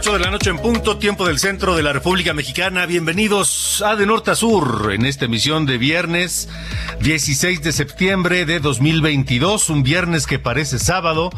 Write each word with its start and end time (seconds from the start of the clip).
8 0.00 0.14
de 0.14 0.18
la 0.20 0.30
noche 0.30 0.48
en 0.48 0.56
punto, 0.56 0.96
tiempo 0.96 1.26
del 1.26 1.38
centro 1.38 1.76
de 1.76 1.82
la 1.82 1.92
República 1.92 2.32
Mexicana. 2.32 2.86
Bienvenidos 2.86 3.82
a 3.84 3.96
De 3.96 4.06
Norte 4.06 4.30
a 4.30 4.34
Sur 4.34 4.92
en 4.94 5.04
esta 5.04 5.26
emisión 5.26 5.66
de 5.66 5.76
viernes 5.76 6.48
16 7.00 7.62
de 7.62 7.70
septiembre 7.70 8.46
de 8.46 8.60
2022. 8.60 9.68
Un 9.68 9.82
viernes 9.82 10.26
que 10.26 10.38
parece 10.38 10.78
sábado, 10.78 11.28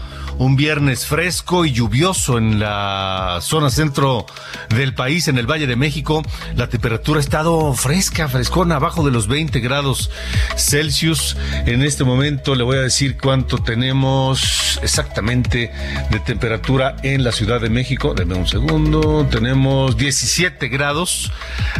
un 0.42 0.56
viernes 0.56 1.06
fresco 1.06 1.64
y 1.64 1.70
lluvioso 1.70 2.36
en 2.36 2.58
la 2.58 3.38
zona 3.42 3.70
centro 3.70 4.26
del 4.70 4.92
país, 4.92 5.28
en 5.28 5.38
el 5.38 5.46
Valle 5.46 5.68
de 5.68 5.76
México. 5.76 6.22
La 6.56 6.68
temperatura 6.68 7.18
ha 7.18 7.20
estado 7.20 7.72
fresca, 7.74 8.28
frescona, 8.28 8.76
abajo 8.76 9.04
de 9.04 9.12
los 9.12 9.28
20 9.28 9.60
grados 9.60 10.10
Celsius. 10.56 11.36
En 11.64 11.82
este 11.82 12.02
momento 12.02 12.56
le 12.56 12.64
voy 12.64 12.78
a 12.78 12.80
decir 12.80 13.18
cuánto 13.22 13.58
tenemos 13.58 14.80
exactamente 14.82 15.70
de 16.10 16.20
temperatura 16.20 16.96
en 17.04 17.22
la 17.22 17.30
Ciudad 17.30 17.60
de 17.60 17.70
México. 17.70 18.12
Deme 18.12 18.34
un 18.34 18.48
segundo. 18.48 19.24
Tenemos 19.30 19.96
17 19.96 20.66
grados. 20.68 21.30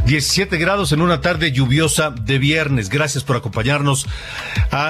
17 0.06 0.56
grados 0.58 0.92
en 0.92 1.02
una 1.02 1.20
tarde 1.20 1.50
lluviosa 1.50 2.10
de 2.10 2.38
viernes. 2.38 2.90
Gracias 2.90 3.24
por 3.24 3.34
acompañarnos 3.34 4.06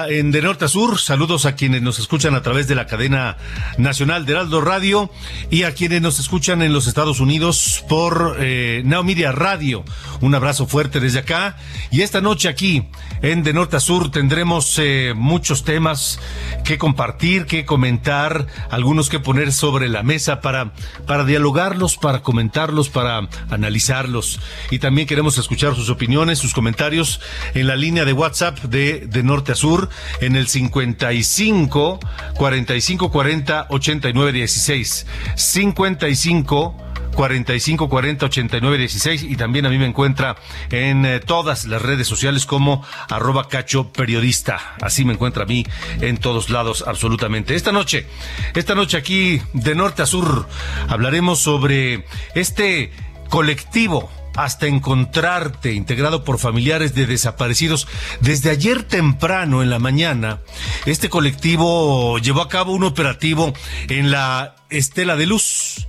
en 0.09 0.31
De 0.31 0.43
Norte 0.43 0.65
a 0.65 0.67
Sur. 0.67 0.99
Saludos 0.99 1.47
a 1.47 1.55
quienes 1.55 1.81
nos 1.81 1.97
escuchan 1.97 2.35
a 2.35 2.43
través 2.43 2.67
de 2.67 2.75
la 2.75 2.85
cadena 2.85 3.37
nacional 3.77 4.25
de 4.25 4.33
Heraldo 4.33 4.61
Radio 4.61 5.09
y 5.49 5.63
a 5.63 5.73
quienes 5.73 6.01
nos 6.01 6.19
escuchan 6.19 6.61
en 6.61 6.73
los 6.73 6.87
Estados 6.87 7.19
Unidos 7.19 7.83
por 7.87 8.37
eh, 8.39 8.83
Media 9.03 9.31
Radio. 9.31 9.83
Un 10.21 10.35
abrazo 10.35 10.65
fuerte 10.65 10.99
desde 10.99 11.19
acá. 11.19 11.57
Y 11.91 12.01
esta 12.01 12.21
noche 12.21 12.47
aquí 12.47 12.87
en 13.21 13.43
De 13.43 13.53
Norte 13.53 13.75
a 13.75 13.79
Sur 13.79 14.11
tendremos 14.11 14.79
eh, 14.79 15.13
muchos 15.15 15.63
temas 15.63 16.19
que 16.63 16.77
compartir, 16.77 17.45
que 17.45 17.65
comentar, 17.65 18.47
algunos 18.69 19.09
que 19.09 19.19
poner 19.19 19.51
sobre 19.51 19.89
la 19.89 20.03
mesa 20.03 20.41
para, 20.41 20.73
para 21.05 21.25
dialogarlos, 21.25 21.97
para 21.97 22.21
comentarlos, 22.21 22.89
para 22.89 23.27
analizarlos. 23.49 24.39
Y 24.71 24.79
también 24.79 25.07
queremos 25.07 25.37
escuchar 25.37 25.75
sus 25.75 25.89
opiniones, 25.89 26.39
sus 26.39 26.53
comentarios 26.53 27.19
en 27.53 27.67
la 27.67 27.75
línea 27.75 28.05
de 28.05 28.13
WhatsApp 28.13 28.59
de, 28.59 29.07
de 29.07 29.23
Norte 29.23 29.51
a 29.51 29.55
Sur 29.55 29.89
en 30.21 30.35
el 30.35 30.47
55 30.47 31.99
45 32.35 33.11
40 33.11 33.42
89 33.69 34.31
16. 34.31 35.05
55 35.35 36.77
45 37.13 37.89
40 37.89 38.25
89 38.25 38.77
16 38.77 39.23
y 39.23 39.35
también 39.35 39.65
a 39.65 39.69
mí 39.69 39.77
me 39.77 39.85
encuentra 39.85 40.35
en 40.71 41.05
eh, 41.05 41.19
todas 41.19 41.65
las 41.65 41.81
redes 41.81 42.07
sociales 42.07 42.45
como 42.45 42.83
arroba 43.09 43.47
cacho 43.47 43.91
periodista. 43.91 44.75
Así 44.81 45.05
me 45.05 45.13
encuentra 45.13 45.43
a 45.43 45.45
mí 45.45 45.65
en 46.01 46.17
todos 46.17 46.49
lados 46.49 46.83
absolutamente. 46.87 47.55
Esta 47.55 47.71
noche, 47.71 48.07
esta 48.55 48.75
noche 48.75 48.97
aquí 48.97 49.41
de 49.53 49.75
norte 49.75 50.01
a 50.01 50.05
sur 50.05 50.47
hablaremos 50.89 51.39
sobre 51.39 52.05
este 52.35 52.91
colectivo 53.29 54.09
hasta 54.35 54.67
encontrarte, 54.67 55.73
integrado 55.73 56.23
por 56.23 56.39
familiares 56.39 56.95
de 56.95 57.05
desaparecidos. 57.05 57.87
Desde 58.21 58.49
ayer 58.49 58.83
temprano 58.83 59.61
en 59.61 59.69
la 59.69 59.79
mañana, 59.79 60.39
este 60.85 61.09
colectivo 61.09 62.17
llevó 62.19 62.41
a 62.41 62.49
cabo 62.49 62.73
un 62.73 62.83
operativo 62.83 63.53
en 63.89 64.11
la 64.11 64.55
Estela 64.69 65.15
de 65.15 65.25
Luz. 65.25 65.87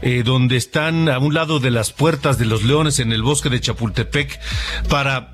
Eh, 0.00 0.22
donde 0.24 0.56
están 0.56 1.08
a 1.08 1.18
un 1.20 1.32
lado 1.32 1.60
de 1.60 1.70
las 1.70 1.92
puertas 1.92 2.36
de 2.36 2.44
los 2.44 2.64
leones 2.64 2.98
en 2.98 3.12
el 3.12 3.22
bosque 3.22 3.50
de 3.50 3.60
Chapultepec 3.60 4.40
para 4.88 5.32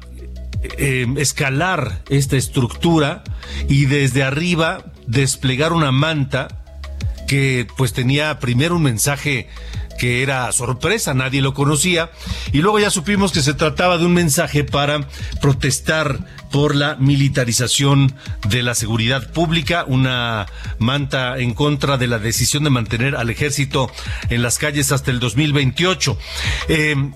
eh, 0.77 1.07
escalar 1.17 2.03
esta 2.11 2.37
estructura 2.37 3.25
y 3.67 3.87
desde 3.87 4.23
arriba 4.23 4.85
desplegar 5.07 5.73
una 5.73 5.91
manta 5.91 6.49
que 7.27 7.67
pues 7.77 7.93
tenía 7.95 8.39
primero 8.41 8.77
un 8.77 8.83
mensaje 8.83 9.49
que 9.99 10.23
era 10.23 10.51
sorpresa, 10.53 11.13
nadie 11.13 11.43
lo 11.43 11.53
conocía, 11.53 12.11
y 12.53 12.59
luego 12.59 12.79
ya 12.79 12.91
supimos 12.91 13.33
que 13.33 13.43
se 13.43 13.53
trataba 13.53 13.99
de 13.99 14.07
un 14.07 14.15
mensaje 14.15 14.65
para 14.65 15.07
protestar 15.43 16.21
por 16.51 16.75
la 16.75 16.97
militarización 16.97 18.15
de 18.49 18.63
la 18.63 18.75
seguridad 18.75 19.31
pública, 19.33 19.85
una 19.87 20.47
manta 20.79 21.39
en 21.39 21.53
contra 21.53 21.99
de 21.99 22.07
la 22.07 22.19
decisión 22.19 22.65
de 22.65 22.71
mantener 22.71 23.17
al 23.17 23.29
ejército 23.29 23.91
en 24.31 24.43
las 24.43 24.59
calles 24.59 24.93
hasta 24.93 25.11
el 25.11 25.21
2028. 25.21 26.19
Eh, 26.69 27.11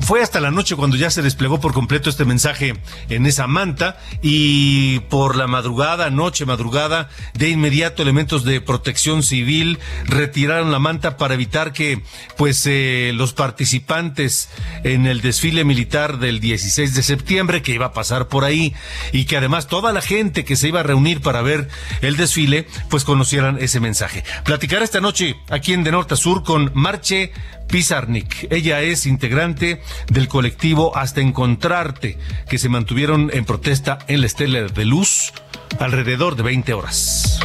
fue 0.00 0.22
hasta 0.22 0.40
la 0.40 0.50
noche 0.50 0.76
cuando 0.76 0.96
ya 0.96 1.10
se 1.10 1.22
desplegó 1.22 1.60
por 1.60 1.72
completo 1.72 2.10
este 2.10 2.24
mensaje 2.24 2.74
en 3.08 3.26
esa 3.26 3.46
manta 3.46 3.98
y 4.22 5.00
por 5.00 5.36
la 5.36 5.46
madrugada, 5.46 6.10
noche, 6.10 6.46
madrugada, 6.46 7.08
de 7.34 7.50
inmediato 7.50 8.02
elementos 8.02 8.44
de 8.44 8.60
protección 8.60 9.22
civil 9.22 9.78
retiraron 10.04 10.72
la 10.72 10.78
manta 10.78 11.16
para 11.16 11.34
evitar 11.34 11.72
que 11.72 12.02
pues 12.36 12.66
eh, 12.66 13.12
los 13.14 13.32
participantes 13.32 14.48
en 14.84 15.06
el 15.06 15.20
desfile 15.20 15.64
militar 15.64 16.18
del 16.18 16.40
16 16.40 16.94
de 16.94 17.02
septiembre 17.02 17.62
que 17.62 17.72
iba 17.72 17.86
a 17.86 17.92
pasar 17.92 18.28
por 18.28 18.44
ahí 18.44 18.74
y 19.12 19.24
que 19.24 19.36
además 19.36 19.66
toda 19.66 19.92
la 19.92 20.00
gente 20.00 20.44
que 20.44 20.56
se 20.56 20.68
iba 20.68 20.80
a 20.80 20.84
reunir 20.84 21.20
para 21.20 21.42
ver 21.42 21.68
el 22.00 22.16
desfile 22.16 22.66
pues 22.88 23.04
conocieran 23.04 23.58
ese 23.60 23.80
mensaje. 23.80 24.24
Platicar 24.44 24.82
esta 24.82 25.00
noche 25.00 25.36
aquí 25.48 25.72
en 25.72 25.84
De 25.84 25.92
Norte 25.92 26.14
a 26.14 26.16
Sur 26.16 26.42
con 26.42 26.70
Marche 26.74 27.32
Pizarnik. 27.70 28.48
Ella 28.50 28.82
es 28.82 29.06
integrante 29.06 29.80
del 30.08 30.28
colectivo 30.28 30.96
Hasta 30.96 31.20
Encontrarte, 31.20 32.18
que 32.48 32.58
se 32.58 32.68
mantuvieron 32.68 33.30
en 33.32 33.44
protesta 33.44 33.98
en 34.08 34.20
la 34.20 34.26
Estela 34.26 34.62
de 34.62 34.84
Luz 34.84 35.32
alrededor 35.78 36.36
de 36.36 36.42
20 36.42 36.72
horas. 36.74 37.40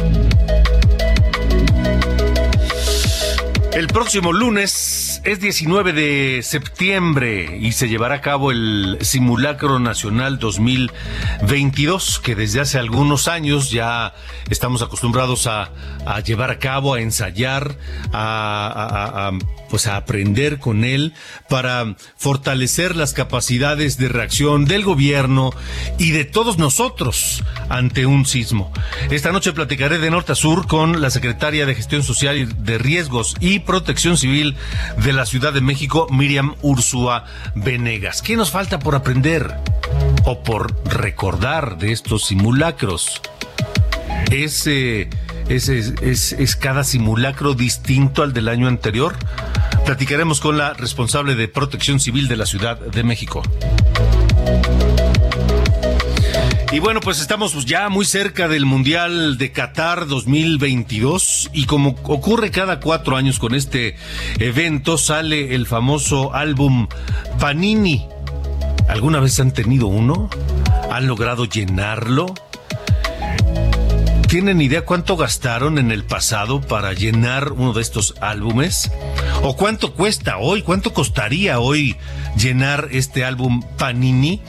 El 3.72 3.88
próximo 3.88 4.32
lunes 4.32 5.05
es 5.24 5.40
19 5.40 5.92
de 5.92 6.40
septiembre 6.42 7.58
y 7.60 7.72
se 7.72 7.88
llevará 7.88 8.16
a 8.16 8.20
cabo 8.20 8.50
el 8.50 8.98
Simulacro 9.00 9.78
Nacional 9.78 10.38
2022, 10.38 12.20
que 12.20 12.34
desde 12.34 12.60
hace 12.60 12.78
algunos 12.78 13.28
años 13.28 13.70
ya 13.70 14.14
estamos 14.50 14.82
acostumbrados 14.82 15.46
a, 15.46 15.70
llevar 16.24 16.50
a 16.50 16.58
cabo, 16.58 16.94
a 16.94 17.00
ensayar, 17.00 17.76
a, 18.12 18.66
a, 18.66 19.28
a 19.28 19.32
pues 19.68 19.86
a 19.86 19.96
aprender 19.96 20.58
con 20.58 20.84
él 20.84 21.12
para 21.48 21.96
fortalecer 22.16 22.96
las 22.96 23.12
capacidades 23.12 23.98
de 23.98 24.08
reacción 24.08 24.64
del 24.64 24.84
gobierno 24.84 25.52
y 25.98 26.10
de 26.10 26.24
todos 26.24 26.58
nosotros 26.58 27.42
ante 27.68 28.06
un 28.06 28.26
sismo. 28.26 28.72
Esta 29.10 29.32
noche 29.32 29.52
platicaré 29.52 29.98
de 29.98 30.10
norte 30.10 30.32
a 30.32 30.34
sur 30.34 30.66
con 30.66 31.00
la 31.00 31.10
secretaria 31.10 31.66
de 31.66 31.74
Gestión 31.74 32.02
Social 32.02 32.64
de 32.64 32.78
Riesgos 32.78 33.36
y 33.40 33.60
Protección 33.60 34.16
Civil 34.16 34.56
de 35.06 35.12
la 35.12 35.24
Ciudad 35.24 35.52
de 35.52 35.60
México, 35.60 36.08
Miriam 36.10 36.56
Ursúa 36.62 37.26
Venegas. 37.54 38.22
¿Qué 38.22 38.36
nos 38.36 38.50
falta 38.50 38.80
por 38.80 38.96
aprender 38.96 39.54
o 40.24 40.42
por 40.42 40.74
recordar 40.84 41.78
de 41.78 41.92
estos 41.92 42.26
simulacros? 42.26 43.20
Es, 44.32 44.66
eh, 44.66 45.08
es, 45.48 45.68
es, 45.68 46.32
es, 46.32 46.56
cada 46.56 46.82
simulacro 46.82 47.54
distinto 47.54 48.24
al 48.24 48.32
del 48.32 48.48
año 48.48 48.66
anterior. 48.66 49.14
Platicaremos 49.84 50.40
con 50.40 50.58
la 50.58 50.72
responsable 50.72 51.36
de 51.36 51.46
Protección 51.46 52.00
Civil 52.00 52.26
de 52.26 52.36
la 52.36 52.46
Ciudad 52.46 52.76
de 52.76 53.04
México. 53.04 53.44
Y 56.76 56.78
bueno, 56.78 57.00
pues 57.00 57.20
estamos 57.22 57.64
ya 57.64 57.88
muy 57.88 58.04
cerca 58.04 58.48
del 58.48 58.66
Mundial 58.66 59.38
de 59.38 59.50
Qatar 59.50 60.06
2022 60.06 61.48
y 61.54 61.64
como 61.64 61.96
ocurre 62.02 62.50
cada 62.50 62.80
cuatro 62.80 63.16
años 63.16 63.38
con 63.38 63.54
este 63.54 63.96
evento, 64.40 64.98
sale 64.98 65.54
el 65.54 65.66
famoso 65.66 66.34
álbum 66.34 66.86
Panini. 67.40 68.06
¿Alguna 68.90 69.20
vez 69.20 69.40
han 69.40 69.52
tenido 69.52 69.86
uno? 69.86 70.28
¿Han 70.92 71.06
logrado 71.06 71.46
llenarlo? 71.46 72.26
¿Tienen 74.28 74.60
idea 74.60 74.84
cuánto 74.84 75.16
gastaron 75.16 75.78
en 75.78 75.90
el 75.90 76.04
pasado 76.04 76.60
para 76.60 76.92
llenar 76.92 77.52
uno 77.52 77.72
de 77.72 77.80
estos 77.80 78.16
álbumes? 78.20 78.92
¿O 79.42 79.56
cuánto 79.56 79.94
cuesta 79.94 80.36
hoy? 80.36 80.60
¿Cuánto 80.60 80.92
costaría 80.92 81.58
hoy 81.58 81.96
llenar 82.36 82.88
este 82.90 83.24
álbum 83.24 83.62
Panini? 83.78 84.42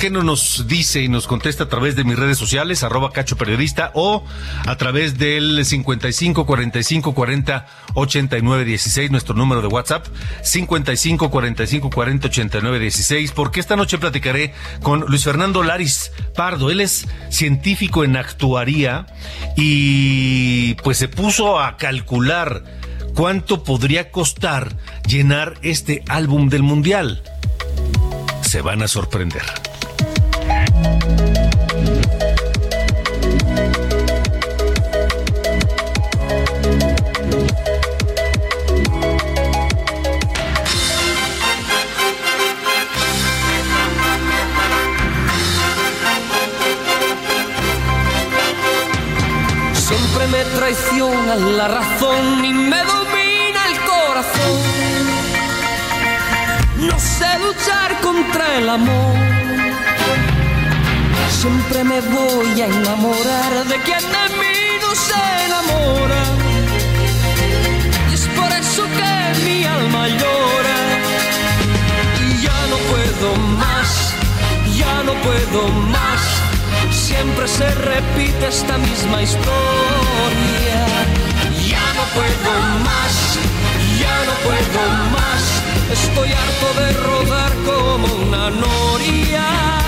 ¿Por 0.00 0.06
qué 0.06 0.10
no 0.14 0.22
nos 0.22 0.66
dice 0.66 1.02
y 1.02 1.08
nos 1.08 1.26
contesta 1.26 1.64
a 1.64 1.68
través 1.68 1.94
de 1.94 2.04
mis 2.04 2.18
redes 2.18 2.38
sociales, 2.38 2.82
arroba 2.82 3.12
cacho 3.12 3.36
o 3.92 4.24
a 4.66 4.76
través 4.76 5.18
del 5.18 5.62
55 5.62 6.46
45 6.46 7.14
40 7.14 7.66
89 7.92 8.64
16, 8.64 9.10
nuestro 9.10 9.34
número 9.34 9.60
de 9.60 9.68
WhatsApp, 9.68 10.06
55 10.42 11.30
45 11.30 11.90
40 11.90 12.28
89 12.28 12.78
16, 12.78 13.32
porque 13.32 13.60
esta 13.60 13.76
noche 13.76 13.98
platicaré 13.98 14.54
con 14.80 15.00
Luis 15.00 15.22
Fernando 15.22 15.62
Laris 15.62 16.12
Pardo. 16.34 16.70
Él 16.70 16.80
es 16.80 17.06
científico 17.28 18.02
en 18.02 18.16
actuaría 18.16 19.04
y 19.54 20.76
pues 20.76 20.96
se 20.96 21.08
puso 21.08 21.60
a 21.60 21.76
calcular 21.76 22.64
cuánto 23.14 23.64
podría 23.64 24.10
costar 24.10 24.74
llenar 25.06 25.58
este 25.60 26.02
álbum 26.08 26.48
del 26.48 26.62
Mundial. 26.62 27.22
Se 28.40 28.62
van 28.62 28.82
a 28.82 28.88
sorprender. 28.88 29.42
Siempre 49.74 50.26
me 50.28 50.44
traiciona 50.56 51.36
la 51.36 51.68
razón 51.68 52.44
y 52.44 52.52
me 52.52 52.78
domina 52.84 53.66
el 53.68 53.80
corazón. 53.80 54.58
No 56.78 56.98
sé 56.98 57.38
luchar 57.38 58.00
contra 58.00 58.56
el 58.56 58.68
amor. 58.68 59.39
Siempre 61.40 61.82
me 61.84 62.02
voy 62.02 62.60
a 62.60 62.66
enamorar 62.66 63.64
de 63.64 63.76
quien 63.80 64.02
de 64.16 64.24
mí 64.40 64.58
no 64.82 64.94
se 64.94 65.46
enamora. 65.46 66.22
Y 68.10 68.14
es 68.14 68.26
por 68.38 68.52
eso 68.52 68.82
que 68.98 69.44
mi 69.46 69.64
alma 69.64 70.06
llora. 70.06 70.80
Y 72.28 72.42
ya 72.42 72.60
no 72.68 72.76
puedo 72.90 73.36
más, 73.56 74.12
ya 74.76 75.02
no 75.02 75.14
puedo 75.22 75.68
más. 75.96 76.20
Siempre 76.90 77.48
se 77.48 77.70
repite 77.74 78.46
esta 78.46 78.76
misma 78.76 79.22
historia. 79.22 80.80
Ya 81.66 81.86
no 81.96 82.04
puedo 82.16 82.52
más, 82.84 83.14
ya 83.98 84.16
no 84.28 84.34
puedo 84.46 84.82
más. 85.16 85.42
Estoy 85.90 86.32
harto 86.32 86.68
de 86.82 86.92
rodar 86.92 87.52
como 87.64 88.14
una 88.26 88.50
noria. 88.50 89.79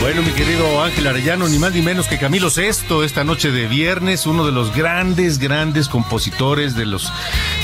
Bueno, 0.00 0.22
mi 0.22 0.30
querido 0.30 0.82
Ángel 0.82 1.08
Arellano, 1.08 1.48
ni 1.48 1.58
más 1.58 1.72
ni 1.72 1.82
menos 1.82 2.06
que 2.06 2.18
Camilo 2.18 2.50
Sesto, 2.50 3.02
esta 3.02 3.24
noche 3.24 3.50
de 3.50 3.66
viernes, 3.66 4.26
uno 4.26 4.46
de 4.46 4.52
los 4.52 4.72
grandes, 4.74 5.38
grandes 5.38 5.88
compositores 5.88 6.76
de 6.76 6.86
los 6.86 7.12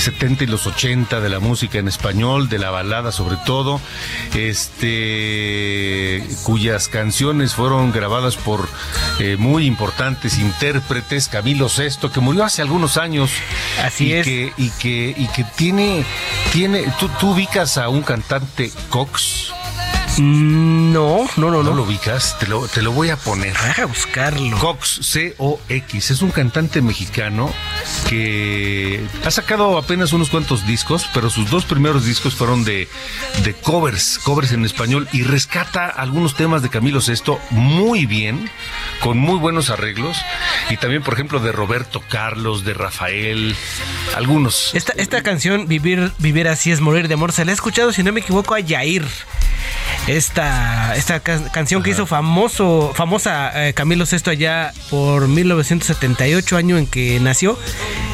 70 0.01 0.45
y 0.45 0.47
los 0.49 0.67
80 0.67 1.21
de 1.21 1.29
la 1.29 1.39
música 1.39 1.79
en 1.79 1.87
español, 1.87 2.49
de 2.49 2.59
la 2.59 2.71
balada 2.71 3.13
sobre 3.13 3.37
todo, 3.47 3.81
este, 4.35 6.27
cuyas 6.43 6.89
canciones 6.89 7.55
fueron 7.55 7.93
grabadas 7.93 8.37
por 8.37 8.69
eh, 9.21 9.37
muy 9.39 9.65
importantes 9.65 10.39
intérpretes, 10.39 11.29
Camilo 11.29 11.69
Sesto, 11.69 12.11
que 12.11 12.19
murió 12.19 12.45
hace 12.45 12.63
algunos 12.63 12.97
años. 12.97 13.31
Así 13.81 14.09
y 14.09 14.13
es. 14.13 14.27
Que, 14.27 14.53
y 14.57 14.71
que, 14.71 15.15
y 15.17 15.29
que 15.29 15.45
tiene, 15.57 16.05
tiene, 16.53 16.93
tú, 16.99 17.09
tú 17.21 17.31
ubicas 17.31 17.79
a 17.79 17.89
un 17.89 18.03
cantante 18.03 18.73
Cox. 18.91 19.53
No, 20.19 21.27
no, 21.37 21.51
no, 21.51 21.63
¿No 21.63 21.71
no. 21.71 21.75
lo 21.75 21.83
ubicas? 21.83 22.39
Te 22.39 22.47
lo, 22.47 22.69
te 22.69 22.83
lo 22.83 22.93
voy 22.93 23.11
a 23.11 23.17
poner. 23.17 23.53
Deja 23.53 23.87
buscarlo. 23.87 24.57
Cox, 24.59 25.01
C-O-X, 25.03 26.11
es 26.13 26.23
un 26.23 26.31
cantante 26.31 26.83
mexicano 26.83 27.53
que 28.09 29.05
ha 29.25 29.31
sacado 29.33 29.77
apenas 29.77 30.13
unos 30.13 30.31
cuantos 30.31 30.67
discos, 30.67 31.09
pero 31.13 31.31
sus 31.31 31.51
dos 31.51 31.65
primeros 31.65 32.05
discos 32.05 32.35
fueron 32.35 32.65
de, 32.65 32.89
de 33.43 33.55
covers, 33.55 34.21
covers 34.23 34.53
en 34.53 34.65
español, 34.65 35.09
y 35.13 35.23
rescata 35.25 35.87
algunos 35.87 36.37
temas 36.37 36.63
de 36.63 36.69
Camilo 36.69 37.01
Sesto 37.01 37.41
muy 37.51 38.07
bien, 38.07 38.49
con 39.01 39.19
muy 39.19 39.39
buenos 39.39 39.71
arreglos, 39.71 40.17
y 40.71 40.77
también, 40.77 41.03
por 41.03 41.15
ejemplo, 41.15 41.41
de 41.41 41.51
Roberto 41.51 42.03
Carlos, 42.09 42.65
de 42.65 42.75
Rafael, 42.75 43.57
algunos. 44.15 44.75
Esta, 44.75 44.93
esta 44.97 45.23
canción, 45.23 45.67
Vivir, 45.67 46.13
Vivir 46.19 46.47
así 46.47 46.71
es 46.71 46.81
morir 46.81 47.09
de 47.09 47.15
amor, 47.15 47.33
se 47.33 47.45
la 47.45 47.51
he 47.51 47.55
escuchado, 47.55 47.93
si 47.93 48.05
no 48.05 48.13
me 48.13 48.21
equivoco, 48.21 48.55
a 48.55 48.61
Yair. 48.61 49.05
Esta, 50.07 50.95
esta 50.97 51.21
ca- 51.21 51.51
canción 51.51 51.83
que 51.83 51.89
hizo 51.91 52.05
famoso, 52.05 52.93
famosa 52.95 53.69
eh, 53.69 53.73
Camilo 53.73 54.05
Sesto 54.05 54.31
allá 54.31 54.75
por 54.91 55.29
1978, 55.29 56.59
año 56.59 56.77
en 56.77 56.87
que 56.87 57.19
nació, 57.21 57.59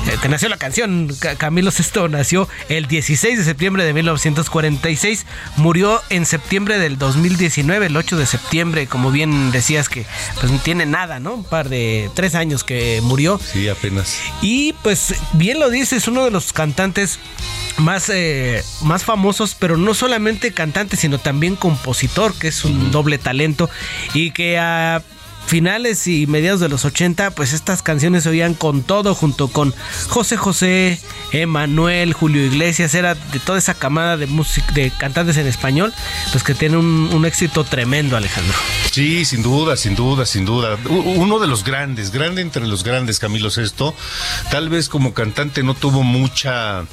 eh, 0.07 0.17
que 0.23 0.29
nació 0.29 0.49
la 0.49 0.57
canción. 0.57 1.09
Ca- 1.19 1.35
Camilo 1.35 1.73
Sesto 1.73 2.09
nació 2.09 2.49
el 2.69 2.87
16 2.87 3.39
de 3.39 3.45
septiembre 3.45 3.83
de 3.85 3.93
1946, 3.93 5.27
murió 5.57 6.01
en 6.11 6.27
septiembre 6.27 6.79
del 6.79 6.97
2019, 6.97 7.87
el 7.87 7.97
8 7.97 8.17
de 8.17 8.27
septiembre, 8.27 8.87
como 8.87 9.11
bien 9.11 9.51
decías 9.51 9.89
que 9.89 10.07
pues 10.39 10.53
no 10.53 10.59
tiene 10.61 10.87
nada, 10.87 11.19
¿no? 11.19 11.35
Un 11.35 11.45
par 11.45 11.69
de 11.69 12.09
tres 12.15 12.37
años 12.37 12.63
que 12.63 13.01
murió. 13.03 13.41
Sí, 13.53 13.69
apenas. 13.69 14.17
Y 14.43 14.75
pues 14.85 15.17
bien 15.33 15.59
lo 15.59 15.69
dices, 15.71 16.07
uno 16.07 16.25
de 16.25 16.31
los 16.31 16.53
cantantes 16.53 17.19
más, 17.79 18.11
eh, 18.11 18.63
más 18.83 19.05
famosos, 19.05 19.57
pero 19.59 19.77
no 19.77 19.95
solamente 19.95 20.53
cantante, 20.53 20.97
sino 20.97 21.19
también 21.19 21.57
compositor, 21.81 22.35
que 22.35 22.49
es 22.49 22.65
un 22.65 22.91
doble 22.91 23.19
talento 23.19 23.71
y 24.15 24.31
que 24.33 24.59
a 24.59 25.03
finales 25.47 26.07
y 26.07 26.27
mediados 26.27 26.61
de 26.61 26.69
los 26.69 26.85
80, 26.85 27.33
pues 27.33 27.55
estas 27.55 27.83
canciones 27.83 28.23
se 28.23 28.29
oían 28.29 28.55
con 28.55 28.83
todo, 28.83 29.15
junto 29.15 29.49
con 29.49 29.75
José 30.09 30.37
José, 30.37 31.01
Emanuel, 31.33 32.13
Julio 32.13 32.45
Iglesias, 32.45 32.95
era 32.95 33.15
de 33.15 33.41
toda 33.41 33.59
esa 33.59 33.75
camada 33.75 34.17
de 34.17 34.27
música, 34.27 34.71
de 34.73 34.93
cantantes 34.93 35.39
en 35.39 35.49
español, 35.49 35.93
pues 36.31 36.45
que 36.45 36.55
tiene 36.55 36.77
un, 36.77 37.25
éxito 37.25 37.65
tremendo, 37.65 38.17
Alejandro. 38.17 38.57
Sí, 38.93 39.25
sin 39.25 39.43
duda, 39.43 39.77
sin 39.77 39.97
duda, 39.97 40.25
sin 40.25 40.45
duda. 40.45 40.79
Uno 40.89 41.39
de 41.39 41.47
los 41.49 41.65
grandes, 41.65 42.13
grande 42.13 42.43
entre 42.43 42.67
los 42.67 42.85
grandes, 42.85 43.19
Camilo 43.19 43.51
Sesto. 43.51 43.95
Tal 44.51 44.69
vez 44.69 44.89
como 44.89 45.15
cantante 45.15 45.63
no 45.63 45.75
tuvo 45.75 46.03
mucha 46.03 46.85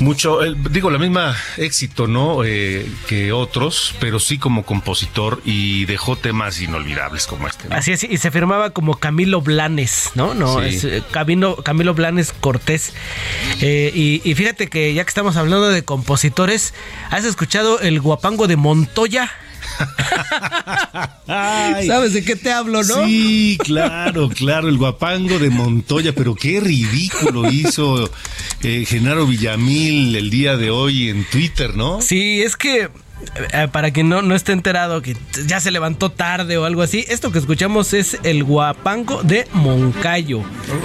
mucho, 0.00 0.42
eh, 0.44 0.54
digo, 0.70 0.90
la 0.90 0.98
misma 0.98 1.36
éxito, 1.56 2.06
¿no? 2.06 2.42
Eh, 2.44 2.86
que 3.08 3.32
otros, 3.32 3.94
pero 4.00 4.18
sí 4.18 4.38
como 4.38 4.64
compositor 4.64 5.40
y 5.44 5.84
dejó 5.84 6.16
temas 6.16 6.60
inolvidables 6.60 7.26
como 7.26 7.46
este. 7.46 7.68
¿no? 7.68 7.76
Así 7.76 7.92
es, 7.92 8.04
y 8.04 8.16
se 8.16 8.30
firmaba 8.30 8.70
como 8.70 8.96
Camilo 8.96 9.40
Blanes, 9.40 10.10
¿no? 10.14 10.34
No, 10.34 10.60
Sí. 10.60 10.66
es 10.76 10.84
eh, 10.84 11.02
Camilo, 11.10 11.56
Camilo 11.56 11.94
Blanes 11.94 12.32
Cortés. 12.32 12.92
Eh, 13.60 13.92
y, 13.94 14.20
y 14.24 14.34
fíjate 14.34 14.68
que 14.68 14.92
ya 14.94 15.04
que 15.04 15.08
estamos 15.08 15.36
hablando 15.36 15.68
de 15.68 15.84
compositores, 15.84 16.74
¿has 17.10 17.24
escuchado 17.24 17.80
el 17.80 18.00
guapango 18.00 18.46
de 18.46 18.56
Montoya? 18.56 19.30
Ay, 21.26 21.86
¿Sabes 21.86 22.12
de 22.12 22.24
qué 22.24 22.36
te 22.36 22.52
hablo, 22.52 22.82
no? 22.82 23.06
Sí, 23.06 23.56
claro, 23.62 24.28
claro, 24.28 24.68
el 24.68 24.76
guapango 24.78 25.38
de 25.38 25.50
Montoya, 25.50 26.12
pero 26.14 26.34
qué 26.34 26.60
ridículo 26.60 27.50
hizo 27.50 28.10
eh, 28.62 28.84
Genaro 28.86 29.26
Villamil 29.26 30.16
el 30.16 30.30
día 30.30 30.56
de 30.56 30.70
hoy 30.70 31.08
en 31.08 31.24
Twitter, 31.24 31.76
¿no? 31.76 32.00
Sí, 32.02 32.42
es 32.42 32.56
que 32.56 32.88
eh, 33.52 33.68
para 33.70 33.92
quien 33.92 34.08
no, 34.08 34.22
no 34.22 34.34
esté 34.34 34.52
enterado 34.52 35.02
que 35.02 35.16
ya 35.46 35.60
se 35.60 35.70
levantó 35.70 36.10
tarde 36.10 36.56
o 36.58 36.64
algo 36.64 36.82
así, 36.82 37.04
esto 37.08 37.30
que 37.30 37.38
escuchamos 37.38 37.92
es 37.92 38.18
el 38.24 38.42
guapango 38.42 39.22
de 39.22 39.46
Moncayo, 39.52 40.42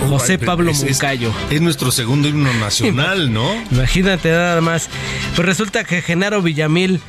José 0.10 0.38
Pablo 0.38 0.70
Es- 0.72 0.84
es- 0.84 0.92
Moncayo. 1.02 1.34
Es 1.50 1.62
nuestro 1.62 1.92
segundo 1.92 2.28
himno 2.28 2.54
nacional, 2.56 3.34
¿no? 3.34 3.50
Imagínate 3.72 4.30
nada 4.30 4.62
más. 4.62 4.90
Pues 5.36 5.46
resulta 5.48 5.84
que 5.86 6.02
Genaro 6.02 6.42
Villamil, 6.42 7.00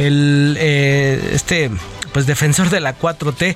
el 0.00 0.56
eh, 0.58 1.30
este 1.34 1.70
pues 2.12 2.26
defensor 2.26 2.70
de 2.70 2.80
la 2.80 2.98
4T 2.98 3.54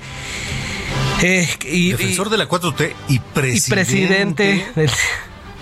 eh, 1.23 1.49
y, 1.65 1.91
Defensor 1.93 2.29
de 2.31 2.39
la 2.39 2.49
4T 2.49 2.93
y 3.09 3.15
y 3.15 3.19
presidente. 3.19 3.75
presidente 3.75 4.67
del, 4.77 4.91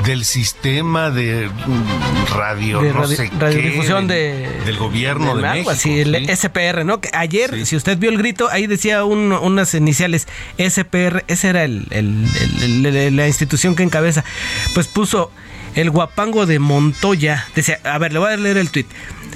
del 0.04 0.24
sistema 0.24 1.10
de 1.10 1.48
mm, 1.48 2.34
radio, 2.34 2.80
de 2.80 2.92
no 2.92 3.06
sé 3.06 3.30
radiodifusión 3.38 4.08
del, 4.08 4.42
de, 4.42 4.64
del 4.64 4.76
gobierno 4.78 5.36
de, 5.36 5.46
algo 5.46 5.52
México. 5.52 5.70
así, 5.70 6.00
el 6.00 6.26
sí. 6.26 6.36
SPR, 6.48 6.84
¿no? 6.84 7.00
Que 7.00 7.10
ayer, 7.12 7.50
Sí. 7.54 7.66
si 7.66 7.76
usted 7.76 7.96
vio 7.98 8.10
el 8.10 8.18
grito, 8.18 8.48
ahí 8.50 8.66
decía 8.66 9.04
un- 9.04 9.32
unas 9.32 9.74
iniciales 9.74 10.26
SPR, 10.58 11.24
ese 11.28 11.48
era 11.48 11.64
el- 11.64 11.86
la 13.16 13.26
institución 13.28 13.76
que 13.76 13.82
encabeza. 13.84 14.24
Pues 14.74 14.88
puso 14.88 15.30
el 15.74 15.90
guapango 15.90 16.46
de 16.46 16.58
Montoya. 16.58 17.46
Decía, 17.54 17.80
a 17.84 17.98
ver, 17.98 18.12
le 18.12 18.18
voy 18.18 18.32
a 18.32 18.36
leer 18.36 18.56
el 18.56 18.70
tweet. 18.70 18.86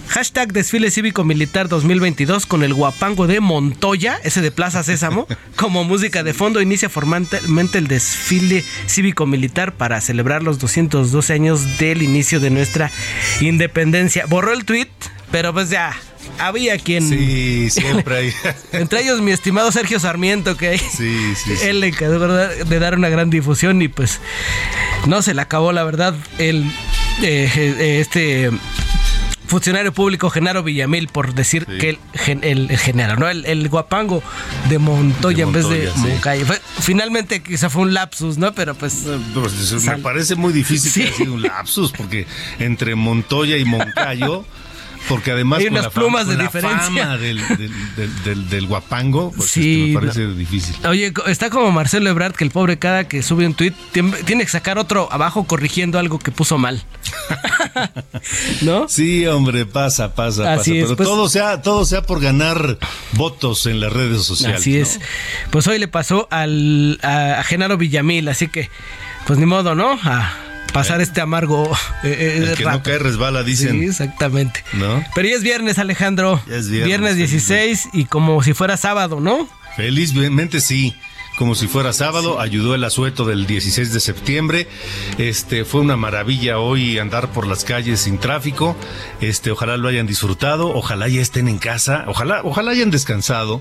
Hashtag 0.09 0.52
desfile 0.52 0.90
cívico-militar 0.90 1.69
2022 1.69 2.47
con 2.47 2.62
el 2.62 2.75
guapango 2.75 3.26
de 3.26 3.40
Montoya, 3.40 4.21
ese 4.23 4.40
de 4.40 4.52
Plaza 4.52 4.85
Sésamo, 4.85 5.26
como 5.57 5.83
música 5.85 6.23
de 6.23 6.33
fondo 6.33 6.61
inicia 6.61 6.88
formalmente 6.88 7.78
el 7.78 7.88
desfile 7.88 8.64
cívico-militar 8.87 9.73
para 9.73 10.00
celebrar 10.00 10.43
los 10.43 10.59
212 10.59 11.33
años 11.33 11.78
del 11.78 12.02
inicio 12.02 12.38
de 12.38 12.50
nuestra 12.50 12.90
independencia. 13.40 14.26
Borró 14.26 14.52
el 14.52 14.64
tweet, 14.64 14.88
pero 15.33 15.52
pues 15.52 15.71
ya, 15.71 15.93
había 16.38 16.78
quien... 16.78 17.09
Sí, 17.09 17.71
siempre 17.71 18.16
hay. 18.16 18.33
Entre 18.73 19.02
ellos 19.02 19.21
mi 19.21 19.30
estimado 19.33 19.71
Sergio 19.73 19.99
Sarmiento, 20.00 20.56
que 20.56 20.78
Sí, 20.78 21.35
sí, 21.35 21.56
sí. 21.56 21.66
él 21.66 21.80
le 21.80 21.88
encargó 21.88 22.26
de 22.28 22.78
dar 22.78 22.95
una 22.95 23.09
gran 23.09 23.30
difusión 23.30 23.80
y 23.83 23.88
pues 23.88 24.21
no 25.06 25.23
se 25.23 25.35
le 25.35 25.40
acabó 25.42 25.73
la 25.73 25.85
verdad 25.85 26.14
el 26.38 26.64
eh, 27.23 27.50
eh, 27.56 27.99
este 28.00 28.50
funcionario 29.47 29.92
público 29.92 30.28
Genaro 30.28 30.64
Villamil 30.64 31.06
por 31.09 31.33
decir 31.33 31.64
Sí. 31.71 31.78
que 31.78 31.90
el, 31.90 31.99
gen- 32.14 32.40
el, 32.42 32.68
el 32.68 32.78
Genaro, 32.78 33.16
¿no? 33.16 33.28
El, 33.28 33.47
el 33.47 33.68
guapango 33.68 34.21
de 34.68 34.78
Montoya 34.78 35.37
De 35.38 35.42
en 35.45 35.52
vez 35.52 35.68
de 35.68 35.87
sí. 35.92 35.99
Moncayo. 35.99 36.45
Fue- 36.47 36.61
finalmente 36.80 37.42
quizá 37.42 37.71
fue 37.71 37.83
un 37.83 37.95
lapsus, 37.95 38.38
¿no? 38.38 38.52
Pero 38.54 38.75
pues 38.75 39.04
Pues, 39.35 39.85
me 39.85 39.99
parece 39.99 40.35
muy 40.35 40.52
difícil 40.52 40.90
Sí. 40.90 41.00
que 41.02 41.06
haya 41.06 41.16
sido 41.16 41.35
un 41.35 41.42
lapsus, 41.42 41.92
porque 41.92 42.26
entre 42.59 42.97
Montoya 42.97 43.56
y 43.56 43.64
Moncayo, 43.64 44.45
porque 45.08 45.30
además 45.32 45.58
Hay 45.60 45.66
con 45.66 45.75
unas 45.75 45.84
la 45.84 45.90
plumas 45.90 46.22
fama, 46.26 46.30
de 46.32 46.36
con 46.36 46.38
la 46.38 46.50
diferencia. 46.50 47.02
fama 47.04 47.16
del, 47.18 47.48
del, 47.48 47.72
del- 47.96 48.25
del- 48.25 48.48
del 48.50 48.66
guapango, 48.66 49.32
pues 49.36 49.50
Sí, 49.50 49.80
este, 49.80 49.92
me 49.92 50.00
parece 50.00 50.26
difícil. 50.34 50.75
Oye, 50.86 51.12
está 51.26 51.50
como 51.50 51.70
Marcelo 51.72 52.08
Ebrard, 52.10 52.34
que 52.34 52.44
el 52.44 52.50
pobre 52.50 52.78
cada 52.78 53.08
que 53.08 53.22
sube 53.22 53.46
un 53.46 53.54
tweet 53.54 53.72
tiene, 53.92 54.12
tiene 54.25 54.44
que 54.44 54.50
sacar 54.50 54.78
otro 54.78 55.08
abajo 55.12 55.44
corrigiendo 55.44 55.98
algo 55.98 56.18
que 56.18 56.30
puso 56.32 56.58
mal. 56.58 56.82
¿No? 58.62 58.88
Sí, 58.88 59.26
hombre, 59.26 59.66
pasa, 59.66 60.14
pasa, 60.14 60.52
Así 60.54 60.70
pasa. 60.70 60.80
es, 60.80 60.84
pero 60.84 60.96
pues- 60.96 61.08
todo 61.08 61.28
sea, 61.28 61.62
todo 61.62 61.84
sea 61.84 62.02
por 62.02 62.20
ganar 62.20 62.78
votos 63.12 63.66
en 63.66 63.80
las 63.80 63.92
redes 63.92 64.22
sociales. 64.25 64.60
Así 64.60 64.75
¿no? 64.76 64.82
es. 64.82 65.00
Pues 65.50 65.66
hoy 65.66 65.78
le 65.78 65.88
pasó 65.88 66.28
al, 66.30 66.98
a, 67.02 67.38
a 67.40 67.42
Genaro 67.44 67.76
Villamil, 67.76 68.28
así 68.28 68.48
que, 68.48 68.70
pues 69.26 69.38
ni 69.38 69.46
modo, 69.46 69.75
¿no? 69.75 69.98
A 70.02 70.32
pasar 70.80 71.00
este 71.00 71.21
amargo 71.21 71.71
eh, 72.04 72.09
eh, 72.18 72.45
El 72.50 72.54
que 72.56 72.64
no 72.64 72.83
cae 72.83 72.99
resbala, 72.99 73.40
Sí, 73.45 73.50
dicen. 73.50 73.83
exactamente. 73.83 74.62
¿No? 74.75 75.02
Pero 75.14 75.28
ya 75.28 75.37
es 75.37 75.42
viernes, 75.42 75.78
Alejandro. 75.78 76.42
Ya 76.49 76.56
es 76.56 76.71
viernes, 76.71 77.16
16 77.16 77.88
y 77.92 78.04
como 78.04 78.42
si 78.42 78.52
fuera 78.54 78.76
sábado, 78.76 79.21
¿no? 79.21 79.49
Felizmente 79.76 80.61
sí. 80.61 80.95
Como 81.37 81.55
si 81.55 81.69
fuera 81.69 81.93
sábado, 81.93 82.40
ayudó 82.40 82.75
el 82.75 82.83
asueto 82.83 83.26
del 83.26 83.47
16 83.47 83.93
de 83.93 84.00
septiembre. 84.00 84.69
Este 85.19 85.64
fue 85.66 85.83
una 85.83 85.95
maravilla 85.97 86.59
hoy 86.59 86.99
andar 86.99 87.31
por 87.31 87.47
las 87.47 87.64
calles 87.64 88.00
sin 88.00 88.19
tráfico. 88.19 88.75
Este, 89.21 89.50
ojalá 89.50 89.76
lo 89.76 89.88
hayan 89.88 90.07
disfrutado, 90.07 90.75
ojalá 90.75 91.09
ya 91.09 91.21
estén 91.21 91.49
en 91.49 91.59
casa, 91.59 92.05
ojalá, 92.07 92.40
ojalá 92.43 92.71
hayan 92.71 92.90
descansado 92.90 93.61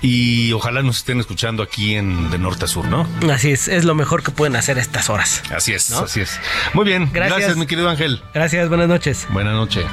y 0.00 0.52
ojalá 0.52 0.82
nos 0.82 0.98
estén 0.98 1.20
escuchando 1.20 1.62
aquí 1.62 1.94
en 1.94 2.30
de 2.30 2.38
norte 2.38 2.64
a 2.64 2.68
sur, 2.68 2.86
¿no? 2.86 3.06
Así 3.30 3.50
es, 3.50 3.68
es 3.68 3.84
lo 3.84 3.94
mejor 3.94 4.22
que 4.22 4.30
pueden 4.30 4.56
hacer 4.56 4.78
a 4.78 4.80
estas 4.80 5.10
horas. 5.10 5.42
Así 5.54 5.72
es, 5.74 5.90
¿No? 5.90 5.98
así 6.00 6.20
es. 6.22 6.40
Muy 6.72 6.86
bien, 6.86 7.10
Gracias. 7.12 7.38
gracias 7.38 7.56
mi 7.58 7.66
querido 7.66 7.90
Ángel. 7.90 8.22
Gracias, 8.32 8.68
buenas 8.68 8.88
noches. 8.88 9.26
Buenas 9.30 9.54
noches. 9.54 9.84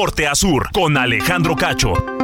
Norte 0.00 0.28
a 0.28 0.34
sur, 0.36 0.70
con 0.70 0.96
Alejandro 0.96 1.56
Cacho. 1.56 2.17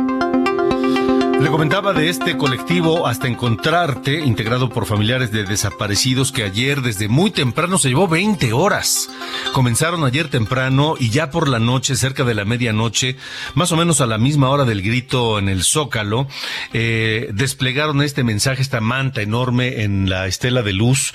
Le 1.40 1.50
comentaba 1.50 1.92
de 1.92 2.08
este 2.08 2.36
colectivo 2.36 3.06
Hasta 3.06 3.26
Encontrarte, 3.26 4.20
integrado 4.20 4.70
por 4.70 4.86
familiares 4.86 5.32
de 5.32 5.44
desaparecidos 5.44 6.32
que 6.32 6.44
ayer 6.44 6.80
desde 6.80 7.08
muy 7.08 7.30
temprano 7.32 7.76
se 7.76 7.88
llevó 7.88 8.08
20 8.08 8.52
horas. 8.52 9.10
Comenzaron 9.52 10.04
ayer 10.04 10.28
temprano 10.28 10.94
y 10.98 11.10
ya 11.10 11.30
por 11.30 11.48
la 11.48 11.58
noche, 11.58 11.96
cerca 11.96 12.24
de 12.24 12.34
la 12.34 12.44
medianoche, 12.44 13.16
más 13.54 13.72
o 13.72 13.76
menos 13.76 14.00
a 14.00 14.06
la 14.06 14.16
misma 14.16 14.48
hora 14.48 14.64
del 14.64 14.80
grito 14.80 15.38
en 15.38 15.48
el 15.48 15.64
Zócalo, 15.64 16.28
eh, 16.72 17.28
desplegaron 17.32 18.00
este 18.00 18.24
mensaje, 18.24 18.62
esta 18.62 18.80
manta 18.80 19.20
enorme 19.20 19.82
en 19.82 20.08
la 20.08 20.26
estela 20.26 20.62
de 20.62 20.72
luz 20.72 21.14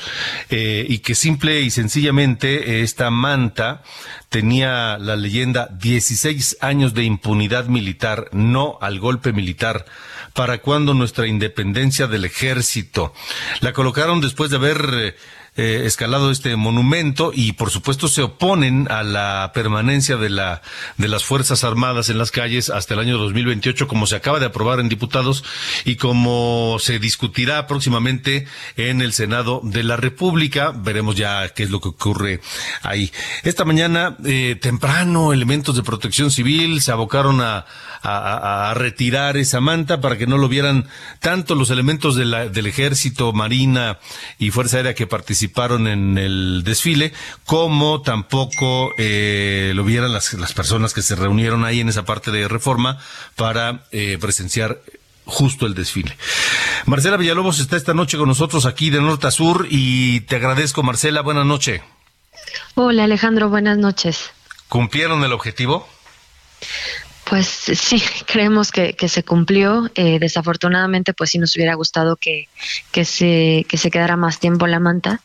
eh, 0.50 0.86
y 0.88 1.00
que 1.00 1.16
simple 1.16 1.62
y 1.62 1.72
sencillamente 1.72 2.80
eh, 2.80 2.82
esta 2.82 3.10
manta 3.10 3.84
tenía 4.30 4.98
la 5.00 5.16
leyenda 5.16 5.70
16 5.80 6.58
años 6.62 6.94
de 6.94 7.04
impunidad 7.04 7.66
militar, 7.66 8.30
no 8.32 8.78
al 8.82 9.00
golpe 9.00 9.34
militar. 9.34 9.86
¿Para 10.40 10.60
cuando 10.60 10.94
nuestra 10.94 11.28
independencia 11.28 12.08
del 12.08 12.24
ejército? 12.24 13.14
La 13.60 13.74
colocaron 13.74 14.22
después 14.22 14.50
de 14.50 14.56
haber 14.56 15.18
eh, 15.60 15.82
escalado 15.86 16.32
este 16.32 16.56
monumento 16.56 17.32
y 17.36 17.52
por 17.52 17.70
supuesto 17.70 18.08
se 18.08 18.22
oponen 18.22 18.88
a 18.90 19.04
la 19.04 19.52
permanencia 19.54 20.16
de 20.16 20.30
la 20.30 20.62
de 20.96 21.10
las 21.10 21.26
fuerzas 21.26 21.66
armadas 21.66 22.08
en 22.10 22.18
las 22.18 22.32
calles 22.32 22.70
hasta 22.70 22.94
el 22.94 23.02
año 23.02 23.18
2028 23.18 23.86
como 23.88 24.08
se 24.08 24.16
acaba 24.16 24.40
de 24.40 24.46
aprobar 24.46 24.80
en 24.80 24.88
diputados 24.88 25.44
y 25.84 25.98
como 25.98 26.78
se 26.80 26.98
discutirá 27.00 27.68
próximamente 27.68 28.48
en 28.78 29.02
el 29.02 29.12
Senado 29.12 29.60
de 29.64 29.84
la 29.84 29.98
República. 29.98 30.72
Veremos 30.74 31.16
ya 31.18 31.50
qué 31.50 31.64
es 31.64 31.72
lo 31.72 31.82
que 31.82 31.90
ocurre 31.90 32.40
ahí. 32.82 33.12
Esta 33.44 33.66
mañana 33.66 34.16
eh, 34.26 34.56
temprano 34.62 35.34
elementos 35.34 35.76
de 35.76 35.84
protección 35.84 36.32
civil 36.32 36.82
se 36.82 36.92
abocaron 36.94 37.42
a, 37.42 37.66
a- 38.02 38.70
a 38.70 38.74
retirar 38.76 39.36
esa 39.36 39.60
manta 39.60 40.00
para 40.00 40.18
que 40.18 40.26
no 40.26 40.38
lo 40.38 40.48
vieran 40.48 40.88
tanto 41.20 41.54
los 41.56 41.70
elementos 41.70 42.16
de 42.16 42.24
la- 42.24 42.48
del 42.48 42.68
ejército, 42.68 43.34
marina 43.34 44.00
y 44.38 44.52
fuerza 44.52 44.78
aérea 44.78 44.94
que 44.96 45.06
participaron 45.06 45.49
en 45.56 46.18
el 46.18 46.64
desfile, 46.64 47.14
como 47.46 48.02
tampoco 48.02 48.94
eh, 48.98 49.74
lo 49.76 49.84
vieran 49.84 50.14
las, 50.14 50.34
las 50.34 50.54
personas 50.54 50.94
que 50.94 51.02
se 51.02 51.16
reunieron 51.16 51.66
ahí 51.66 51.80
en 51.80 51.90
esa 51.90 52.06
parte 52.06 52.32
de 52.32 52.48
reforma 52.48 52.98
para 53.36 53.86
eh, 53.92 54.18
presenciar 54.20 54.82
justo 55.26 55.66
el 55.66 55.76
desfile. 55.76 56.18
Marcela 56.86 57.18
Villalobos 57.18 57.60
está 57.60 57.78
esta 57.78 57.94
noche 57.94 58.18
con 58.18 58.28
nosotros 58.28 58.66
aquí 58.66 58.90
de 58.90 59.02
norte 59.02 59.28
a 59.28 59.32
sur 59.32 59.68
y 59.70 60.22
te 60.22 60.38
agradezco 60.38 60.84
Marcela, 60.84 61.22
buena 61.22 61.44
noche. 61.44 61.84
Hola 62.76 63.04
Alejandro, 63.04 63.50
buenas 63.50 63.78
noches. 63.78 64.32
¿Cumplieron 64.70 65.24
el 65.24 65.34
objetivo? 65.34 65.88
Pues 67.30 67.46
sí, 67.48 68.02
creemos 68.26 68.72
que, 68.72 68.94
que 68.94 69.08
se 69.08 69.24
cumplió. 69.24 69.90
Eh, 69.94 70.18
desafortunadamente, 70.20 71.14
pues 71.14 71.30
sí 71.30 71.38
nos 71.38 71.56
hubiera 71.56 71.76
gustado 71.76 72.16
que, 72.16 72.48
que, 72.92 73.06
se, 73.06 73.68
que 73.70 73.78
se 73.78 73.92
quedara 73.92 74.18
más 74.18 74.40
tiempo 74.40 74.66
la 74.66 74.80
manta. 74.80 75.22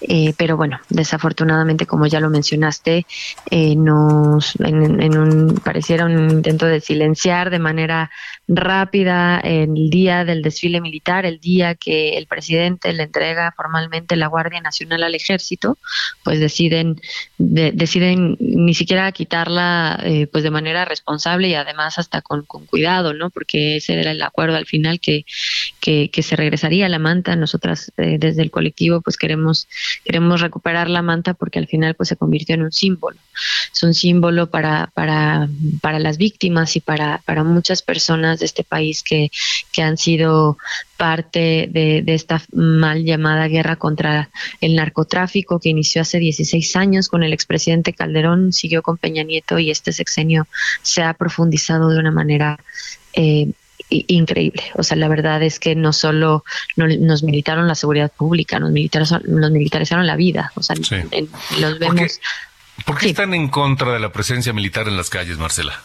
Eh, 0.00 0.34
pero 0.36 0.56
bueno, 0.56 0.78
desafortunadamente, 0.88 1.84
como 1.84 2.06
ya 2.06 2.20
lo 2.20 2.30
mencionaste, 2.30 3.06
eh, 3.50 3.74
nos 3.74 4.54
en, 4.60 5.18
un 5.18 5.54
pareciera 5.64 6.04
un 6.04 6.30
intento 6.30 6.66
de 6.66 6.80
silenciar 6.80 7.50
de 7.50 7.58
manera 7.58 8.10
rápida 8.48 9.38
el 9.40 9.90
día 9.90 10.24
del 10.24 10.42
desfile 10.42 10.80
militar, 10.80 11.26
el 11.26 11.38
día 11.38 11.74
que 11.74 12.16
el 12.16 12.26
presidente 12.26 12.92
le 12.94 13.02
entrega 13.02 13.52
formalmente 13.56 14.16
la 14.16 14.26
Guardia 14.26 14.60
Nacional 14.62 15.02
al 15.02 15.14
Ejército, 15.14 15.76
pues 16.24 16.40
deciden 16.40 17.00
de- 17.36 17.72
deciden 17.72 18.36
ni 18.40 18.72
siquiera 18.74 19.12
quitarla 19.12 20.00
eh, 20.02 20.26
pues 20.32 20.44
de 20.44 20.50
manera 20.50 20.84
responsable 20.86 21.48
y 21.48 21.54
además 21.54 21.98
hasta 21.98 22.22
con, 22.22 22.44
con 22.46 22.64
cuidado, 22.66 23.12
¿no? 23.12 23.28
Porque 23.30 23.76
ese 23.76 24.00
era 24.00 24.12
el 24.12 24.22
acuerdo 24.22 24.56
al 24.56 24.66
final 24.66 24.98
que, 24.98 25.24
que, 25.80 26.10
se 26.22 26.36
regresaría 26.36 26.88
la 26.88 26.98
manta. 26.98 27.36
Nosotras 27.36 27.92
eh, 27.96 28.16
desde 28.18 28.42
el 28.42 28.50
colectivo 28.50 29.00
pues 29.02 29.16
queremos 29.16 29.68
queremos 30.04 30.40
recuperar 30.40 30.88
la 30.88 31.02
manta 31.02 31.34
porque 31.34 31.58
al 31.58 31.66
final 31.66 31.94
pues 31.94 32.08
se 32.08 32.16
convirtió 32.16 32.54
en 32.54 32.62
un 32.62 32.72
símbolo. 32.72 33.18
Es 33.72 33.82
un 33.82 33.94
símbolo 33.94 34.50
para 34.50 34.90
para 34.94 35.48
para 35.80 35.98
las 35.98 36.16
víctimas 36.18 36.76
y 36.76 36.80
para 36.80 37.18
para 37.24 37.44
muchas 37.44 37.82
personas 37.82 38.37
de 38.38 38.46
este 38.46 38.64
país 38.64 39.02
que 39.02 39.30
que 39.72 39.82
han 39.82 39.96
sido 39.96 40.58
parte 40.96 41.68
de, 41.70 42.02
esta 42.08 42.42
mal 42.52 43.04
llamada 43.04 43.46
guerra 43.46 43.76
contra 43.76 44.30
el 44.60 44.74
narcotráfico 44.74 45.60
que 45.60 45.68
inició 45.68 46.02
hace 46.02 46.18
16 46.18 46.74
años 46.76 47.08
con 47.08 47.22
el 47.22 47.32
expresidente 47.32 47.92
Calderón, 47.92 48.52
siguió 48.52 48.82
con 48.82 48.96
Peña 48.96 49.22
Nieto 49.22 49.58
y 49.58 49.70
este 49.70 49.92
sexenio 49.92 50.48
se 50.82 51.02
ha 51.02 51.14
profundizado 51.14 51.90
de 51.90 52.00
una 52.00 52.10
manera 52.10 52.58
eh, 53.12 53.50
increíble. 53.88 54.64
O 54.74 54.82
sea, 54.82 54.96
la 54.96 55.06
verdad 55.06 55.42
es 55.42 55.60
que 55.60 55.76
no 55.76 55.92
solo 55.92 56.44
nos 56.76 57.22
militaron 57.22 57.68
la 57.68 57.76
seguridad 57.76 58.10
pública, 58.10 58.58
nos 58.58 58.72
militarizaron, 58.72 59.40
nos 59.40 59.50
militarizaron 59.52 60.06
la 60.06 60.16
vida. 60.16 60.52
O 60.56 60.62
sea, 60.62 60.74
los 60.76 61.78
vemos. 61.78 62.20
¿Por 62.84 62.98
qué, 62.98 63.10
están 63.10 63.34
en 63.34 63.48
contra 63.48 63.92
de 63.92 64.00
la 64.00 64.12
presencia 64.12 64.52
militar 64.52 64.88
en 64.88 64.96
las 64.96 65.10
calles, 65.10 65.38
Marcela? 65.38 65.80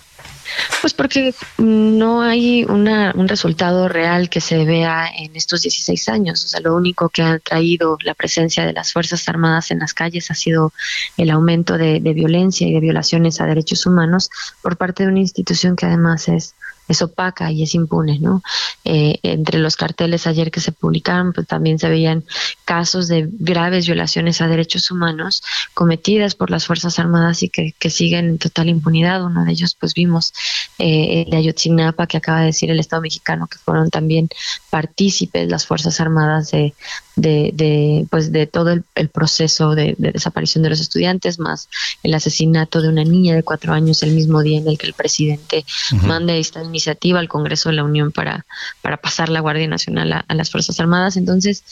Pues 0.81 0.93
porque 0.93 1.33
no 1.57 2.21
hay 2.21 2.65
una, 2.65 3.13
un 3.15 3.27
resultado 3.27 3.87
real 3.87 4.29
que 4.29 4.41
se 4.41 4.65
vea 4.65 5.07
en 5.17 5.35
estos 5.35 5.61
16 5.61 6.09
años. 6.09 6.43
O 6.43 6.47
sea, 6.47 6.59
lo 6.59 6.75
único 6.75 7.09
que 7.09 7.21
ha 7.21 7.39
traído 7.39 7.97
la 8.03 8.13
presencia 8.13 8.65
de 8.65 8.73
las 8.73 8.91
Fuerzas 8.91 9.27
Armadas 9.29 9.71
en 9.71 9.79
las 9.79 9.93
calles 9.93 10.31
ha 10.31 10.35
sido 10.35 10.73
el 11.17 11.29
aumento 11.29 11.77
de 11.77 11.99
violencia 11.99 12.67
y 12.67 12.73
de 12.73 12.79
violaciones 12.79 13.39
a 13.41 13.45
derechos 13.45 13.85
humanos 13.85 14.29
por 14.61 14.77
parte 14.77 15.03
de 15.03 15.09
una 15.09 15.19
institución 15.19 15.75
que 15.75 15.85
además 15.85 16.27
es 16.27 16.55
es 16.87 17.01
opaca 17.01 17.51
y 17.51 17.63
es 17.63 17.75
impune, 17.75 18.19
¿no? 18.19 18.41
Eh, 18.83 19.19
entre 19.23 19.59
los 19.59 19.75
carteles 19.75 20.27
ayer 20.27 20.51
que 20.51 20.59
se 20.59 20.71
publicaron, 20.71 21.33
pues 21.33 21.47
también 21.47 21.79
se 21.79 21.89
veían 21.89 22.25
casos 22.65 23.07
de 23.07 23.27
graves 23.31 23.85
violaciones 23.85 24.41
a 24.41 24.47
derechos 24.47 24.91
humanos 24.91 25.43
cometidas 25.73 26.35
por 26.35 26.51
las 26.51 26.65
Fuerzas 26.65 26.99
Armadas 26.99 27.43
y 27.43 27.49
que, 27.49 27.73
siguen 27.89 28.25
en 28.25 28.37
total 28.37 28.69
impunidad. 28.69 29.23
Uno 29.23 29.45
de 29.45 29.51
ellos, 29.51 29.75
pues 29.79 29.93
vimos 29.93 30.33
eh, 30.79 31.23
el 31.25 31.31
de 31.31 31.37
Ayotzinapa, 31.37 32.07
que 32.07 32.17
acaba 32.17 32.41
de 32.41 32.47
decir 32.47 32.71
el 32.71 32.79
Estado 32.79 33.01
mexicano, 33.01 33.47
que 33.47 33.57
fueron 33.57 33.89
también 33.89 34.29
partícipes 34.69 35.47
las 35.47 35.65
Fuerzas 35.65 35.99
Armadas 35.99 36.51
de, 36.51 36.73
de, 37.15 38.05
pues 38.09 38.31
de 38.31 38.47
todo 38.47 38.71
el, 38.71 39.09
proceso 39.09 39.75
de, 39.75 39.95
desaparición 39.97 40.63
de 40.63 40.69
los 40.69 40.79
estudiantes, 40.79 41.39
más 41.39 41.69
el 42.01 42.13
asesinato 42.13 42.81
de 42.81 42.89
una 42.89 43.03
niña 43.03 43.35
de 43.35 43.43
cuatro 43.43 43.73
años 43.73 44.03
el 44.03 44.11
mismo 44.11 44.41
día 44.41 44.59
en 44.59 44.67
el 44.67 44.77
que 44.77 44.87
el 44.87 44.93
presidente 44.93 45.65
manda 46.03 46.33
esta 46.33 46.63
iniciativa 46.63 47.19
al 47.19 47.29
Congreso 47.29 47.69
de 47.69 47.75
la 47.75 47.83
Unión 47.83 48.11
para, 48.11 48.45
para 48.81 48.97
pasar 48.97 49.29
la 49.29 49.41
Guardia 49.41 49.67
Nacional 49.67 50.13
a, 50.13 50.25
a 50.27 50.33
las 50.33 50.49
Fuerzas 50.49 50.79
Armadas. 50.79 51.17
Entonces, 51.17 51.63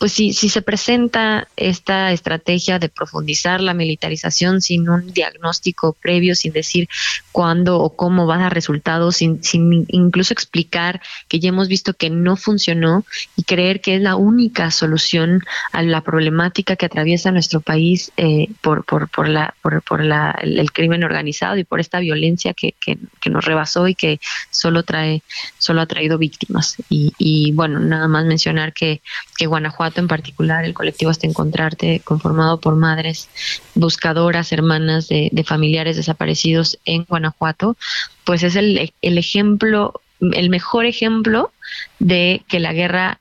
pues 0.00 0.14
si, 0.14 0.32
si 0.32 0.48
se 0.48 0.62
presenta 0.62 1.46
esta 1.56 2.10
estrategia 2.10 2.78
de 2.78 2.88
profundizar 2.88 3.60
la 3.60 3.74
militarización 3.74 4.62
sin 4.62 4.88
un 4.88 5.12
diagnóstico 5.12 5.92
previo, 5.92 6.34
sin 6.34 6.54
decir 6.54 6.88
cuándo 7.32 7.78
o 7.78 7.94
cómo 7.94 8.26
va 8.26 8.36
a 8.36 8.38
dar 8.38 8.54
resultados, 8.54 9.16
sin, 9.16 9.44
sin 9.44 9.84
incluso 9.88 10.32
explicar 10.32 11.02
que 11.28 11.38
ya 11.38 11.50
hemos 11.50 11.68
visto 11.68 11.92
que 11.92 12.08
no 12.08 12.36
funcionó 12.36 13.04
y 13.36 13.42
creer 13.42 13.82
que 13.82 13.96
es 13.96 14.00
la 14.00 14.16
única 14.16 14.70
solución 14.70 15.42
a 15.70 15.82
la 15.82 16.00
problemática 16.00 16.76
que 16.76 16.86
atraviesa 16.86 17.30
nuestro 17.30 17.60
país 17.60 18.10
eh, 18.16 18.48
por, 18.62 18.86
por, 18.86 19.10
por, 19.10 19.28
la, 19.28 19.54
por, 19.60 19.82
por 19.82 20.02
la, 20.02 20.30
el, 20.40 20.72
crimen 20.72 21.04
organizado 21.04 21.58
y 21.58 21.64
por 21.64 21.78
esta 21.78 22.00
violencia 22.00 22.54
que, 22.54 22.74
que, 22.80 22.96
que, 23.20 23.28
nos 23.28 23.44
rebasó 23.44 23.86
y 23.86 23.94
que 23.94 24.18
solo 24.48 24.82
trae, 24.82 25.22
solo 25.58 25.82
ha 25.82 25.86
traído 25.86 26.16
víctimas. 26.16 26.76
Y, 26.88 27.12
y 27.18 27.52
bueno, 27.52 27.80
nada 27.80 28.08
más 28.08 28.24
mencionar 28.24 28.72
que, 28.72 29.02
que 29.36 29.44
Guanajuato 29.44 29.89
en 29.98 30.08
particular, 30.08 30.64
el 30.64 30.74
colectivo 30.74 31.10
Hasta 31.10 31.26
Encontrarte, 31.26 32.00
conformado 32.04 32.60
por 32.60 32.76
madres 32.76 33.28
buscadoras, 33.74 34.52
hermanas 34.52 35.08
de, 35.08 35.44
familiares 35.46 35.96
desaparecidos 35.96 36.78
en 36.84 37.04
Guanajuato, 37.04 37.76
pues 38.24 38.42
es 38.42 38.56
el, 38.56 38.92
el 39.02 39.18
ejemplo, 39.18 40.00
el 40.20 40.50
mejor 40.50 40.84
ejemplo 40.84 41.50
de 41.98 42.42
que 42.46 42.60
la 42.60 42.72
guerra 42.72 43.20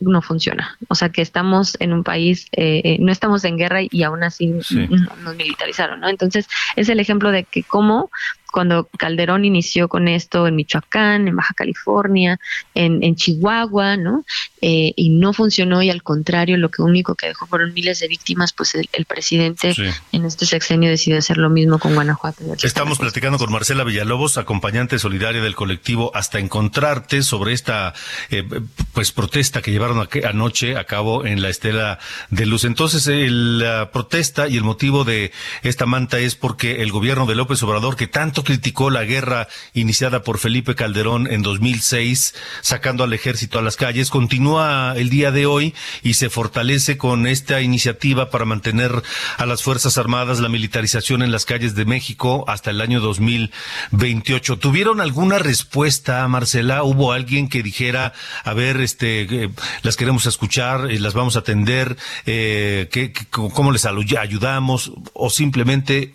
no 0.00 0.22
funciona. 0.22 0.76
O 0.88 0.94
sea, 0.94 1.08
que 1.10 1.22
estamos 1.22 1.76
en 1.80 1.92
un 1.92 2.04
país, 2.04 2.46
eh, 2.52 2.82
eh, 2.84 2.96
no 3.00 3.10
estamos 3.10 3.44
en 3.44 3.56
guerra 3.56 3.80
y 3.82 4.02
aún 4.02 4.22
así 4.22 4.46
nos 4.46 5.36
militarizaron, 5.36 6.00
¿no? 6.00 6.08
Entonces, 6.08 6.46
es 6.76 6.88
el 6.88 7.00
ejemplo 7.00 7.32
de 7.32 7.44
que 7.44 7.62
cómo 7.62 8.10
cuando 8.52 8.88
Calderón 8.98 9.44
inició 9.44 9.88
con 9.88 10.08
esto 10.08 10.46
en 10.46 10.56
Michoacán, 10.56 11.28
en 11.28 11.36
Baja 11.36 11.54
California, 11.54 12.38
en, 12.74 13.02
en 13.02 13.14
Chihuahua, 13.14 13.96
¿no? 13.96 14.24
Eh, 14.60 14.92
y 14.96 15.10
no 15.10 15.32
funcionó 15.32 15.82
y 15.82 15.90
al 15.90 16.02
contrario, 16.02 16.56
lo 16.56 16.70
que 16.70 16.82
único 16.82 17.14
que 17.14 17.28
dejó 17.28 17.46
fueron 17.46 17.72
miles 17.74 18.00
de 18.00 18.08
víctimas, 18.08 18.52
pues 18.52 18.74
el, 18.74 18.88
presidente 19.06 19.74
en 20.12 20.24
este 20.24 20.46
sexenio 20.46 20.90
decidió 20.90 21.18
hacer 21.18 21.38
lo 21.38 21.48
mismo 21.50 21.78
con 21.78 21.94
Guanajuato. 21.94 22.42
Estamos 22.62 22.98
platicando 22.98 23.38
con 23.38 23.52
Marcela 23.52 23.84
Villalobos, 23.84 24.36
acompañante 24.36 24.98
solidaria 24.98 25.40
del 25.40 25.54
colectivo 25.54 26.10
Hasta 26.14 26.38
Encontrarte, 26.38 27.22
sobre 27.22 27.52
esta 27.52 27.94
eh, 28.30 28.44
pues 28.92 29.12
protesta 29.12 29.62
que 29.62 29.70
llevaron 29.70 30.08
anoche 30.24 30.76
a 30.76 30.84
cabo 30.84 31.24
en 31.24 31.42
la 31.42 31.48
Estela 31.48 31.98
de 32.30 32.46
Luz. 32.46 32.64
Entonces, 32.64 33.06
la 33.06 33.90
protesta 33.92 34.48
y 34.48 34.56
el 34.56 34.64
motivo 34.64 35.04
de 35.04 35.32
esta 35.62 35.86
manta 35.86 36.18
es 36.18 36.34
porque 36.34 36.82
el 36.82 36.90
gobierno 36.90 37.26
de 37.26 37.34
López 37.34 37.62
Obrador, 37.62 37.96
que 37.96 38.06
tanto 38.06 38.37
criticó 38.44 38.90
la 38.90 39.04
guerra 39.04 39.48
iniciada 39.74 40.22
por 40.22 40.38
Felipe 40.38 40.74
Calderón 40.74 41.30
en 41.30 41.42
2006, 41.42 42.34
sacando 42.60 43.04
al 43.04 43.12
ejército 43.12 43.58
a 43.58 43.62
las 43.62 43.76
calles, 43.76 44.10
continúa 44.10 44.94
el 44.96 45.10
día 45.10 45.30
de 45.30 45.46
hoy 45.46 45.74
y 46.02 46.14
se 46.14 46.30
fortalece 46.30 46.96
con 46.96 47.26
esta 47.26 47.60
iniciativa 47.60 48.30
para 48.30 48.44
mantener 48.44 49.02
a 49.36 49.46
las 49.46 49.62
Fuerzas 49.62 49.98
Armadas, 49.98 50.40
la 50.40 50.48
militarización 50.48 51.22
en 51.22 51.32
las 51.32 51.44
calles 51.44 51.74
de 51.74 51.84
México 51.84 52.44
hasta 52.48 52.70
el 52.70 52.80
año 52.80 53.00
2028. 53.00 54.58
¿Tuvieron 54.58 55.00
alguna 55.00 55.38
respuesta, 55.38 56.26
Marcela? 56.28 56.82
¿Hubo 56.82 57.12
alguien 57.12 57.48
que 57.48 57.62
dijera, 57.62 58.12
a 58.44 58.54
ver, 58.54 58.80
este, 58.80 59.22
eh, 59.22 59.50
las 59.82 59.96
queremos 59.96 60.26
escuchar, 60.26 60.90
y 60.90 60.98
las 60.98 61.14
vamos 61.14 61.36
a 61.36 61.40
atender, 61.40 61.96
eh, 62.26 62.88
¿cómo 63.30 63.72
les 63.72 63.86
ayudamos? 63.86 64.92
¿O 65.12 65.30
simplemente 65.30 66.14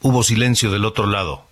hubo 0.00 0.22
silencio 0.22 0.70
del 0.70 0.84
otro 0.84 1.06
lado? 1.06 1.49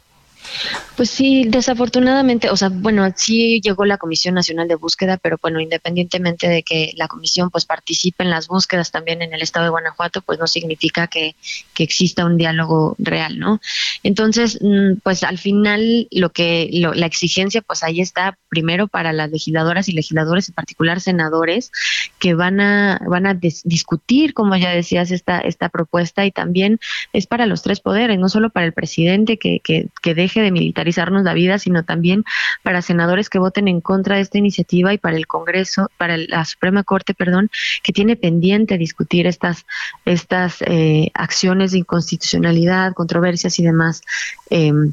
Pues 0.96 1.10
sí, 1.10 1.44
desafortunadamente, 1.46 2.50
o 2.50 2.56
sea, 2.56 2.70
bueno, 2.70 3.06
sí 3.14 3.60
llegó 3.62 3.84
la 3.84 3.98
Comisión 3.98 4.34
Nacional 4.34 4.66
de 4.66 4.74
Búsqueda, 4.74 5.16
pero 5.16 5.38
bueno, 5.40 5.60
independientemente 5.60 6.48
de 6.48 6.64
que 6.64 6.92
la 6.96 7.06
comisión 7.06 7.50
pues 7.50 7.66
participe 7.66 8.24
en 8.24 8.30
las 8.30 8.48
búsquedas 8.48 8.90
también 8.90 9.22
en 9.22 9.32
el 9.32 9.40
estado 9.40 9.66
de 9.66 9.70
Guanajuato, 9.70 10.22
pues 10.22 10.40
no 10.40 10.48
significa 10.48 11.06
que, 11.06 11.36
que 11.72 11.84
exista 11.84 12.24
un 12.24 12.36
diálogo 12.36 12.96
real, 12.98 13.38
¿no? 13.38 13.60
Entonces, 14.02 14.58
mm, 14.60 14.94
pues 15.04 15.22
al 15.22 15.38
final 15.38 16.08
lo 16.10 16.30
que 16.30 16.68
la 16.72 17.06
exigencia 17.06 17.62
pues 17.62 17.84
ahí 17.84 18.00
está 18.00 18.36
primero 18.48 18.88
para 18.88 19.12
las 19.12 19.30
legisladoras 19.30 19.88
y 19.88 19.92
legisladores, 19.92 20.48
en 20.48 20.56
particular 20.56 21.00
senadores, 21.00 21.70
que 22.18 22.34
van 22.34 22.60
a 22.60 23.00
van 23.06 23.26
a 23.26 23.34
discutir, 23.34 24.34
como 24.34 24.56
ya 24.56 24.70
decías, 24.70 25.12
esta 25.12 25.38
esta 25.38 25.68
propuesta 25.68 26.26
y 26.26 26.32
también 26.32 26.80
es 27.12 27.28
para 27.28 27.46
los 27.46 27.62
tres 27.62 27.78
poderes, 27.78 28.18
no 28.18 28.28
solo 28.28 28.50
para 28.50 28.66
el 28.66 28.72
presidente 28.72 29.36
que, 29.36 29.60
que, 29.60 29.88
que 30.02 30.14
deje 30.14 30.37
de 30.42 30.50
militar 30.50 30.88
la 31.22 31.34
vida, 31.34 31.58
sino 31.58 31.84
también 31.84 32.24
para 32.62 32.82
senadores 32.82 33.28
que 33.28 33.38
voten 33.38 33.68
en 33.68 33.80
contra 33.80 34.16
de 34.16 34.22
esta 34.22 34.38
iniciativa 34.38 34.92
y 34.92 34.98
para 34.98 35.16
el 35.16 35.26
Congreso, 35.26 35.90
para 35.96 36.16
la 36.16 36.44
Suprema 36.44 36.82
Corte, 36.82 37.14
perdón, 37.14 37.50
que 37.82 37.92
tiene 37.92 38.16
pendiente 38.16 38.78
discutir 38.78 39.26
estas, 39.26 39.66
estas 40.04 40.56
eh, 40.62 41.10
acciones 41.14 41.72
de 41.72 41.78
inconstitucionalidad, 41.78 42.94
controversias 42.94 43.58
y 43.58 43.64
demás. 43.64 44.02
Em, 44.50 44.92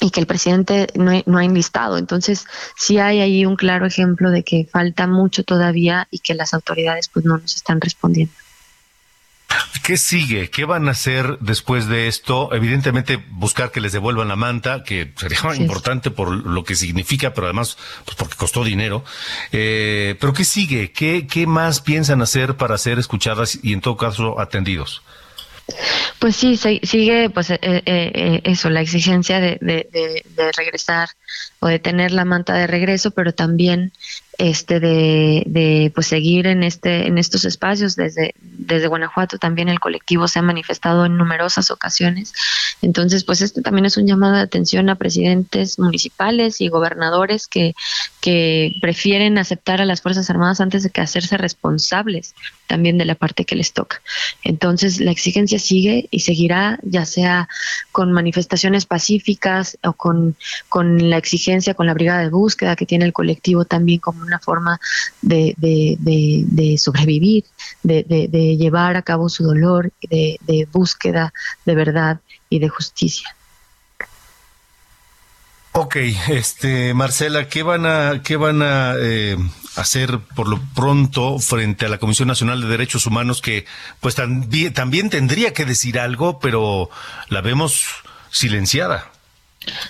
y 0.00 0.10
que 0.10 0.18
el 0.18 0.26
presidente 0.26 0.88
no, 0.96 1.12
no, 1.26 1.38
ha 1.38 1.44
enlistado. 1.44 1.98
Entonces, 1.98 2.46
sí 2.76 2.98
hay 2.98 3.20
ahí 3.20 3.46
un 3.46 3.54
claro 3.54 3.86
ejemplo 3.86 4.32
de 4.32 4.42
que 4.42 4.66
falta 4.70 5.06
mucho 5.06 5.44
todavía 5.44 6.08
y 6.10 6.18
que 6.18 6.34
las 6.34 6.52
autoridades 6.52 7.08
pues 7.08 7.24
no 7.24 7.38
nos 7.38 7.54
están 7.54 7.80
respondiendo. 7.80 8.34
¿Qué 9.82 9.96
sigue? 9.98 10.50
¿Qué 10.50 10.64
van 10.64 10.88
a 10.88 10.92
hacer 10.92 11.38
después 11.40 11.88
de 11.88 12.08
esto? 12.08 12.54
Evidentemente 12.54 13.22
buscar 13.30 13.70
que 13.70 13.80
les 13.80 13.92
devuelvan 13.92 14.28
la 14.28 14.36
manta, 14.36 14.82
que 14.82 15.12
sería 15.16 15.38
importante 15.56 16.10
por 16.10 16.30
lo 16.30 16.64
que 16.64 16.74
significa, 16.74 17.34
pero 17.34 17.46
además 17.46 17.76
pues 18.04 18.16
porque 18.16 18.36
costó 18.36 18.64
dinero. 18.64 19.04
Eh, 19.52 20.16
pero 20.20 20.32
¿qué 20.32 20.44
sigue? 20.44 20.92
¿Qué, 20.92 21.26
¿Qué 21.26 21.46
más 21.46 21.80
piensan 21.80 22.22
hacer 22.22 22.56
para 22.56 22.78
ser 22.78 22.98
escuchadas 22.98 23.58
y 23.62 23.72
en 23.72 23.80
todo 23.80 23.96
caso 23.96 24.40
atendidos? 24.40 25.02
Pues 26.18 26.36
sí, 26.36 26.56
sigue 26.56 27.30
pues 27.30 27.50
eh, 27.50 27.58
eh, 27.62 28.40
eso, 28.44 28.70
la 28.70 28.82
exigencia 28.82 29.40
de, 29.40 29.58
de, 29.60 30.52
regresar 30.56 31.08
o 31.60 31.68
de 31.68 31.78
tener 31.78 32.12
la 32.12 32.24
manta 32.24 32.54
de 32.54 32.66
regreso, 32.66 33.10
pero 33.12 33.32
también 33.32 33.92
este 34.38 34.80
de, 34.80 35.44
de, 35.46 35.92
pues 35.94 36.06
seguir 36.06 36.46
en 36.46 36.62
este 36.62 37.06
en 37.06 37.18
estos 37.18 37.44
espacios. 37.44 37.96
Desde 37.96 38.34
desde 38.42 38.86
Guanajuato 38.86 39.38
también 39.38 39.68
el 39.68 39.80
colectivo 39.80 40.28
se 40.28 40.38
ha 40.38 40.42
manifestado 40.42 41.06
en 41.06 41.16
numerosas 41.16 41.70
ocasiones. 41.70 42.32
Entonces 42.82 43.24
pues 43.24 43.40
este 43.40 43.62
también 43.62 43.86
es 43.86 43.96
un 43.96 44.06
llamado 44.06 44.34
de 44.34 44.42
atención 44.42 44.88
a 44.90 44.96
presidentes 44.96 45.78
municipales 45.78 46.60
y 46.60 46.68
gobernadores 46.68 47.46
que 47.48 47.74
que 48.20 48.74
prefieren 48.80 49.38
aceptar 49.38 49.80
a 49.80 49.84
las 49.84 50.00
fuerzas 50.00 50.30
armadas 50.30 50.60
antes 50.60 50.82
de 50.82 50.90
que 50.90 51.00
hacerse 51.00 51.36
responsables 51.36 52.34
también 52.66 52.98
de 52.98 53.04
la 53.04 53.14
parte 53.14 53.44
que 53.44 53.56
les 53.56 53.72
toca. 53.72 54.00
Entonces, 54.42 55.00
la 55.00 55.10
exigencia 55.10 55.58
sigue 55.58 56.08
y 56.10 56.20
seguirá, 56.20 56.78
ya 56.82 57.04
sea 57.04 57.48
con 57.92 58.12
manifestaciones 58.12 58.86
pacíficas 58.86 59.78
o 59.82 59.92
con, 59.92 60.36
con 60.68 61.10
la 61.10 61.16
exigencia, 61.16 61.74
con 61.74 61.86
la 61.86 61.94
brigada 61.94 62.20
de 62.20 62.30
búsqueda 62.30 62.76
que 62.76 62.86
tiene 62.86 63.04
el 63.04 63.12
colectivo 63.12 63.64
también 63.64 64.00
como 64.00 64.22
una 64.22 64.38
forma 64.38 64.80
de, 65.22 65.54
de, 65.56 65.96
de, 65.98 66.78
sobrevivir, 66.78 67.44
de, 67.82 68.56
llevar 68.56 68.96
a 68.96 69.02
cabo 69.02 69.28
su 69.28 69.44
dolor, 69.44 69.92
de, 70.02 70.68
búsqueda 70.72 71.32
de 71.64 71.74
verdad 71.74 72.20
y 72.48 72.58
de 72.58 72.68
justicia. 72.68 73.34
Ok, 75.76 75.96
este 76.28 76.94
Marcela, 76.94 77.48
¿qué 77.48 77.64
van 77.64 77.84
a 77.84 78.22
qué 78.22 78.36
van 78.36 78.62
a 78.62 78.94
eh, 78.96 79.36
hacer 79.74 80.20
por 80.36 80.48
lo 80.48 80.60
pronto 80.72 81.40
frente 81.40 81.84
a 81.84 81.88
la 81.88 81.98
Comisión 81.98 82.28
Nacional 82.28 82.60
de 82.60 82.68
Derechos 82.68 83.06
Humanos 83.06 83.42
que 83.42 83.66
pues 83.98 84.14
también, 84.14 84.72
también 84.72 85.10
tendría 85.10 85.52
que 85.52 85.64
decir 85.64 85.98
algo, 85.98 86.38
pero 86.38 86.90
la 87.28 87.40
vemos 87.40 87.86
silenciada? 88.30 89.10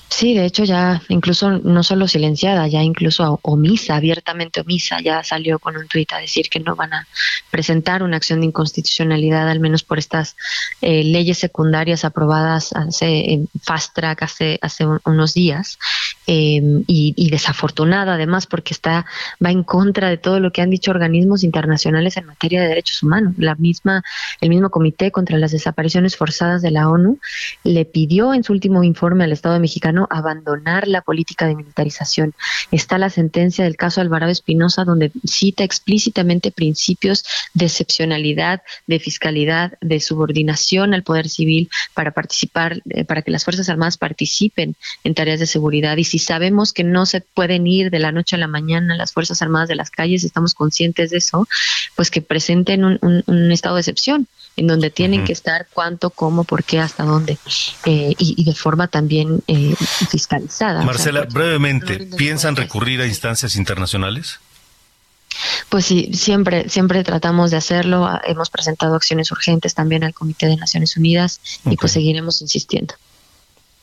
Sí, 0.09 0.35
de 0.35 0.45
hecho 0.45 0.65
ya 0.65 1.03
incluso 1.09 1.51
no 1.51 1.83
solo 1.83 2.07
silenciada, 2.07 2.69
ya 2.69 2.83
incluso 2.83 3.41
omisa, 3.43 3.97
abiertamente 3.97 4.61
omisa, 4.61 5.01
ya 5.01 5.25
salió 5.25 5.59
con 5.59 5.77
un 5.77 5.89
tuit 5.89 6.13
a 6.13 6.19
decir 6.19 6.49
que 6.49 6.61
no 6.61 6.77
van 6.77 6.93
a 6.93 7.09
presentar 7.51 8.03
una 8.03 8.17
acción 8.17 8.41
de 8.41 8.47
inconstitucionalidad, 8.47 9.49
al 9.49 9.59
menos 9.59 9.83
por 9.83 9.99
estas 9.99 10.37
eh, 10.81 11.03
leyes 11.03 11.39
secundarias 11.39 12.05
aprobadas 12.05 12.73
hace 12.75 13.33
en 13.33 13.49
fast 13.63 13.95
track 13.95 14.23
hace, 14.23 14.59
hace 14.63 14.85
unos 15.05 15.35
días 15.35 15.79
em, 16.27 16.85
y, 16.87 17.31
desafortunada 17.31 18.15
además 18.15 18.47
porque 18.47 18.73
está 18.73 19.07
va 19.45 19.51
en 19.51 19.65
contra 19.65 20.09
de 20.09 20.19
todo 20.19 20.39
lo 20.39 20.53
que 20.53 20.63
han 20.63 20.71
dicho 20.71 20.93
organismos 20.93 21.43
internacionales 21.43 22.17
en 22.17 22.27
materia 22.27 22.63
de 22.63 22.69
derechos 22.69 23.03
humanos. 23.03 23.35
La 23.39 23.57
misma 23.57 24.05
el 24.41 24.49
mismo 24.49 24.71
comité 24.71 25.11
contra 25.11 25.39
las 25.39 25.51
desapariciones 25.51 26.17
forzadas 26.17 26.63
de 26.63 26.71
la 26.71 26.89
ONU 26.89 27.19
le 27.65 27.85
pidió 27.85 28.33
en 28.35 28.45
su 28.45 28.53
último 28.53 28.85
informe 28.85 29.25
al 29.25 29.33
Estado 29.33 29.55
de 29.55 29.63
mexicano 29.64 30.07
abandonar 30.11 30.87
la 30.88 31.00
política 31.00 31.46
de 31.46 31.57
militarización. 31.57 32.35
Está 32.70 32.98
la 32.98 33.09
sentencia 33.09 33.64
del 33.64 33.77
caso 33.77 34.03
Alvarado 34.03 34.31
Espinosa 34.31 34.85
donde 34.85 35.11
cita 35.24 35.64
explícitamente 35.64 36.50
principios 36.50 37.24
de 37.55 37.64
excepcionalidad, 37.64 38.62
de 38.87 38.98
fiscalidad, 39.00 39.79
de 39.81 40.00
subordinación 40.00 40.92
al 40.92 41.03
poder 41.03 41.29
civil 41.29 41.70
para 41.94 42.11
participar, 42.11 42.83
eh, 42.90 43.05
para 43.05 43.22
que 43.22 43.31
las 43.31 43.44
Fuerzas 43.44 43.70
Armadas 43.70 43.96
participen 43.96 44.77
en 45.03 45.14
tareas 45.14 45.40
de 45.40 45.46
seguridad. 45.46 45.96
Y 45.96 46.05
si 46.05 46.18
sabemos 46.18 46.72
que 46.74 46.85
no 46.85 47.07
se 47.07 47.22
pueden 47.22 47.66
ir 47.66 47.90
de 47.90 48.00
la 48.00 48.12
noche 48.12 48.37
a 48.37 48.38
la 48.38 48.48
mañana 48.48 48.96
las 48.96 49.12
Fuerzas 49.12 49.40
Armadas 49.40 49.68
de 49.68 49.77
las 49.77 49.90
calles, 49.90 50.24
estamos 50.24 50.53
conscientes 50.53 51.11
de 51.11 51.18
eso, 51.18 51.48
pues 51.96 52.11
que 52.11 52.20
presenten 52.20 52.85
un 52.85 53.53
estado 53.53 53.77
de 53.77 53.81
excepción 53.81 54.29
en 54.57 54.67
donde 54.67 54.90
tienen 54.90 55.25
que 55.25 55.33
estar 55.33 55.67
cuánto, 55.73 56.11
cómo, 56.11 56.45
por 56.45 56.64
qué, 56.64 56.79
hasta 56.79 57.05
dónde, 57.05 57.38
eh, 57.87 58.14
y, 58.19 58.45
de 58.45 58.55
forma 58.55 58.88
también 58.88 59.43
eh, 59.47 59.75
fiscalizada. 60.11 60.83
Marcela, 60.85 61.27
brevemente, 61.31 62.09
¿piensan 62.17 62.55
recurrir 62.57 63.01
a 63.01 63.07
instancias 63.07 63.57
internacionales? 63.57 64.38
Pues 65.69 65.87
sí, 65.87 66.11
siempre, 66.14 66.69
siempre 66.69 67.03
tratamos 67.03 67.51
de 67.51 67.57
hacerlo. 67.57 68.07
Ah, 68.07 68.23
hemos 68.25 68.51
presentado 68.51 68.95
acciones 68.95 69.33
urgentes 69.33 69.75
también 69.75 70.05
al 70.05 70.14
Comité 70.14 70.47
de 70.47 70.57
Naciones 70.57 70.97
Unidas 70.97 71.40
y 71.64 71.77
pues 71.77 71.93
seguiremos 71.93 72.40
insistiendo. 72.40 72.95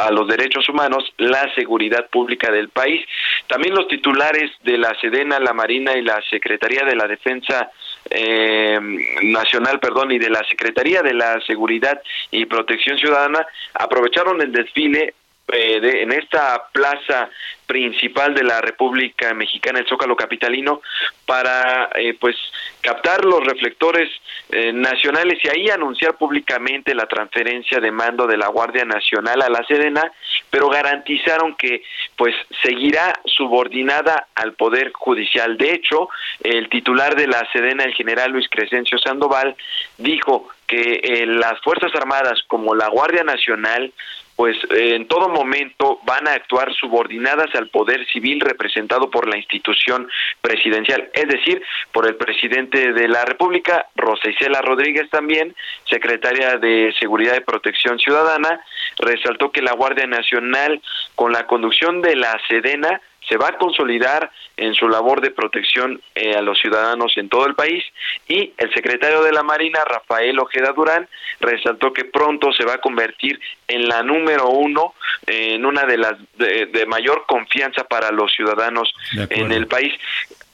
a 0.00 0.10
los 0.10 0.28
derechos 0.28 0.68
humanos 0.68 1.12
la 1.18 1.52
seguridad 1.54 2.08
pública 2.10 2.50
del 2.50 2.68
país. 2.68 3.04
También 3.46 3.74
los 3.74 3.88
titulares 3.88 4.50
de 4.62 4.78
la 4.78 4.94
Sedena, 5.00 5.38
la 5.38 5.52
Marina 5.52 5.96
y 5.96 6.02
la 6.02 6.20
Secretaría 6.30 6.84
de 6.84 6.96
la 6.96 7.06
Defensa 7.06 7.70
eh, 8.10 8.78
Nacional, 9.22 9.80
perdón, 9.80 10.12
y 10.12 10.18
de 10.18 10.30
la 10.30 10.44
Secretaría 10.44 11.02
de 11.02 11.14
la 11.14 11.40
Seguridad 11.40 12.00
y 12.30 12.46
Protección 12.46 12.98
Ciudadana 12.98 13.46
aprovecharon 13.74 14.40
el 14.40 14.52
desfile 14.52 15.14
eh, 15.52 15.80
de, 15.80 16.02
en 16.02 16.12
esta 16.12 16.68
plaza 16.72 17.28
principal 17.66 18.34
de 18.34 18.44
la 18.44 18.60
República 18.60 19.32
Mexicana, 19.34 19.78
el 19.78 19.86
Zócalo 19.86 20.16
Capitalino, 20.16 20.80
para 21.26 21.90
eh, 21.94 22.16
pues 22.18 22.36
captar 22.80 23.24
los 23.24 23.44
reflectores 23.44 24.10
eh, 24.50 24.72
nacionales 24.72 25.38
y 25.42 25.48
ahí 25.48 25.70
anunciar 25.70 26.16
públicamente 26.16 26.94
la 26.94 27.06
transferencia 27.06 27.80
de 27.80 27.90
mando 27.90 28.26
de 28.26 28.36
la 28.36 28.48
Guardia 28.48 28.84
Nacional 28.84 29.42
a 29.42 29.48
la 29.48 29.64
Sedena, 29.66 30.12
pero 30.50 30.68
garantizaron 30.68 31.56
que 31.56 31.82
pues 32.16 32.34
seguirá 32.62 33.18
subordinada 33.24 34.28
al 34.34 34.52
Poder 34.52 34.92
Judicial. 34.92 35.56
De 35.56 35.72
hecho, 35.72 36.08
el 36.42 36.68
titular 36.68 37.16
de 37.16 37.26
la 37.26 37.46
Sedena, 37.52 37.84
el 37.84 37.94
general 37.94 38.32
Luis 38.32 38.48
Crescencio 38.50 38.98
Sandoval, 38.98 39.56
dijo 39.98 40.48
que 40.66 41.00
eh, 41.02 41.26
las 41.26 41.60
Fuerzas 41.60 41.94
Armadas 41.94 42.42
como 42.48 42.74
la 42.74 42.88
Guardia 42.88 43.24
Nacional 43.24 43.92
pues 44.36 44.56
en 44.70 45.06
todo 45.06 45.28
momento 45.28 46.00
van 46.04 46.26
a 46.26 46.32
actuar 46.32 46.72
subordinadas 46.74 47.54
al 47.54 47.68
poder 47.68 48.04
civil 48.06 48.40
representado 48.40 49.10
por 49.10 49.28
la 49.28 49.36
institución 49.36 50.08
presidencial, 50.40 51.08
es 51.12 51.28
decir, 51.28 51.62
por 51.92 52.06
el 52.08 52.16
presidente 52.16 52.92
de 52.92 53.08
la 53.08 53.24
República, 53.24 53.86
Rosa 53.94 54.28
Isela 54.28 54.60
Rodríguez 54.60 55.08
también, 55.10 55.54
secretaria 55.88 56.56
de 56.58 56.92
Seguridad 56.98 57.36
y 57.36 57.40
Protección 57.40 57.98
Ciudadana, 57.98 58.60
resaltó 58.98 59.52
que 59.52 59.62
la 59.62 59.72
Guardia 59.72 60.06
Nacional, 60.06 60.82
con 61.14 61.32
la 61.32 61.46
conducción 61.46 62.02
de 62.02 62.16
la 62.16 62.36
Sedena, 62.48 63.00
se 63.28 63.36
va 63.36 63.48
a 63.48 63.58
consolidar 63.58 64.30
en 64.56 64.74
su 64.74 64.88
labor 64.88 65.20
de 65.20 65.30
protección 65.30 66.00
eh, 66.14 66.34
a 66.34 66.42
los 66.42 66.58
ciudadanos 66.58 67.12
en 67.16 67.28
todo 67.28 67.46
el 67.46 67.54
país 67.54 67.82
y 68.28 68.52
el 68.56 68.72
secretario 68.72 69.22
de 69.22 69.32
la 69.32 69.42
Marina, 69.42 69.80
Rafael 69.84 70.38
Ojeda 70.38 70.72
Durán, 70.72 71.08
resaltó 71.40 71.92
que 71.92 72.04
pronto 72.04 72.52
se 72.52 72.64
va 72.64 72.74
a 72.74 72.80
convertir 72.80 73.40
en 73.68 73.88
la 73.88 74.02
número 74.02 74.48
uno, 74.48 74.94
en 75.26 75.64
una 75.64 75.84
de 75.84 75.98
las 75.98 76.14
de, 76.36 76.84
mayor 76.86 77.24
confianza 77.26 77.84
para 77.84 78.10
los 78.10 78.32
ciudadanos 78.32 78.92
en 79.30 79.52
el 79.52 79.66
país. 79.66 79.92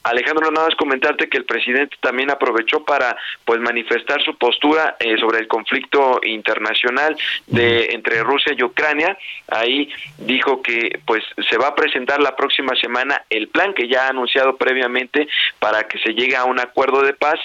Alejandro, 0.02 0.50
nada 0.50 0.66
más 0.66 0.76
comentarte 0.76 1.28
que 1.28 1.36
el 1.36 1.44
presidente 1.44 1.96
también 2.00 2.30
aprovechó 2.30 2.84
para 2.84 3.16
pues 3.44 3.60
manifestar 3.60 4.22
su 4.22 4.34
postura 4.36 4.96
eh, 4.98 5.16
sobre 5.20 5.40
el 5.40 5.48
conflicto 5.48 6.20
internacional 6.24 7.16
de 7.46 7.90
entre 7.92 8.22
Rusia 8.22 8.54
y 8.56 8.62
Ucrania. 8.62 9.16
Ahí 9.48 9.90
dijo 10.18 10.62
que 10.62 11.00
pues 11.04 11.22
se 11.48 11.58
va 11.58 11.68
a 11.68 11.74
presentar 11.74 12.20
la 12.20 12.34
próxima 12.34 12.74
semana 12.80 13.22
el 13.28 13.48
plan 13.48 13.74
que 13.74 13.88
ya 13.88 14.06
ha 14.06 14.08
anunciado 14.08 14.56
previamente 14.56 15.28
para 15.58 15.86
que 15.86 15.98
se 15.98 16.14
llegue 16.14 16.36
a 16.36 16.44
un 16.44 16.60
acuerdo 16.60 17.02
de 17.02 17.12
paz 17.12 17.38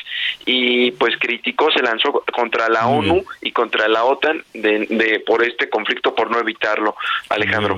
y 0.45 0.91
pues 0.91 1.15
criticó, 1.19 1.71
se 1.71 1.81
lanzó 1.81 2.23
contra 2.33 2.69
la 2.69 2.87
ONU 2.87 3.25
y 3.41 3.51
contra 3.51 3.87
la 3.87 4.05
OTAN 4.05 4.43
de, 4.53 5.23
por 5.25 5.43
este 5.43 5.69
conflicto 5.69 6.15
por 6.15 6.31
no 6.31 6.39
evitarlo. 6.39 6.95
Alejandro. 7.29 7.77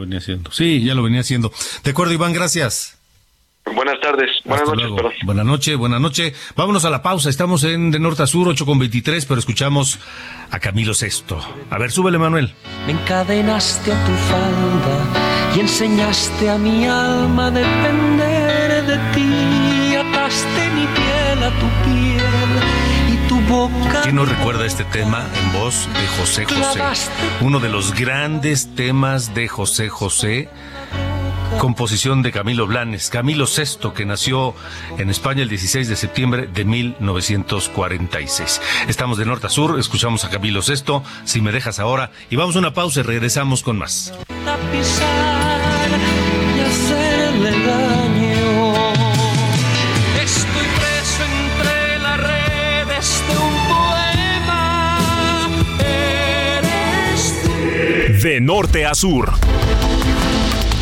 Sí, 0.52 0.84
ya 0.84 0.94
lo 0.94 1.04
venía 1.04 1.22
haciendo. 1.22 1.52
De 1.84 1.92
acuerdo, 1.92 2.14
Iván, 2.14 2.34
gracias. 2.34 2.97
Buenas 3.76 4.00
tardes, 4.02 4.30
buenas 4.46 4.68
Hasta 4.68 4.76
noches, 4.76 4.96
perdón. 4.96 5.14
Buenas 5.24 5.46
noches, 5.46 5.78
buenas 5.78 6.02
noches. 6.02 6.34
Vámonos 6.56 6.86
a 6.86 6.90
la 6.90 7.02
pausa. 7.02 7.30
Estamos 7.30 7.64
en 7.64 7.92
de 7.92 8.00
norte 8.00 8.24
a 8.24 8.28
sur, 8.28 8.48
8 8.48 8.66
con 8.66 8.80
23, 8.80 9.26
pero 9.26 9.40
escuchamos 9.40 10.00
a 10.52 10.60
Camilo 10.60 10.94
Sesto. 10.94 11.40
A 11.70 11.78
ver, 11.78 11.92
súbele, 11.92 12.18
Manuel. 12.18 12.54
Me 12.86 12.94
encadenaste 12.94 13.92
a 13.92 14.06
tu 14.06 14.12
falda 14.12 15.56
y 15.56 15.60
enseñaste 15.60 16.50
a 16.50 16.58
mi 16.58 16.86
alma 16.86 17.48
a 17.48 17.52
depender 17.52 18.86
de 18.86 18.98
ti. 19.14 19.96
Ataste 19.96 20.70
mi 20.76 20.86
piel 20.88 21.44
a 21.44 21.50
tu 21.60 21.68
piel 21.86 23.14
y 23.14 23.28
tu 23.28 23.40
boca. 23.42 24.02
¿Quién 24.04 24.16
no 24.16 24.26
recuerda 24.26 24.66
este 24.66 24.84
tema 24.86 25.26
en 25.44 25.54
voz 25.60 25.88
de 25.94 26.08
José 26.20 26.46
José? 26.46 26.82
Uno 27.42 27.60
de 27.60 27.70
los 27.70 27.94
grandes 27.94 28.74
temas 28.76 29.34
de 29.34 29.48
José 29.48 29.90
José. 29.90 30.50
Composición 31.60 32.22
de 32.22 32.32
Camilo 32.32 32.68
Blanes, 32.68 33.10
Camilo 33.10 33.48
Sesto, 33.48 33.94
que 33.94 34.06
nació 34.06 34.54
en 35.00 35.10
España 35.10 35.42
el 35.42 35.50
16 35.50 35.88
de 35.90 35.96
septiembre 35.96 36.48
de 36.48 36.66
1946. 36.66 38.62
Estamos 38.88 39.18
de 39.18 39.26
norte 39.26 39.48
a 39.48 39.50
sur, 39.50 39.80
escuchamos 39.80 40.24
a 40.24 40.30
Camilo 40.30 40.62
Sesto, 40.62 41.04
si 41.24 41.42
me 41.42 41.52
dejas 41.52 41.80
ahora, 41.80 42.12
y 42.30 42.36
vamos 42.36 42.56
a 42.56 42.60
una 42.60 42.76
pausa 42.76 43.00
y 43.00 43.04
regresamos 43.04 43.64
con 43.64 43.80
más. 43.80 44.14
De 58.22 58.42
norte 58.42 58.86
a 58.86 58.94
sur. 58.94 59.34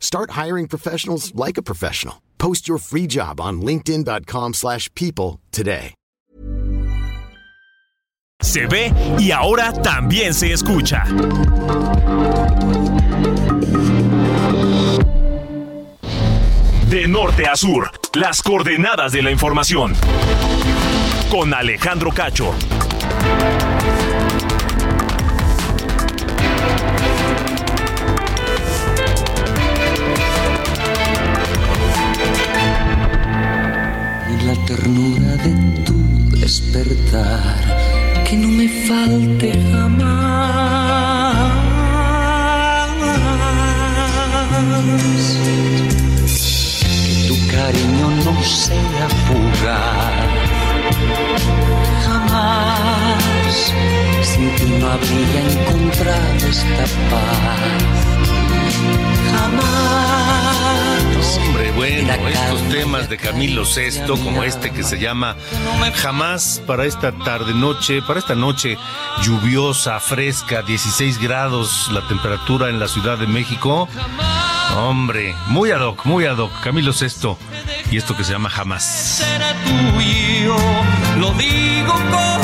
Start 0.00 0.30
hiring 0.30 0.68
professionals 0.68 1.34
like 1.34 1.58
a 1.58 1.62
professional. 1.62 2.22
Post 2.38 2.68
your 2.68 2.78
free 2.78 3.06
job 3.06 3.38
on 3.40 3.60
linkedin.com/people 3.60 4.52
slash 4.54 4.88
people 4.94 5.40
today. 5.50 5.94
Se 8.40 8.66
ve 8.66 8.92
y 9.18 9.30
ahora 9.30 9.72
también 9.72 10.34
se 10.34 10.52
escucha. 10.52 11.04
De 16.90 17.08
norte 17.08 17.46
a 17.46 17.56
sur, 17.56 17.90
las 18.14 18.42
coordenadas 18.42 19.12
de 19.12 19.22
la 19.22 19.30
información. 19.30 19.94
Con 21.30 21.54
Alejandro 21.54 22.12
Cacho. 22.12 22.54
Ternura 34.86 35.34
de 35.44 35.52
tu 35.84 35.96
despertar, 36.38 37.58
que 38.24 38.36
no 38.36 38.48
me 38.48 38.68
falte 38.86 39.52
jamás. 39.72 40.06
Que 47.04 47.14
tu 47.28 47.36
cariño 47.54 48.06
no 48.24 48.34
sea 48.44 49.08
fugaz, 49.26 50.28
jamás. 52.04 53.54
Sin 54.22 54.46
ti 54.56 54.66
no 54.78 54.86
habría 54.94 55.40
encontrado 55.50 56.46
esta 56.48 56.86
paz, 57.10 57.82
jamás. 59.32 60.95
Hombre, 61.34 61.70
bueno, 61.72 62.12
estos 62.28 62.62
temas 62.68 63.08
de 63.08 63.16
Camilo 63.16 63.64
Sesto, 63.64 64.16
como 64.16 64.44
este 64.44 64.70
que 64.70 64.82
se 64.82 64.98
llama 64.98 65.36
Jamás 65.96 66.62
para 66.66 66.84
esta 66.84 67.12
tarde 67.12 67.52
noche, 67.54 68.00
para 68.02 68.20
esta 68.20 68.34
noche 68.34 68.78
lluviosa, 69.22 69.98
fresca, 70.00 70.62
16 70.62 71.18
grados 71.18 71.90
la 71.92 72.06
temperatura 72.06 72.68
en 72.68 72.78
la 72.78 72.88
Ciudad 72.88 73.18
de 73.18 73.26
México. 73.26 73.88
Hombre, 74.76 75.34
muy 75.46 75.70
ad 75.70 75.80
hoc, 75.80 76.04
muy 76.04 76.26
ad 76.26 76.38
hoc, 76.38 76.52
Camilo 76.60 76.92
Sesto 76.92 77.38
y 77.90 77.96
esto 77.96 78.16
que 78.16 78.24
se 78.24 78.32
llama 78.32 78.50
Jamás. 78.50 78.84
será 78.84 79.54
tuyo, 79.64 80.56
lo 81.18 81.32
digo 81.32 81.92
con 81.92 82.35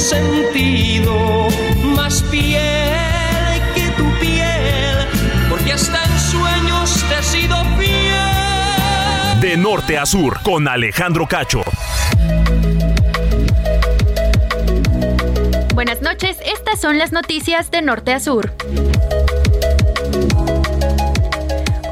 sentido 0.00 1.48
más 1.84 2.22
piel 2.24 3.60
que 3.74 3.90
tu 3.96 4.04
piel, 4.20 5.06
porque 5.48 5.72
hasta 5.72 6.02
en 6.04 6.18
sueños 6.18 7.04
te 7.08 7.18
he 7.18 7.22
sido 7.22 7.56
fiel. 7.78 9.40
De 9.40 9.56
norte 9.56 9.98
a 9.98 10.06
sur, 10.06 10.40
con 10.42 10.68
Alejandro 10.68 11.26
Cacho. 11.26 11.62
Buenas 15.74 16.02
noches, 16.02 16.36
estas 16.44 16.80
son 16.80 16.98
las 16.98 17.12
noticias 17.12 17.70
de 17.70 17.82
norte 17.82 18.12
a 18.12 18.20
sur. 18.20 18.52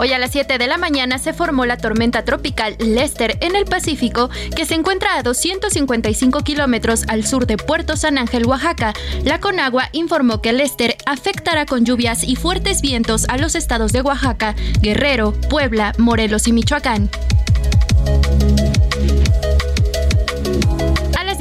Hoy 0.03 0.15
a 0.15 0.19
las 0.19 0.31
7 0.31 0.57
de 0.57 0.67
la 0.67 0.79
mañana 0.79 1.19
se 1.19 1.35
formó 1.35 1.67
la 1.67 1.77
tormenta 1.77 2.25
tropical 2.25 2.75
Lester 2.79 3.37
en 3.43 3.55
el 3.55 3.67
Pacífico, 3.67 4.31
que 4.57 4.65
se 4.65 4.73
encuentra 4.73 5.19
a 5.19 5.23
255 5.23 6.41
kilómetros 6.41 7.05
al 7.09 7.27
sur 7.27 7.47
de 7.47 7.59
Puerto 7.59 7.99
San 7.99 8.17
Ángel, 8.17 8.47
Oaxaca. 8.47 8.95
La 9.25 9.41
Conagua 9.41 9.91
informó 9.93 10.41
que 10.41 10.55
Lester 10.55 10.97
afectará 11.05 11.67
con 11.67 11.85
lluvias 11.85 12.25
y 12.25 12.37
fuertes 12.37 12.81
vientos 12.81 13.29
a 13.29 13.37
los 13.37 13.55
estados 13.55 13.93
de 13.93 14.01
Oaxaca, 14.01 14.57
Guerrero, 14.81 15.33
Puebla, 15.51 15.93
Morelos 15.99 16.49
y 16.49 16.55
Michoacán. 16.55 17.11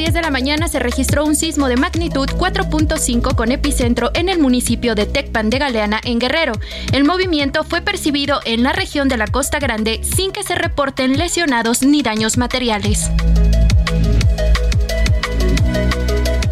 A 0.09 0.11
las 0.11 0.15
10 0.15 0.23
de 0.23 0.27
la 0.27 0.39
mañana 0.39 0.67
se 0.67 0.79
registró 0.79 1.23
un 1.23 1.35
sismo 1.35 1.67
de 1.67 1.77
magnitud 1.77 2.27
4.5 2.27 3.35
con 3.35 3.51
epicentro 3.51 4.09
en 4.15 4.27
el 4.27 4.39
municipio 4.39 4.95
de 4.95 5.05
Tecpan 5.05 5.51
de 5.51 5.59
Galeana, 5.59 6.01
en 6.03 6.17
Guerrero. 6.17 6.53
El 6.91 7.03
movimiento 7.03 7.63
fue 7.63 7.81
percibido 7.81 8.39
en 8.43 8.63
la 8.63 8.73
región 8.73 9.07
de 9.07 9.17
la 9.17 9.27
Costa 9.27 9.59
Grande 9.59 10.01
sin 10.03 10.31
que 10.31 10.41
se 10.41 10.55
reporten 10.55 11.19
lesionados 11.19 11.83
ni 11.83 12.01
daños 12.01 12.39
materiales. 12.39 13.11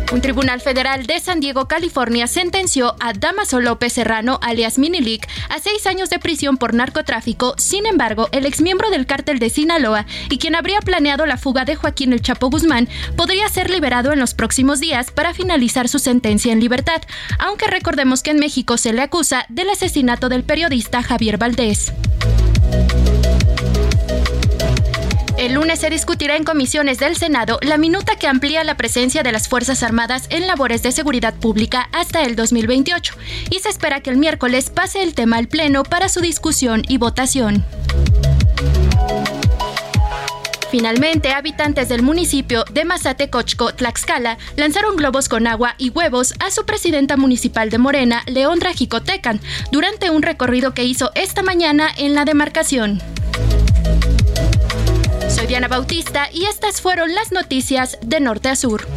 Un 0.10 0.22
tribunal 0.22 0.62
federal 0.62 1.06
de 1.06 1.20
San 1.20 1.41
Diego, 1.41 1.67
California, 1.67 2.28
sentenció 2.28 2.96
a 3.02 3.12
Damaso 3.12 3.60
López 3.60 3.91
Serrano, 3.91 4.39
alias 4.41 4.78
Minilic, 4.78 5.28
a 5.50 5.60
seis 5.60 5.86
años 5.86 6.10
de 6.10 6.17
prisión 6.17 6.56
por 6.56 6.74
narcotráfico. 6.74 7.56
Sin 7.58 7.86
embargo, 7.86 8.30
el 8.32 8.46
exmiembro 8.46 8.89
del 8.89 9.06
cártel 9.06 9.38
de 9.39 9.50
Sinaloa 9.50 10.06
y 10.30 10.38
quien 10.38 10.56
habría 10.56 10.80
planeado 10.80 11.26
la 11.26 11.36
fuga 11.36 11.65
de 11.65 11.76
Joaquín 11.76 12.13
El 12.13 12.22
Chapo 12.22 12.50
Guzmán 12.50 12.88
podría 13.17 13.50
ser 13.50 13.70
liberado 13.70 14.13
en 14.13 14.20
los 14.20 14.34
próximos 14.34 14.80
días 14.80 15.12
para 15.12 15.34
finalizar 15.34 15.89
su 15.89 16.00
sentencia 16.00 16.54
en 16.54 16.62
libertad, 16.62 17.02
aunque 17.38 17.67
recordemos 17.67 18.24
que 18.24 18.32
en 18.32 18.39
México 18.39 18.78
se 18.78 18.93
le 18.93 19.02
acusa 19.02 19.46
del 19.50 19.70
asesinato 19.70 20.30
del 20.30 20.43
periodista 20.43 21.04
Javier 21.04 21.38
Valdés. 21.38 21.91
El 25.47 25.53
lunes 25.53 25.79
se 25.79 25.89
discutirá 25.89 26.36
en 26.36 26.43
comisiones 26.43 26.99
del 26.99 27.15
Senado 27.15 27.57
la 27.62 27.77
minuta 27.77 28.17
que 28.17 28.27
amplía 28.27 28.65
la 28.65 28.75
presencia 28.75 29.23
de 29.23 29.31
las 29.31 29.47
Fuerzas 29.47 29.81
Armadas 29.81 30.27
en 30.29 30.45
labores 30.45 30.83
de 30.83 30.91
seguridad 30.91 31.36
pública 31.36 31.88
hasta 31.93 32.23
el 32.23 32.36
2028 32.36 33.13
y 33.49 33.60
se 33.60 33.69
espera 33.69 34.01
que 34.01 34.10
el 34.10 34.17
miércoles 34.17 34.69
pase 34.69 35.01
el 35.03 35.13
tema 35.13 35.38
al 35.38 35.47
Pleno 35.47 35.83
para 35.83 36.10
su 36.10 36.19
discusión 36.19 36.83
y 36.89 36.97
votación. 36.97 37.63
Finalmente, 40.69 41.31
habitantes 41.31 41.88
del 41.88 42.03
municipio 42.03 42.65
de 42.73 42.83
Mazatecochco, 42.83 43.73
Tlaxcala, 43.73 44.38
lanzaron 44.57 44.97
globos 44.97 45.29
con 45.29 45.47
agua 45.47 45.75
y 45.77 45.91
huevos 45.91 46.33
a 46.39 46.51
su 46.51 46.65
presidenta 46.65 47.15
municipal 47.15 47.69
de 47.69 47.77
Morena, 47.77 48.21
Leondra 48.25 48.73
Jicotecan, 48.73 49.39
durante 49.71 50.10
un 50.10 50.23
recorrido 50.23 50.73
que 50.73 50.83
hizo 50.83 51.12
esta 51.15 51.41
mañana 51.41 51.89
en 51.95 52.15
la 52.15 52.25
demarcación. 52.25 53.01
Soy 55.38 55.45
Diana 55.45 55.67
Bautista 55.67 56.30
y 56.34 56.45
estas 56.45 56.82
fueron 56.82 57.13
las 57.13 57.32
noticias 57.32 58.00
de 58.02 58.19
norte 58.19 58.50
a 58.50 58.56
sur. 58.56 58.88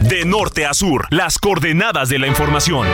De 0.00 0.24
norte 0.24 0.66
a 0.66 0.74
sur, 0.74 1.06
las 1.10 1.38
coordenadas 1.38 2.08
de 2.08 2.18
la 2.18 2.26
información. 2.26 2.88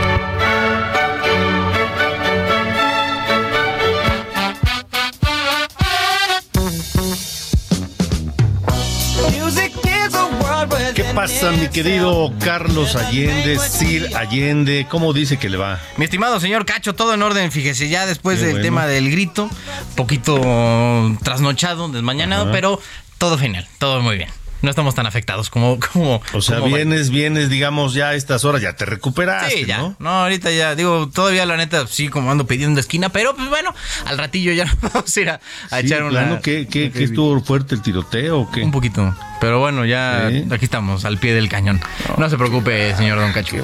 ¿Qué 10.95 11.03
pasa, 11.15 11.51
mi 11.51 11.69
querido 11.69 12.31
Carlos 12.39 12.95
Allende, 12.95 13.57
Sir 13.59 14.15
Allende? 14.15 14.85
¿Cómo 14.89 15.11
dice 15.13 15.37
que 15.37 15.49
le 15.49 15.57
va? 15.57 15.79
Mi 15.97 16.05
estimado 16.05 16.39
señor 16.39 16.65
Cacho, 16.65 16.93
todo 16.93 17.13
en 17.15 17.21
orden, 17.23 17.51
fíjese, 17.51 17.89
ya 17.89 18.05
después 18.05 18.37
Qué 18.39 18.45
del 18.45 18.53
bueno. 18.55 18.63
tema 18.65 18.85
del 18.87 19.09
grito, 19.09 19.49
poquito 19.95 20.37
trasnochado, 21.23 21.89
desmañanado, 21.89 22.43
Ajá. 22.43 22.51
pero 22.51 22.79
todo 23.17 23.37
genial, 23.37 23.67
todo 23.79 24.01
muy 24.01 24.17
bien. 24.17 24.29
No 24.61 24.69
estamos 24.69 24.95
tan 24.95 25.05
afectados 25.05 25.49
como... 25.49 25.77
como 25.93 26.21
O 26.31 26.41
sea, 26.41 26.59
como- 26.59 26.73
vienes, 26.75 27.09
vienes, 27.09 27.49
digamos, 27.49 27.93
ya 27.95 28.09
a 28.09 28.13
estas 28.15 28.45
horas, 28.45 28.61
ya 28.61 28.75
te 28.77 28.85
recuperaste, 28.85 29.51
Sí, 29.57 29.65
ya. 29.65 29.79
¿no? 29.79 29.95
¿no? 29.99 30.09
ahorita 30.09 30.51
ya, 30.51 30.73
digo, 30.75 31.09
todavía 31.09 31.45
la 31.45 31.57
neta 31.57 31.85
sí 31.87 32.07
como 32.07 32.31
ando 32.31 32.45
pidiendo 32.47 32.79
esquina, 32.79 33.09
pero 33.09 33.35
pues 33.35 33.49
bueno, 33.49 33.73
al 34.05 34.17
ratillo 34.17 34.53
ya 34.53 34.63
nos 34.81 34.93
vamos 34.93 35.17
a 35.17 35.19
ir 35.21 35.29
a, 35.31 35.41
a 35.71 35.79
Sí, 35.79 35.85
echar 35.87 36.03
una... 36.03 36.11
plano, 36.11 36.39
¿qué, 36.41 36.67
qué, 36.67 36.91
qué 36.91 37.03
estuvo 37.03 37.41
fuerte 37.41 37.75
el 37.75 37.81
tiroteo 37.81 38.41
o 38.41 38.51
qué? 38.51 38.61
Un 38.63 38.71
poquito. 38.71 39.13
Pero 39.43 39.59
bueno, 39.59 39.83
ya 39.83 40.29
Sí. 40.31 40.45
aquí 40.51 40.63
estamos, 40.63 41.03
al 41.03 41.17
pie 41.17 41.33
del 41.33 41.49
cañón. 41.49 41.81
No 42.17 42.29
se 42.29 42.37
preocupe, 42.37 42.95
señor 42.95 43.19
Don 43.19 43.33
Cacho. 43.33 43.57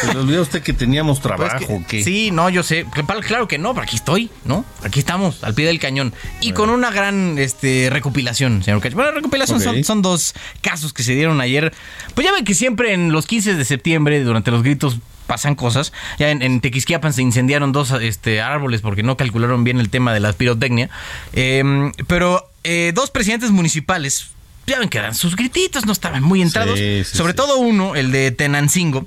Se 0.00 0.14
le 0.14 0.18
olvidó 0.18 0.40
usted 0.40 0.62
que 0.62 0.72
teníamos 0.72 1.20
Pues 1.20 1.36
trabajo, 1.36 1.58
que- 1.58 1.74
¿o 1.74 1.82
¿qué? 1.86 2.02
Sí, 2.02 2.30
no, 2.30 2.48
yo 2.48 2.62
sé. 2.62 2.86
Claro 3.26 3.46
que 3.48 3.58
no, 3.58 3.74
pero 3.74 3.84
aquí 3.84 3.96
estoy, 3.96 4.30
¿no? 4.46 4.64
Aquí 4.82 4.98
estamos, 4.98 5.44
al 5.44 5.52
pie 5.52 5.66
del 5.66 5.78
cañón. 5.78 6.14
Y 6.40 6.52
con 6.52 6.70
una 6.70 6.90
gran 6.90 7.36
este, 7.38 7.90
recopilación, 7.92 8.62
señor 8.64 8.80
Cacho. 8.80 8.96
Bueno, 8.96 9.10
recopilación 9.10 9.60
son, 9.60 9.84
son 9.84 10.00
dos 10.00 10.34
casos 10.62 10.94
que 10.94 11.02
se 11.02 11.12
dieron 11.14 11.42
ayer. 11.42 11.74
Pues 12.14 12.26
ya 12.26 12.32
ven 12.32 12.46
que 12.46 12.54
siempre 12.54 12.94
en 12.94 13.12
los 13.12 13.26
15 13.26 13.56
de 13.56 13.64
septiembre, 13.66 14.24
durante 14.24 14.50
los 14.50 14.62
gritos, 14.62 15.00
pasan 15.26 15.54
cosas. 15.54 15.92
Ya 16.18 16.30
en, 16.30 16.40
en 16.40 16.62
Tequisquiapan 16.62 17.12
se 17.12 17.20
incendiaron 17.20 17.72
dos 17.72 17.90
este, 17.90 18.40
árboles 18.40 18.80
porque 18.80 19.02
no 19.02 19.18
calcularon 19.18 19.64
bien 19.64 19.80
el 19.80 19.90
tema 19.90 20.14
de 20.14 20.20
la 20.20 20.32
pirotecnia. 20.32 20.88
Eh, 21.34 21.92
pero 22.06 22.50
eh, 22.64 22.92
dos 22.94 23.10
presidentes 23.10 23.50
municipales. 23.50 24.30
Ya 24.68 24.78
ven 24.78 24.88
que 24.88 24.98
eran 24.98 25.14
sus 25.14 25.34
grititos, 25.34 25.86
no 25.86 25.92
estaban 25.92 26.22
muy 26.22 26.42
entrados. 26.42 26.78
Sí, 26.78 27.02
sí, 27.04 27.16
Sobre 27.16 27.32
sí. 27.32 27.36
todo 27.36 27.56
uno, 27.58 27.96
el 27.96 28.12
de 28.12 28.30
Tenancingo, 28.30 29.06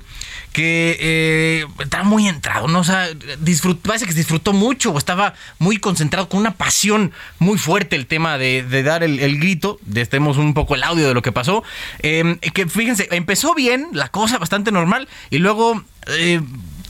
que 0.52 0.96
eh, 1.00 1.66
estaba 1.78 2.04
muy 2.04 2.28
entrado, 2.28 2.68
¿no? 2.68 2.80
O 2.80 2.84
sea, 2.84 3.10
disfrut- 3.12 3.78
parece 3.78 4.04
que 4.06 4.12
disfrutó 4.12 4.52
mucho, 4.52 4.90
o 4.90 4.98
estaba 4.98 5.34
muy 5.58 5.78
concentrado, 5.78 6.28
con 6.28 6.40
una 6.40 6.54
pasión 6.54 7.12
muy 7.38 7.56
fuerte 7.58 7.96
el 7.96 8.06
tema 8.06 8.36
de, 8.38 8.62
de 8.62 8.82
dar 8.82 9.02
el, 9.04 9.20
el 9.20 9.38
grito. 9.38 9.78
Estemos 9.94 10.36
un 10.36 10.52
poco 10.52 10.74
el 10.74 10.82
audio 10.82 11.06
de 11.08 11.14
lo 11.14 11.22
que 11.22 11.32
pasó. 11.32 11.62
Eh, 12.00 12.38
que 12.52 12.66
fíjense, 12.66 13.08
empezó 13.12 13.54
bien, 13.54 13.88
la 13.92 14.08
cosa 14.08 14.38
bastante 14.38 14.72
normal, 14.72 15.08
y 15.30 15.38
luego 15.38 15.82
eh, 16.08 16.40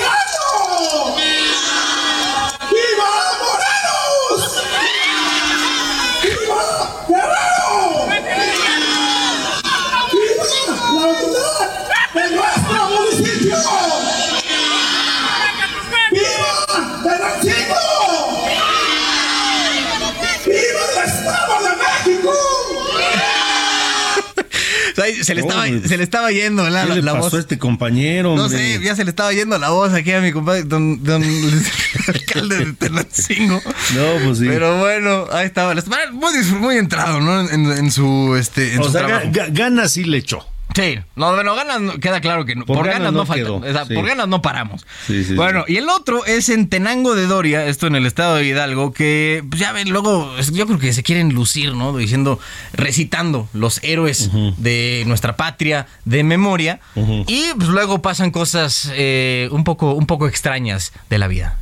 sea, 24.96 25.24
se, 25.24 25.36
le 25.36 25.42
estaba, 25.42 25.66
se 25.66 25.98
le 25.98 26.04
estaba 26.04 26.32
yendo 26.32 26.70
la, 26.70 26.86
¿Qué 26.86 26.96
le 26.96 27.02
la 27.02 27.12
pasó 27.14 27.24
voz. 27.26 27.34
a 27.36 27.40
este 27.40 27.58
compañero, 27.58 28.36
No 28.36 28.46
hombre? 28.46 28.58
sé, 28.78 28.84
ya 28.84 28.96
se 28.96 29.04
le 29.04 29.10
estaba 29.10 29.32
yendo 29.34 29.58
la 29.58 29.70
voz 29.70 29.94
aquí 29.94 30.12
a 30.12 30.22
mi 30.22 30.32
compadre, 30.32 30.64
don, 30.64 31.04
don 31.04 31.24
alcalde 32.08 32.66
de 32.66 32.74
Tenancingo. 32.74 33.62
No, 33.96 34.26
pues 34.26 34.40
sí. 34.40 34.46
Pero 34.48 34.80
bueno, 34.80 35.28
ahí 35.32 35.46
estaba. 35.46 35.74
Muy, 36.12 36.34
muy 36.60 36.78
entrado, 36.78 37.20
¿no? 37.20 37.50
En, 37.50 37.72
en 37.72 37.92
su, 37.92 38.36
este, 38.38 38.74
en 38.74 38.80
o 38.82 38.84
su 38.86 38.92
sea, 38.92 39.06
trabajo. 39.06 39.28
ga- 39.28 39.48
ga- 39.48 39.54
ganas 39.54 39.92
sí 39.94 40.04
le 40.04 40.18
echó. 40.18 40.46
Sí, 40.74 41.00
no, 41.16 41.34
bueno, 41.34 41.54
ganas, 41.56 41.82
no- 41.82 42.00
queda 42.00 42.22
claro 42.22 42.46
que 42.46 42.56
no- 42.56 42.66
Por 42.66 42.78
por, 42.78 42.86
ganas 42.86 43.00
ganas, 43.00 43.14
no 43.14 43.20
no, 43.20 43.26
falta, 43.26 43.44
quedó, 43.44 43.56
o 43.58 43.64
sea, 43.64 43.86
sí. 43.86 43.94
por 43.94 44.06
ganas 44.08 44.28
no 44.30 44.42
paramos. 44.42 44.86
Sí, 45.06 45.24
sí, 45.26 45.34
bueno, 45.36 45.66
y 45.68 45.76
el 45.78 45.90
otro 45.90 46.26
es 46.26 46.48
en 46.50 46.70
Tenango 46.70 47.14
de 47.14 47.26
Doria, 47.28 47.66
esto 47.66 47.88
en 47.88 47.96
el 47.96 48.06
estado 48.06 48.36
de 48.36 48.46
Hidalgo, 48.46 48.94
que 48.94 49.44
pues, 49.50 49.60
ya 49.60 49.74
ven, 49.74 49.90
luego 49.90 50.34
yo 50.54 50.66
creo 50.68 50.80
que 50.80 50.94
se 50.94 51.04
quieren 51.04 51.34
lucir, 51.34 51.74
¿no? 51.76 51.96
Diciendo, 51.98 52.40
recitando 52.74 53.50
los 53.54 53.84
héroes 53.84 54.30
de 54.58 55.04
nuestra 55.08 55.36
patria 55.36 55.88
de 56.06 56.24
memoria, 56.24 56.80
y 57.28 57.48
pues 57.58 57.68
luego 57.68 58.02
pasan 58.02 58.32
cosas 58.32 58.90
eh, 58.96 59.50
un 59.52 59.64
poco, 59.66 59.92
un 59.94 60.06
poco 60.08 60.28
extrañas 60.28 60.94
de 61.10 61.18
la 61.18 61.28
vida. 61.28 61.58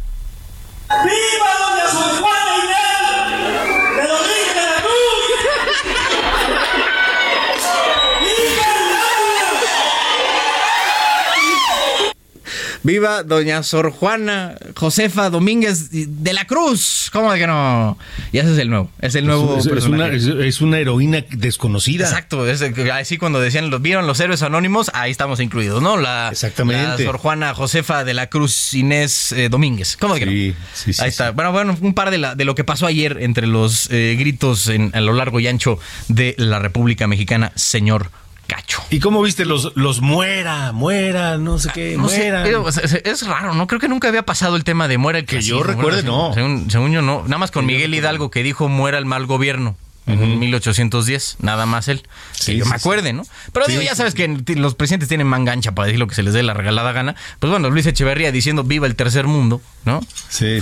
¡Viva 0.90 1.52
doña 1.60 1.92
Sor 1.92 2.20
Juana 2.20 2.56
Inés 2.64 3.96
de 3.96 4.08
Domínguez 4.08 4.56
de 4.56 4.66
la 4.66 4.82
Cruz! 4.82 6.30
¡Viva 8.22 8.68
Viva 12.82 13.24
doña 13.24 13.62
Sor 13.64 13.92
Juana 13.92 14.56
Josefa 14.76 15.30
Domínguez 15.30 15.90
de 15.92 16.34
la 16.34 16.46
Cruz. 16.46 17.10
¿Cómo 17.12 17.32
de 17.34 17.40
que 17.40 17.48
no? 17.48 17.98
Y 18.32 18.38
ese 18.38 18.54
es 18.54 18.58
el 18.58 18.70
nuevo. 18.70 18.90
Es 19.02 19.16
el 19.16 19.26
nuevo 19.26 19.58
Es, 19.58 19.66
es 19.66 19.84
una, 19.86 20.08
es, 20.08 20.26
es 20.26 20.62
una 20.62 20.80
heroína 20.80 21.24
desconocida. 21.30 22.06
Exacto, 22.06 22.46
así 22.94 23.18
cuando 23.18 23.42
decían, 23.42 23.70
los 23.70 23.82
vieron 23.82 24.08
los 24.08 24.20
héroes 24.22 24.42
anónimos, 24.44 24.92
ahí 24.94 25.12
estamos 25.12 25.40
incluidos, 25.42 25.82
¿no? 25.82 25.98
La, 25.98 26.30
Exactamente. 26.32 27.04
La 27.04 27.12
Sor 27.12 27.18
Juana 27.18 27.54
Josefa 27.54 28.04
de 28.06 28.14
la 28.14 28.28
Cruz 28.28 28.74
Inés 28.74 29.34
eh, 29.34 29.50
Domínguez. 29.50 29.98
¿Cómo 29.98 30.14
de 30.14 30.20
que 30.22 30.26
no? 30.26 30.32
Sí, 30.32 30.56
sí, 30.74 30.94
sí, 30.94 31.02
Ahí 31.02 31.10
está. 31.10 31.32
Bueno, 31.32 31.52
bueno, 31.52 31.78
un 31.82 31.94
par 31.94 32.12
de, 32.12 32.18
la- 32.18 32.36
de 32.36 32.46
lo 32.46 32.56
que 32.56 32.64
pasó 32.64 32.86
ayer 32.88 33.18
entre 33.22 33.46
los 33.46 33.90
eh, 33.92 34.16
gritos 34.18 34.68
en- 34.70 34.92
a 34.94 35.02
lo 35.02 35.14
largo 35.14 35.40
y 35.42 35.48
ancho 35.48 35.80
de 36.08 36.34
la 36.38 36.60
República 36.60 37.08
Mexicana, 37.08 37.52
señor 37.56 38.10
Cacho. 38.50 38.82
¿Y 38.90 39.00
cómo 39.00 39.22
viste 39.22 39.46
los, 39.46 39.72
los 39.76 40.02
muera, 40.02 40.72
muera, 40.72 41.38
no 41.38 41.60
sé 41.60 41.70
qué, 41.72 41.96
No 41.96 42.10
sé, 42.10 42.18
muera? 42.18 42.44
pero, 42.44 42.68
es, 42.68 43.28
raro, 43.28 43.54
¿no? 43.54 43.68
Creo 43.68 43.80
que 43.80 43.88
nunca 43.88 44.08
había 44.08 44.24
pasado 44.24 44.56
el 44.56 44.64
tema 44.64 44.88
de 44.88 44.98
muera 44.98 45.20
el 45.20 45.26
Que 45.26 45.42
yo 45.42 45.62
recuerde, 45.62 46.02
no. 46.02 46.34
Según, 46.34 46.70
según 46.72 46.92
yo, 46.92 47.04
no. 47.04 47.24
Nada 47.24 47.38
más 47.38 47.52
con 47.52 47.66
Miguel 47.66 47.94
Hidalgo 47.94 48.32
que 48.32 48.42
dijo 48.42 48.68
muera 48.68 48.98
el 48.98 49.06
mal 49.06 49.28
gobierno. 49.28 49.78
En 50.10 50.40
1810, 50.40 51.38
nada 51.40 51.66
más 51.66 51.88
él. 51.88 52.04
Sí, 52.32 52.54
que 52.54 52.58
yo 52.58 52.66
sí, 52.66 52.72
me 52.72 52.78
sí. 52.78 52.82
acuerde, 52.82 53.14
¿no? 53.14 53.24
Pero 53.54 53.68
digo, 53.68 53.82
ya 53.82 53.96
sabes 53.96 54.14
que 54.14 54.28
los 54.56 54.76
presidentes 54.76 55.08
tienen 55.08 55.28
mangancha 55.28 55.74
para 55.74 55.88
decir 55.88 56.00
lo 56.00 56.08
que 56.08 56.16
se 56.16 56.24
les 56.24 56.34
dé 56.34 56.44
la 56.44 56.54
regalada 56.54 56.92
gana. 56.92 57.16
Pues 57.40 57.52
bueno, 57.52 57.70
Luis 57.70 57.86
Echeverría 57.86 58.32
diciendo 58.32 58.64
viva 58.64 58.88
el 58.88 58.96
tercer 58.96 59.28
mundo, 59.28 59.62
¿no? 59.86 60.02
Sí, 60.30 60.58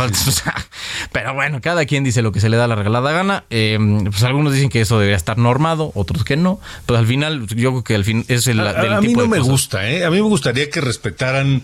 pero 1.11 1.33
bueno, 1.33 1.61
cada 1.61 1.85
quien 1.85 2.03
dice 2.03 2.21
lo 2.21 2.31
que 2.31 2.39
se 2.39 2.49
le 2.49 2.57
da 2.57 2.67
la 2.67 2.75
regalada 2.75 3.11
gana. 3.11 3.43
Eh, 3.49 3.77
pues 4.05 4.23
algunos 4.23 4.53
dicen 4.53 4.69
que 4.69 4.81
eso 4.81 4.99
debería 4.99 5.17
estar 5.17 5.37
normado, 5.37 5.91
otros 5.95 6.23
que 6.23 6.37
no. 6.37 6.59
Pues 6.85 6.99
al 6.99 7.07
final, 7.07 7.47
yo 7.47 7.71
creo 7.71 7.83
que 7.83 7.95
al 7.95 8.03
fin 8.03 8.25
es 8.27 8.47
el 8.47 8.59
A, 8.59 8.73
del 8.73 8.93
a 8.93 9.01
mí 9.01 9.07
tipo 9.07 9.21
no 9.21 9.27
me 9.27 9.37
cosas. 9.37 9.51
gusta, 9.51 9.89
¿eh? 9.89 10.05
A 10.05 10.09
mí 10.09 10.17
me 10.17 10.27
gustaría 10.27 10.69
que 10.69 10.81
respetaran 10.81 11.63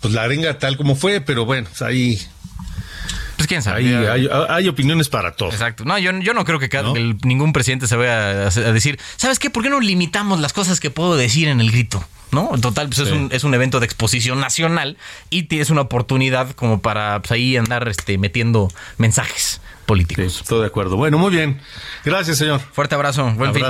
pues 0.00 0.12
la 0.12 0.22
arenga 0.22 0.58
tal 0.58 0.76
como 0.76 0.96
fue, 0.96 1.20
pero 1.22 1.46
bueno, 1.46 1.66
pues, 1.68 1.80
ahí, 1.80 2.20
Pues 3.36 3.48
quién 3.48 3.62
sabe. 3.62 4.08
hay, 4.08 4.28
hay 4.48 4.68
opiniones 4.68 5.08
para 5.08 5.32
todo. 5.32 5.50
Exacto. 5.50 5.84
No, 5.84 5.98
yo, 5.98 6.12
yo 6.20 6.34
no 6.34 6.44
creo 6.44 6.58
que, 6.58 6.68
cada- 6.68 6.84
¿No? 6.84 6.94
que 6.94 7.00
el- 7.00 7.16
ningún 7.24 7.52
presidente 7.52 7.86
se 7.86 7.96
vaya 7.96 8.44
a, 8.44 8.46
a 8.48 8.72
decir, 8.72 8.98
¿sabes 9.16 9.38
qué? 9.38 9.50
¿Por 9.50 9.62
qué 9.62 9.70
no 9.70 9.80
limitamos 9.80 10.40
las 10.40 10.52
cosas 10.52 10.80
que 10.80 10.90
puedo 10.90 11.16
decir 11.16 11.48
en 11.48 11.60
el 11.60 11.70
grito? 11.70 12.04
¿No? 12.32 12.50
En 12.54 12.60
total, 12.60 12.88
pues 12.88 12.98
es, 13.00 13.12
un, 13.12 13.28
es 13.32 13.44
un 13.44 13.54
evento 13.54 13.78
de 13.78 13.86
exposición 13.86 14.40
nacional 14.40 14.96
y 15.30 15.44
tienes 15.44 15.70
una 15.70 15.82
oportunidad 15.82 16.50
como 16.52 16.80
para 16.80 17.20
pues, 17.20 17.30
ahí 17.30 17.56
andar 17.56 17.86
este, 17.86 18.18
metiendo 18.18 18.68
mensajes 18.98 19.60
políticos. 19.86 20.32
Sí, 20.34 20.40
estoy 20.42 20.60
de 20.62 20.66
acuerdo. 20.66 20.96
Bueno, 20.96 21.16
muy 21.18 21.30
bien. 21.30 21.60
Gracias, 22.04 22.38
señor. 22.38 22.60
Fuerte 22.72 22.96
abrazo. 22.96 23.30
Buen 23.36 23.54
fin. 23.54 23.62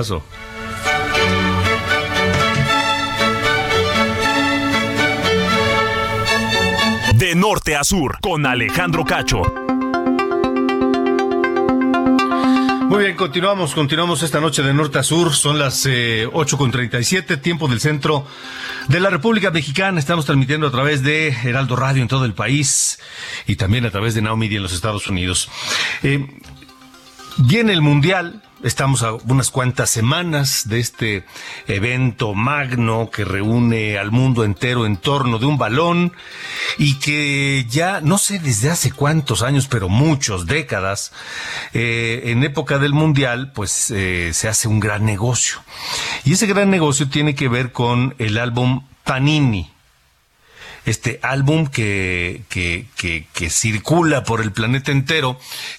De 7.24 7.34
norte 7.34 7.74
a 7.74 7.84
sur, 7.84 8.18
con 8.20 8.44
Alejandro 8.44 9.02
Cacho. 9.02 9.40
Muy 12.86 13.02
bien, 13.02 13.16
continuamos, 13.16 13.74
continuamos 13.74 14.22
esta 14.22 14.40
noche 14.40 14.62
de 14.62 14.74
norte 14.74 14.98
a 14.98 15.02
sur. 15.02 15.34
Son 15.34 15.58
las 15.58 15.86
eh, 15.86 16.28
8.37, 16.30 17.40
tiempo 17.40 17.66
del 17.66 17.80
centro 17.80 18.26
de 18.88 19.00
la 19.00 19.08
República 19.08 19.50
Mexicana. 19.50 19.98
Estamos 19.98 20.26
transmitiendo 20.26 20.66
a 20.66 20.70
través 20.70 21.02
de 21.02 21.28
Heraldo 21.28 21.76
Radio 21.76 22.02
en 22.02 22.08
todo 22.08 22.26
el 22.26 22.34
país 22.34 22.98
y 23.46 23.56
también 23.56 23.86
a 23.86 23.90
través 23.90 24.12
de 24.12 24.20
Now 24.20 24.36
Media 24.36 24.58
en 24.58 24.62
los 24.62 24.74
Estados 24.74 25.06
Unidos. 25.06 25.48
Eh, 26.02 26.28
viene 27.38 27.72
el 27.72 27.80
Mundial, 27.80 28.42
Estamos 28.64 29.02
a 29.02 29.12
unas 29.12 29.50
cuantas 29.50 29.90
semanas 29.90 30.70
de 30.70 30.80
este 30.80 31.26
evento 31.68 32.32
magno 32.32 33.10
que 33.10 33.22
reúne 33.22 33.98
al 33.98 34.10
mundo 34.10 34.42
entero 34.42 34.86
en 34.86 34.96
torno 34.96 35.38
de 35.38 35.44
un 35.44 35.58
balón 35.58 36.14
y 36.78 36.98
que 36.98 37.66
ya 37.68 38.00
no 38.00 38.16
sé 38.16 38.38
desde 38.38 38.70
hace 38.70 38.90
cuántos 38.90 39.42
años, 39.42 39.68
pero 39.68 39.90
muchos, 39.90 40.46
décadas, 40.46 41.12
eh, 41.74 42.22
en 42.28 42.42
época 42.42 42.78
del 42.78 42.94
Mundial, 42.94 43.52
pues 43.52 43.90
eh, 43.90 44.30
se 44.32 44.48
hace 44.48 44.66
un 44.66 44.80
gran 44.80 45.04
negocio. 45.04 45.58
Y 46.24 46.32
ese 46.32 46.46
gran 46.46 46.70
negocio 46.70 47.10
tiene 47.10 47.34
que 47.34 47.48
ver 47.48 47.70
con 47.70 48.14
el 48.16 48.38
álbum 48.38 48.86
Panini 49.04 49.73
este 50.84 51.18
álbum 51.22 51.66
que, 51.66 52.42
que, 52.48 52.86
que, 52.96 53.26
que, 53.32 53.50
circula 53.50 54.24
por 54.24 54.40
el 54.40 54.52
planeta 54.52 54.92
entero, 54.92 55.38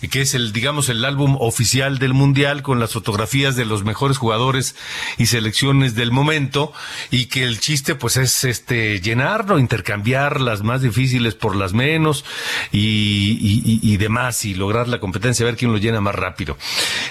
que 0.10 0.22
es 0.22 0.34
el, 0.34 0.52
digamos, 0.52 0.90
el 0.90 1.06
álbum 1.06 1.38
oficial 1.40 2.00
del 2.00 2.14
Mundial 2.14 2.64
con 2.64 2.80
las 2.80 2.94
fotografías 2.94 3.56
de 3.56 3.66
los 3.66 3.84
mejores 3.84 4.18
jugadores 4.18 4.76
y 5.18 5.28
selecciones 5.28 5.96
del 5.96 6.12
momento, 6.12 6.74
y 7.12 7.26
que 7.28 7.44
el 7.44 7.60
chiste 7.60 7.96
pues 7.96 8.18
es 8.18 8.44
este 8.44 9.00
llenarlo, 9.02 9.60
intercambiar 9.60 10.42
las 10.42 10.64
más 10.64 10.82
difíciles 10.82 11.36
por 11.36 11.56
las 11.56 11.74
menos 11.74 12.26
y, 12.72 13.38
y, 13.42 13.80
y 13.82 13.98
demás, 13.98 14.46
y 14.46 14.56
lograr 14.56 14.88
la 14.88 15.00
competencia, 15.00 15.46
ver 15.46 15.56
quién 15.56 15.72
lo 15.72 15.78
llena 15.78 16.02
más 16.02 16.16
rápido. 16.16 16.58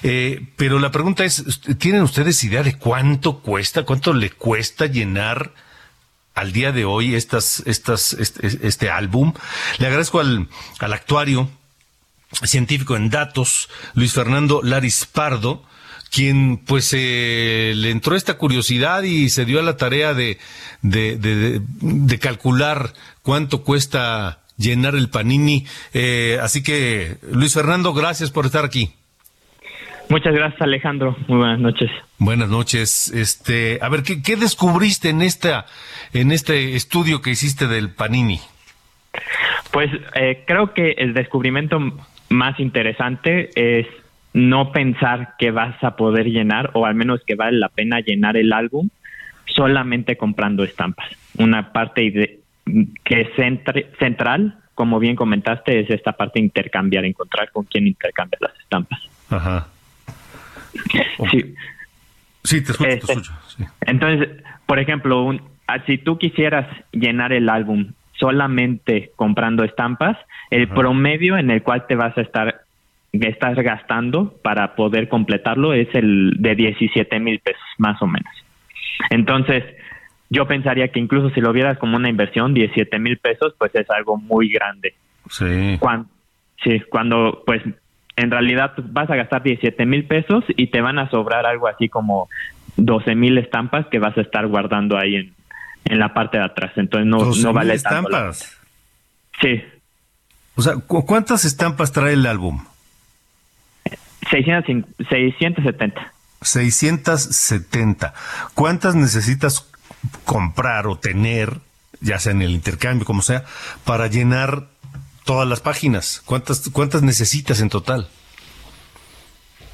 Eh, 0.03 0.43
pero 0.57 0.79
la 0.79 0.91
pregunta 0.91 1.25
es, 1.25 1.45
¿tienen 1.79 2.03
ustedes 2.03 2.43
idea 2.45 2.63
de 2.63 2.77
cuánto 2.77 3.41
cuesta, 3.41 3.85
cuánto 3.85 4.13
le 4.13 4.31
cuesta 4.31 4.87
llenar 4.87 5.53
al 6.35 6.53
día 6.53 6.73
de 6.73 6.85
hoy 6.85 7.15
estas, 7.15 7.63
estas, 7.67 8.13
este, 8.15 8.67
este 8.67 8.91
álbum. 8.91 9.33
Le 9.79 9.87
agradezco 9.87 10.21
al, 10.21 10.49
al 10.79 10.93
actuario 10.93 11.49
científico 12.43 12.97
en 12.97 13.11
datos, 13.11 13.69
Luis 13.95 14.13
Fernando 14.13 14.61
Laris 14.63 15.07
Pardo, 15.07 15.65
quien 16.11 16.59
pues 16.59 16.91
eh, 16.93 17.73
le 17.77 17.91
entró 17.91 18.17
esta 18.17 18.35
curiosidad 18.35 19.03
y 19.03 19.31
se 19.31 19.45
dio 19.45 19.59
a 19.59 19.63
la 19.63 19.77
tarea 19.77 20.15
de, 20.15 20.39
de, 20.83 21.17
de, 21.17 21.61
de 21.81 22.19
calcular 22.19 22.95
cuánto 23.23 23.63
cuesta 23.63 24.41
llenar 24.57 24.95
el 24.95 25.11
panini. 25.11 25.67
Eh, 25.93 26.39
así 26.41 26.63
que, 26.63 27.19
Luis 27.31 27.55
Fernando, 27.55 27.93
gracias 27.93 28.31
por 28.31 28.47
estar 28.47 28.65
aquí. 28.65 28.95
Muchas 30.09 30.35
gracias, 30.35 30.61
Alejandro. 30.61 31.17
Muy 31.29 31.39
buenas 31.39 31.61
noches. 31.61 31.91
Buenas 32.19 32.49
noches. 32.49 33.11
Este, 33.13 33.79
a 33.81 33.89
ver, 33.89 34.03
¿qué, 34.03 34.23
qué 34.23 34.37
descubriste 34.37 35.09
en 35.09 35.23
esta, 35.23 35.67
en 36.13 36.31
este 36.31 36.77
estudio 36.77 37.23
que 37.23 37.31
hiciste 37.31 37.67
del 37.67 37.91
Panini? 37.91 38.41
Pues 39.71 39.91
eh, 40.15 40.45
creo 40.47 40.73
que 40.73 40.93
el 40.93 41.15
descubrimiento 41.15 41.79
más 42.29 42.61
interesante 42.61 43.51
es 43.55 43.87
no 44.33 44.73
pensar 44.73 45.35
que 45.39 45.51
vas 45.51 45.83
a 45.83 45.97
poder 45.97 46.27
llenar, 46.27 46.71
o 46.75 46.87
al 46.87 46.95
menos 46.95 47.21
que 47.27 47.35
vale 47.35 47.59
la 47.59 47.69
pena 47.69 48.01
llenar 48.01 48.37
el 48.37 48.53
álbum 48.53 48.89
solamente 49.47 50.17
comprando 50.17 50.65
estampas. 50.65 51.09
Una 51.39 51.73
parte 51.73 52.11
de, 52.11 52.41
que 53.05 53.21
es 53.23 53.29
centri, 53.37 53.87
central, 53.99 54.59
como 54.75 54.99
bien 54.99 55.17
comentaste, 55.17 55.81
es 55.81 55.91
esta 55.91 56.13
parte 56.13 56.41
de 56.41 56.47
intercambiar, 56.47 57.05
encontrar 57.05 57.51
con 57.53 57.65
quién 57.65 57.87
intercambiar 57.87 58.43
las 58.43 58.59
estampas. 58.59 59.01
Ajá. 59.31 59.69
Sí. 61.31 61.55
Sí, 62.43 62.63
te 62.63 62.73
escucho, 62.73 62.91
Este, 62.91 63.07
te 63.07 63.13
escucho. 63.13 63.33
sí. 63.57 63.65
Entonces, 63.87 64.29
por 64.67 64.79
ejemplo, 64.79 65.23
un- 65.25 65.41
ah, 65.67 65.79
si 65.87 65.97
tú 65.99 66.19
quisieras 66.19 66.67
llenar 66.93 67.33
el 67.33 67.49
álbum 67.49 67.93
solamente 68.19 69.13
comprando 69.17 69.65
estampas, 69.65 70.17
el 70.51 70.69
promedio 70.69 71.37
en 71.39 71.51
el 71.51 71.63
cual 71.63 71.87
te 71.87 71.95
vas 71.97 72.17
a 72.19 72.21
estar 72.21 72.61
que 73.13 73.29
estás 73.29 73.55
gastando 73.57 74.35
para 74.43 74.75
poder 74.75 75.09
completarlo 75.09 75.73
es 75.73 75.89
el 75.95 76.33
de 76.39 76.55
17 76.57 77.19
mil 77.21 77.39
pesos, 77.41 77.63
más 77.79 78.01
o 78.03 78.07
menos. 78.07 78.33
Entonces, 79.11 79.63
yo 80.31 80.47
pensaría 80.47 80.89
que 80.89 80.99
incluso 81.01 81.31
si 81.31 81.41
lo 81.41 81.53
vieras 81.53 81.79
como 81.79 81.97
una 81.97 82.09
inversión, 82.09 82.55
17 82.55 82.99
mil 82.99 83.19
pesos, 83.19 83.55
pues 83.59 83.75
es 83.75 83.89
algo 83.91 84.17
muy 84.17 84.49
grande. 84.51 84.95
Sí. 85.31 85.77
Cuando, 85.79 86.09
sí, 86.63 86.81
cuando 86.91 87.43
pues 87.47 87.63
en 88.17 88.31
realidad 88.31 88.73
vas 88.79 89.11
a 89.11 89.17
gastar 89.17 89.43
17 89.43 89.85
mil 89.87 90.07
pesos 90.07 90.45
y 90.57 90.69
te 90.69 90.81
van 90.81 90.99
a 90.99 91.11
sobrar 91.11 91.47
algo 91.47 91.67
así 91.69 91.89
como 91.89 92.29
12 92.77 93.15
mil 93.15 93.39
estampas 93.39 93.87
que 93.87 93.99
vas 93.99 94.17
a 94.17 94.21
estar 94.21 94.47
guardando 94.47 94.97
ahí 94.99 95.17
en, 95.17 95.35
en 95.85 95.99
la 95.99 96.15
parte 96.15 96.39
de 96.39 96.45
atrás. 96.45 96.73
Entonces 96.77 97.07
no, 97.07 97.19
12,000 97.19 97.45
no 97.45 97.53
vale 97.53 97.79
tanto. 97.79 98.09
estampas. 98.11 98.57
Sí, 99.41 99.63
O 100.57 100.63
sea, 100.63 100.77
¿cu- 100.77 101.05
¿cuántas 101.05 101.45
estampas 101.45 101.91
trae 101.93 102.13
el 102.13 102.27
álbum? 102.27 102.65
600, 104.31 104.85
670. 105.09 106.13
670. 106.43 108.15
¿Cuántas 108.55 108.95
necesitas 108.95 109.69
comprar 110.25 110.87
o 110.87 110.97
tener, 110.99 111.59
ya 112.01 112.19
sea 112.19 112.33
en 112.33 112.43
el 112.43 112.51
intercambio, 112.51 113.05
como 113.07 113.23
sea, 113.23 113.45
para 113.85 114.07
llenar 114.07 114.65
todas 115.25 115.49
las 115.49 115.61
páginas? 115.61 116.23
¿Cuántas, 116.25 116.69
cuántas 116.71 117.03
necesitas 117.03 117.61
en 117.61 117.69
total? 117.69 118.09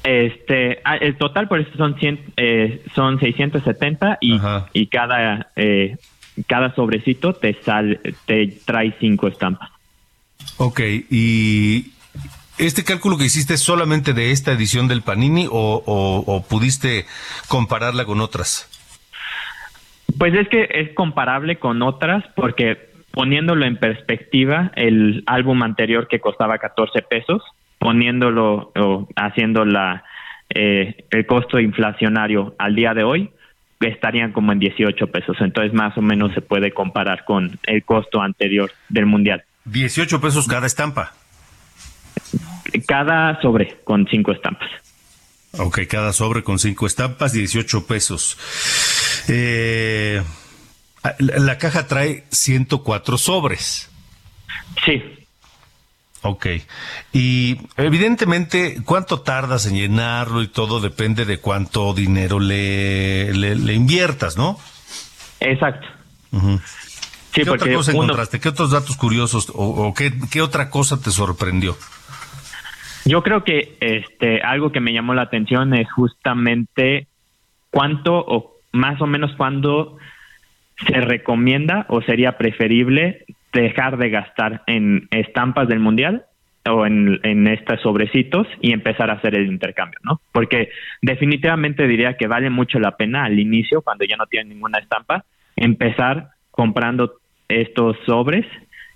Este, 0.03 0.79
ah, 0.83 0.95
el 0.97 1.15
total 1.17 1.47
por 1.47 1.59
eso 1.59 1.69
son 1.77 1.95
100, 1.99 2.33
eh, 2.37 2.83
son 2.95 3.19
670 3.19 4.17
y, 4.19 4.39
y 4.73 4.87
cada 4.87 5.51
eh, 5.55 5.97
cada 6.47 6.73
sobrecito 6.73 7.33
te 7.33 7.53
sale 7.61 7.99
te 8.25 8.47
trae 8.65 8.95
cinco 8.99 9.27
estampas. 9.27 9.69
Ok, 10.57 10.79
y 11.11 11.91
este 12.57 12.83
cálculo 12.83 13.17
que 13.19 13.25
hiciste 13.25 13.53
es 13.53 13.61
solamente 13.61 14.13
de 14.13 14.31
esta 14.31 14.51
edición 14.53 14.87
del 14.87 15.03
Panini 15.03 15.45
o, 15.45 15.51
o- 15.85 16.23
o 16.25 16.43
pudiste 16.47 17.05
compararla 17.47 18.05
con 18.05 18.21
otras? 18.21 18.67
Pues 20.17 20.33
es 20.33 20.47
que 20.49 20.67
es 20.73 20.93
comparable 20.95 21.57
con 21.59 21.81
otras 21.83 22.23
porque 22.35 22.90
poniéndolo 23.11 23.65
en 23.65 23.77
perspectiva, 23.77 24.71
el 24.75 25.23
álbum 25.27 25.63
anterior 25.63 26.07
que 26.07 26.19
costaba 26.19 26.57
14 26.57 27.01
pesos, 27.03 27.43
poniéndolo 27.79 28.71
o 28.75 29.07
haciendo 29.15 29.65
la 29.65 30.03
eh, 30.53 31.05
el 31.11 31.25
costo 31.25 31.59
inflacionario 31.59 32.55
al 32.57 32.75
día 32.75 32.93
de 32.93 33.03
hoy, 33.03 33.31
estarían 33.79 34.31
como 34.31 34.51
en 34.51 34.59
18 34.59 35.07
pesos. 35.07 35.37
Entonces 35.39 35.73
más 35.73 35.97
o 35.97 36.01
menos 36.01 36.33
se 36.33 36.41
puede 36.41 36.71
comparar 36.71 37.25
con 37.25 37.59
el 37.63 37.83
costo 37.83 38.21
anterior 38.21 38.71
del 38.89 39.05
mundial. 39.05 39.43
18 39.65 40.21
pesos 40.21 40.47
cada 40.47 40.67
estampa. 40.67 41.13
Cada 42.87 43.41
sobre 43.41 43.77
con 43.83 44.07
cinco 44.07 44.31
estampas. 44.31 44.69
Ok, 45.57 45.81
cada 45.89 46.13
sobre 46.13 46.43
con 46.43 46.59
cinco 46.59 46.87
estampas, 46.87 47.33
18 47.33 47.85
pesos. 47.85 48.37
Eh, 49.27 50.21
la, 51.03 51.37
la 51.39 51.57
caja 51.57 51.87
trae 51.87 52.25
104 52.31 53.17
sobres. 53.17 53.89
Sí. 54.85 55.01
Ok. 56.23 56.45
Y 57.13 57.57
evidentemente, 57.77 58.77
¿cuánto 58.85 59.21
tardas 59.21 59.65
en 59.65 59.75
llenarlo 59.75 60.43
y 60.43 60.47
todo 60.47 60.79
depende 60.79 61.25
de 61.25 61.39
cuánto 61.39 61.93
dinero 61.93 62.39
le, 62.39 63.33
le, 63.33 63.55
le 63.55 63.73
inviertas, 63.73 64.37
¿no? 64.37 64.59
Exacto. 65.39 65.87
Sí, 66.31 66.37
¿Qué 67.43 67.49
otra 67.49 67.73
cosa 67.73 67.91
uno- 67.91 68.03
encontraste? 68.03 68.39
¿Qué 68.39 68.49
otros 68.49 68.71
datos 68.71 68.95
curiosos 68.97 69.49
o, 69.49 69.87
o 69.87 69.93
qué, 69.93 70.13
qué 70.31 70.41
otra 70.41 70.69
cosa 70.69 71.01
te 71.01 71.09
sorprendió? 71.11 71.75
Yo 73.05 73.23
creo 73.23 73.43
que 73.43 73.77
este 73.81 74.41
algo 74.43 74.71
que 74.71 74.79
me 74.79 74.93
llamó 74.93 75.15
la 75.15 75.23
atención 75.23 75.73
es 75.73 75.91
justamente 75.91 77.07
cuánto 77.71 78.13
o 78.13 78.57
más 78.73 79.01
o 79.01 79.07
menos 79.07 79.31
cuándo 79.37 79.97
se 80.87 81.01
recomienda 81.01 81.85
o 81.89 82.01
sería 82.01 82.37
preferible 82.37 83.25
dejar 83.53 83.97
de 83.97 84.09
gastar 84.09 84.63
en 84.67 85.07
estampas 85.11 85.67
del 85.67 85.79
mundial 85.79 86.25
o 86.69 86.85
en, 86.85 87.19
en 87.23 87.47
estos 87.47 87.81
sobrecitos 87.81 88.47
y 88.61 88.71
empezar 88.71 89.09
a 89.09 89.13
hacer 89.13 89.35
el 89.35 89.47
intercambio, 89.47 89.99
¿no? 90.03 90.21
Porque 90.31 90.69
definitivamente 91.01 91.87
diría 91.87 92.15
que 92.15 92.27
vale 92.27 92.49
mucho 92.49 92.79
la 92.79 92.97
pena 92.97 93.25
al 93.25 93.39
inicio, 93.39 93.81
cuando 93.81 94.05
ya 94.05 94.15
no 94.15 94.27
tienen 94.27 94.49
ninguna 94.49 94.79
estampa, 94.79 95.25
empezar 95.55 96.29
comprando 96.51 97.13
estos 97.47 97.97
sobres 98.05 98.45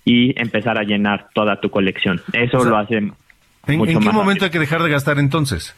y 0.04 0.40
empezar 0.40 0.78
a 0.78 0.84
llenar 0.84 1.28
toda 1.34 1.60
tu 1.60 1.70
colección. 1.70 2.20
Eso 2.32 2.58
O 2.58 2.60
sea, 2.60 2.70
lo 2.70 2.76
hace 2.76 2.96
¿En, 2.96 3.78
mucho 3.78 3.92
en 3.92 3.98
qué 3.98 4.04
más 4.06 4.14
momento 4.14 4.44
hay 4.44 4.50
que 4.50 4.58
dejar 4.58 4.82
de 4.82 4.90
gastar 4.90 5.18
entonces? 5.18 5.74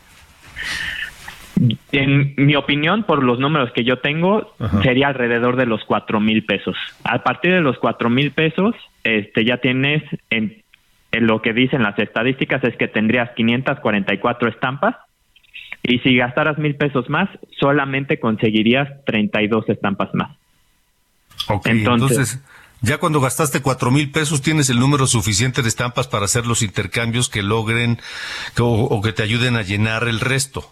En 1.92 2.34
mi 2.36 2.54
opinión, 2.56 3.02
por 3.04 3.22
los 3.22 3.38
números 3.38 3.70
que 3.72 3.84
yo 3.84 3.98
tengo, 3.98 4.54
Ajá. 4.58 4.82
sería 4.82 5.08
alrededor 5.08 5.56
de 5.56 5.66
los 5.66 5.84
cuatro 5.84 6.20
mil 6.20 6.44
pesos. 6.44 6.76
A 7.04 7.22
partir 7.22 7.52
de 7.52 7.60
los 7.60 7.78
cuatro 7.78 8.10
mil 8.10 8.30
pesos, 8.32 8.74
este, 9.04 9.44
ya 9.44 9.56
tienes, 9.58 10.02
en, 10.30 10.62
en 11.12 11.26
lo 11.26 11.40
que 11.42 11.52
dicen 11.52 11.82
las 11.82 11.98
estadísticas, 11.98 12.62
es 12.64 12.76
que 12.76 12.88
tendrías 12.88 13.30
544 13.36 14.48
estampas 14.48 14.96
y 15.82 15.98
si 16.00 16.16
gastaras 16.16 16.58
mil 16.58 16.74
pesos 16.76 17.08
más, 17.08 17.28
solamente 17.58 18.20
conseguirías 18.20 18.88
32 19.06 19.68
estampas 19.68 20.10
más. 20.14 20.36
Ok, 21.48 21.66
Entonces- 21.68 22.18
entonces, 22.18 22.44
ya 22.80 22.98
cuando 22.98 23.20
gastaste 23.20 23.60
cuatro 23.60 23.90
mil 23.90 24.10
pesos 24.12 24.40
tienes 24.42 24.70
el 24.70 24.78
número 24.78 25.06
suficiente 25.08 25.62
de 25.62 25.68
estampas 25.68 26.06
para 26.06 26.26
hacer 26.26 26.46
los 26.46 26.62
intercambios 26.62 27.28
que 27.28 27.42
logren 27.42 27.98
que- 28.54 28.62
o, 28.62 28.68
o 28.68 29.02
que 29.02 29.12
te 29.12 29.22
ayuden 29.22 29.56
a 29.56 29.62
llenar 29.62 30.04
el 30.06 30.20
resto. 30.20 30.64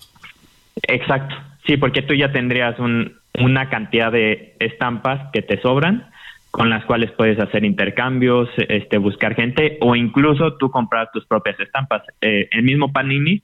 Exacto, 0.83 1.35
sí, 1.67 1.77
porque 1.77 2.03
tú 2.03 2.15
ya 2.15 2.33
tendrías 2.33 2.79
un, 2.79 3.19
una 3.39 3.69
cantidad 3.69 4.13
de 4.13 4.55
estampas 4.59 5.31
que 5.33 5.43
te 5.43 5.61
sobran 5.61 6.11
con 6.51 6.71
las 6.71 6.87
cuales 6.87 7.11
puedes 7.13 7.39
hacer 7.39 7.65
intercambios, 7.65 8.49
este, 8.57 8.97
buscar 8.97 9.35
gente 9.35 9.77
o 9.83 9.95
incluso 9.95 10.55
tú 10.55 10.71
comprar 10.71 11.11
tus 11.13 11.27
propias 11.27 11.61
estampas. 11.61 12.03
Eh, 12.23 12.49
el 12.51 12.63
mismo 12.63 12.93
Panini 12.93 13.43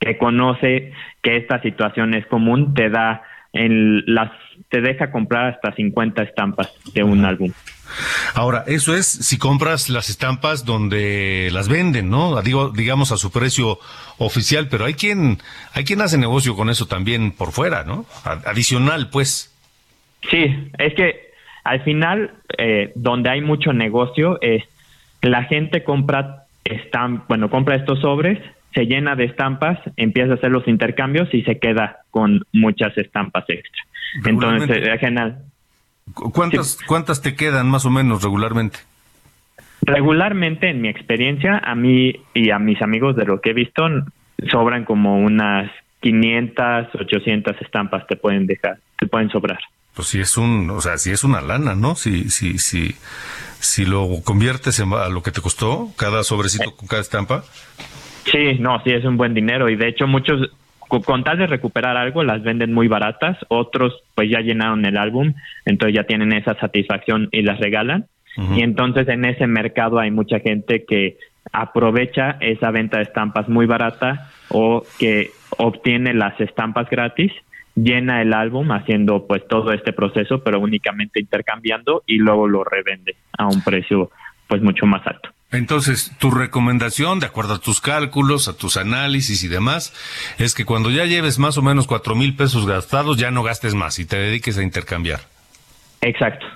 que 0.00 0.18
conoce 0.18 0.92
que 1.22 1.36
esta 1.36 1.60
situación 1.62 2.14
es 2.14 2.26
común 2.26 2.74
te 2.74 2.90
da 2.90 3.22
en 3.52 4.02
las 4.06 4.30
te 4.70 4.80
deja 4.80 5.10
comprar 5.10 5.54
hasta 5.54 5.72
50 5.72 6.22
estampas 6.22 6.72
de 6.92 7.02
un 7.02 7.24
álbum. 7.24 7.52
Ahora, 8.34 8.64
eso 8.66 8.94
es 8.94 9.06
si 9.06 9.38
compras 9.38 9.88
las 9.88 10.10
estampas 10.10 10.64
donde 10.64 11.48
las 11.52 11.68
venden, 11.68 12.10
¿no? 12.10 12.40
Digo, 12.42 12.70
digamos 12.70 13.12
a 13.12 13.16
su 13.16 13.32
precio 13.32 13.78
oficial, 14.18 14.68
pero 14.70 14.84
hay 14.84 14.94
quien, 14.94 15.38
hay 15.72 15.84
quien 15.84 16.02
hace 16.02 16.18
negocio 16.18 16.54
con 16.54 16.68
eso 16.68 16.86
también 16.86 17.32
por 17.32 17.52
fuera, 17.52 17.84
¿no? 17.84 18.04
Adicional, 18.24 19.08
pues. 19.10 19.54
Sí, 20.30 20.70
es 20.78 20.94
que 20.94 21.28
al 21.64 21.82
final, 21.82 22.32
eh, 22.58 22.92
donde 22.94 23.30
hay 23.30 23.40
mucho 23.40 23.72
negocio, 23.72 24.38
es 24.42 24.64
la 25.22 25.44
gente 25.44 25.82
compra 25.82 26.44
estam 26.64 27.24
bueno, 27.28 27.50
compra 27.50 27.76
estos 27.76 28.00
sobres, 28.00 28.38
se 28.74 28.84
llena 28.84 29.16
de 29.16 29.24
estampas, 29.24 29.78
empieza 29.96 30.32
a 30.32 30.34
hacer 30.34 30.50
los 30.50 30.68
intercambios 30.68 31.32
y 31.32 31.42
se 31.42 31.58
queda 31.58 32.00
con 32.10 32.44
muchas 32.52 32.96
estampas 32.98 33.44
extra. 33.48 33.82
Entonces, 34.24 34.82
¿Cu- 36.14 36.32
¿Cuántas, 36.32 36.78
cuántas 36.86 37.20
te 37.22 37.34
quedan 37.34 37.68
más 37.70 37.84
o 37.84 37.90
menos 37.90 38.22
regularmente? 38.22 38.78
regularmente 39.82 40.68
en 40.68 40.80
mi 40.82 40.88
experiencia, 40.88 41.58
a 41.64 41.74
mí 41.74 42.12
y 42.34 42.50
a 42.50 42.58
mis 42.58 42.80
amigos 42.82 43.16
de 43.16 43.24
lo 43.24 43.40
que 43.40 43.50
he 43.50 43.54
visto, 43.54 43.82
sobran 44.50 44.84
como 44.84 45.18
unas 45.18 45.70
500, 46.00 46.94
800 46.94 47.56
estampas 47.62 48.06
te 48.06 48.16
pueden 48.16 48.46
dejar, 48.46 48.78
te 48.98 49.06
pueden 49.06 49.30
sobrar. 49.30 49.58
Pues 49.94 50.08
si 50.08 50.20
es 50.20 50.36
un, 50.36 50.68
o 50.70 50.80
sea, 50.80 50.98
si 50.98 51.10
es 51.10 51.24
una 51.24 51.40
lana, 51.40 51.74
¿no? 51.74 51.94
Si, 51.96 52.28
si, 52.30 52.58
si, 52.58 52.94
si 53.60 53.84
lo 53.84 54.08
conviertes 54.24 54.78
en 54.80 54.92
a 54.92 55.08
lo 55.08 55.22
que 55.22 55.30
te 55.32 55.40
costó 55.40 55.88
cada 55.96 56.22
sobrecito 56.22 56.76
con 56.76 56.86
cada 56.86 57.02
estampa. 57.02 57.44
Sí, 58.30 58.58
no, 58.60 58.80
sí 58.84 58.90
es 58.90 59.04
un 59.04 59.16
buen 59.16 59.32
dinero 59.32 59.68
y 59.70 59.76
de 59.76 59.88
hecho 59.88 60.06
muchos 60.06 60.50
co- 60.88 61.02
con 61.02 61.22
tal 61.24 61.38
de 61.38 61.46
recuperar 61.46 61.96
algo 61.96 62.24
las 62.24 62.42
venden 62.42 62.72
muy 62.74 62.88
baratas, 62.88 63.36
otros 63.48 63.94
pues 64.14 64.28
ya 64.30 64.40
llenaron 64.40 64.84
el 64.84 64.96
álbum, 64.96 65.34
entonces 65.64 65.94
ya 65.94 66.04
tienen 66.04 66.32
esa 66.32 66.54
satisfacción 66.58 67.28
y 67.30 67.42
las 67.42 67.60
regalan 67.60 68.06
y 68.56 68.62
entonces 68.62 69.08
en 69.08 69.24
ese 69.24 69.46
mercado 69.48 69.98
hay 69.98 70.10
mucha 70.10 70.38
gente 70.40 70.84
que 70.84 71.16
aprovecha 71.52 72.36
esa 72.40 72.70
venta 72.70 72.98
de 72.98 73.04
estampas 73.04 73.48
muy 73.48 73.66
barata 73.66 74.30
o 74.50 74.84
que 74.98 75.30
obtiene 75.56 76.14
las 76.14 76.38
estampas 76.40 76.88
gratis, 76.90 77.32
llena 77.74 78.22
el 78.22 78.32
álbum 78.34 78.70
haciendo 78.70 79.26
pues 79.26 79.46
todo 79.48 79.72
este 79.72 79.92
proceso 79.92 80.42
pero 80.44 80.60
únicamente 80.60 81.20
intercambiando 81.20 82.02
y 82.06 82.18
luego 82.18 82.46
lo 82.48 82.64
revende 82.64 83.16
a 83.36 83.46
un 83.46 83.62
precio 83.62 84.10
pues 84.46 84.62
mucho 84.62 84.86
más 84.86 85.04
alto. 85.06 85.30
Entonces, 85.50 86.12
tu 86.18 86.30
recomendación, 86.30 87.20
de 87.20 87.26
acuerdo 87.26 87.54
a 87.54 87.58
tus 87.58 87.80
cálculos, 87.80 88.48
a 88.48 88.56
tus 88.56 88.76
análisis 88.76 89.42
y 89.44 89.48
demás, 89.48 89.94
es 90.38 90.54
que 90.54 90.66
cuando 90.66 90.90
ya 90.90 91.06
lleves 91.06 91.38
más 91.38 91.56
o 91.56 91.62
menos 91.62 91.86
cuatro 91.86 92.14
mil 92.14 92.36
pesos 92.36 92.66
gastados, 92.66 93.16
ya 93.16 93.30
no 93.30 93.42
gastes 93.42 93.74
más 93.74 93.98
y 93.98 94.04
te 94.04 94.16
dediques 94.18 94.58
a 94.58 94.62
intercambiar. 94.62 95.20
Exacto. 96.02 96.46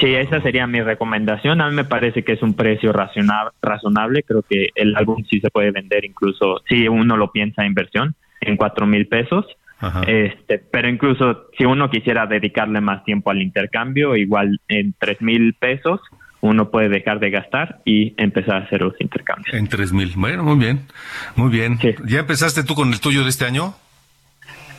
Sí, 0.00 0.14
esa 0.14 0.40
sería 0.40 0.66
mi 0.66 0.80
recomendación. 0.80 1.60
A 1.60 1.68
mí 1.68 1.76
me 1.76 1.84
parece 1.84 2.24
que 2.24 2.32
es 2.32 2.42
un 2.42 2.54
precio 2.54 2.94
razona- 2.94 3.52
razonable. 3.60 4.22
Creo 4.22 4.42
que 4.42 4.68
el 4.74 4.96
álbum 4.96 5.22
sí 5.28 5.38
se 5.40 5.50
puede 5.50 5.70
vender 5.70 6.06
incluso, 6.06 6.62
si 6.66 6.88
uno 6.88 7.18
lo 7.18 7.30
piensa 7.30 7.66
inversión, 7.66 8.14
en 8.40 8.56
cuatro 8.56 8.86
mil 8.86 9.06
pesos. 9.06 9.44
Ajá. 9.78 10.00
Este, 10.04 10.58
pero 10.58 10.88
incluso 10.88 11.50
si 11.58 11.66
uno 11.66 11.90
quisiera 11.90 12.26
dedicarle 12.26 12.80
más 12.80 13.04
tiempo 13.04 13.30
al 13.30 13.42
intercambio, 13.42 14.16
igual 14.16 14.58
en 14.68 14.94
tres 14.98 15.20
mil 15.20 15.52
pesos, 15.52 16.00
uno 16.46 16.70
puede 16.70 16.88
dejar 16.88 17.18
de 17.20 17.30
gastar 17.30 17.80
y 17.84 18.14
empezar 18.16 18.56
a 18.56 18.58
hacer 18.64 18.80
los 18.80 18.94
intercambios. 19.00 19.54
En 19.54 19.68
tres 19.68 19.92
mil. 19.92 20.12
Bueno, 20.16 20.44
muy 20.44 20.56
bien. 20.56 20.86
Muy 21.34 21.50
bien. 21.50 21.78
¿Ya 22.06 22.20
empezaste 22.20 22.64
tú 22.64 22.74
con 22.74 22.92
el 22.92 23.00
tuyo 23.00 23.22
de 23.22 23.30
este 23.30 23.44
año? 23.44 23.74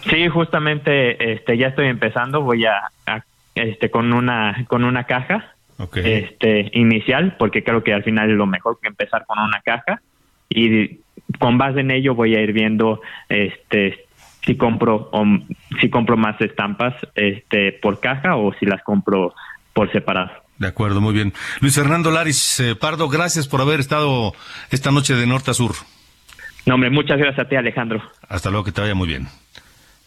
Sí, 0.09 0.27
justamente, 0.27 1.33
este, 1.33 1.57
ya 1.57 1.67
estoy 1.67 1.87
empezando. 1.87 2.41
Voy 2.41 2.65
a, 2.65 2.91
a, 3.05 3.23
este, 3.55 3.89
con 3.89 4.13
una, 4.13 4.65
con 4.67 4.83
una 4.83 5.03
caja, 5.03 5.53
este, 5.95 6.69
inicial, 6.73 7.35
porque 7.37 7.63
creo 7.63 7.83
que 7.83 7.93
al 7.93 8.03
final 8.03 8.31
es 8.31 8.37
lo 8.37 8.47
mejor 8.47 8.79
que 8.81 8.87
empezar 8.87 9.25
con 9.25 9.39
una 9.39 9.61
caja 9.61 10.01
y 10.49 10.99
con 11.39 11.57
base 11.57 11.81
en 11.81 11.91
ello 11.91 12.15
voy 12.15 12.35
a 12.35 12.41
ir 12.41 12.53
viendo, 12.53 13.01
este, 13.29 14.05
si 14.45 14.55
compro, 14.55 15.09
o, 15.11 15.25
si 15.81 15.89
compro 15.89 16.17
más 16.17 16.39
estampas, 16.41 16.95
este, 17.15 17.73
por 17.73 17.99
caja 17.99 18.37
o 18.37 18.53
si 18.53 18.65
las 18.65 18.81
compro 18.83 19.33
por 19.73 19.91
separado. 19.91 20.31
De 20.59 20.67
acuerdo, 20.67 21.01
muy 21.01 21.13
bien. 21.13 21.33
Luis 21.61 21.75
Fernando 21.75 22.09
Laris 22.09 22.59
eh, 22.59 22.75
Pardo, 22.75 23.09
gracias 23.09 23.47
por 23.47 23.61
haber 23.61 23.79
estado 23.79 24.33
esta 24.71 24.91
noche 24.91 25.15
de 25.15 25.27
norte 25.27 25.51
a 25.51 25.53
sur. 25.53 25.75
No, 26.65 26.75
hombre, 26.75 26.89
muchas 26.89 27.17
gracias 27.17 27.45
a 27.45 27.49
ti, 27.49 27.55
Alejandro. 27.55 28.01
Hasta 28.27 28.49
luego, 28.49 28.65
que 28.65 28.71
te 28.71 28.81
vaya 28.81 28.95
muy 28.95 29.07
bien. 29.07 29.27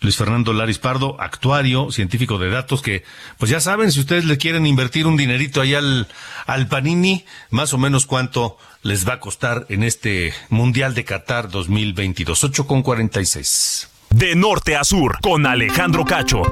Luis 0.00 0.16
Fernando 0.16 0.52
Laris 0.52 0.78
Pardo, 0.78 1.16
actuario, 1.20 1.90
científico 1.90 2.38
de 2.38 2.48
datos, 2.48 2.80
que, 2.80 3.04
pues 3.38 3.50
ya 3.50 3.60
saben, 3.60 3.92
si 3.92 4.00
ustedes 4.00 4.24
le 4.24 4.38
quieren 4.38 4.66
invertir 4.66 5.06
un 5.06 5.16
dinerito 5.16 5.60
ahí 5.60 5.74
al, 5.74 6.08
al 6.46 6.68
Panini, 6.68 7.24
más 7.50 7.74
o 7.74 7.78
menos 7.78 8.06
cuánto 8.06 8.56
les 8.82 9.06
va 9.06 9.14
a 9.14 9.20
costar 9.20 9.66
en 9.68 9.82
este 9.82 10.32
Mundial 10.48 10.94
de 10.94 11.04
Qatar 11.04 11.50
2022. 11.50 12.44
8 12.44 12.66
con 12.66 12.82
46. 12.82 13.90
De 14.10 14.34
norte 14.34 14.76
a 14.76 14.84
sur, 14.84 15.18
con 15.20 15.46
Alejandro 15.46 16.04
Cacho. 16.04 16.42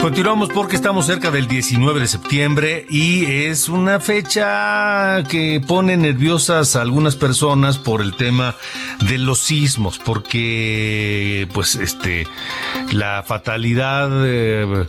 Continuamos 0.00 0.50
porque 0.50 0.76
estamos 0.76 1.06
cerca 1.06 1.30
del 1.30 1.48
19 1.48 2.00
de 2.00 2.06
septiembre 2.06 2.86
y 2.88 3.26
es 3.26 3.68
una 3.68 3.98
fecha 3.98 5.22
que 5.24 5.60
pone 5.66 5.96
nerviosas 5.96 6.76
a 6.76 6.82
algunas 6.82 7.16
personas 7.16 7.78
por 7.78 8.02
el 8.02 8.14
tema 8.14 8.54
de 9.08 9.18
los 9.18 9.40
sismos, 9.40 9.98
porque 9.98 11.48
pues 11.52 11.74
este 11.74 12.26
la 12.92 13.24
fatalidad 13.24 14.08
eh, 14.24 14.86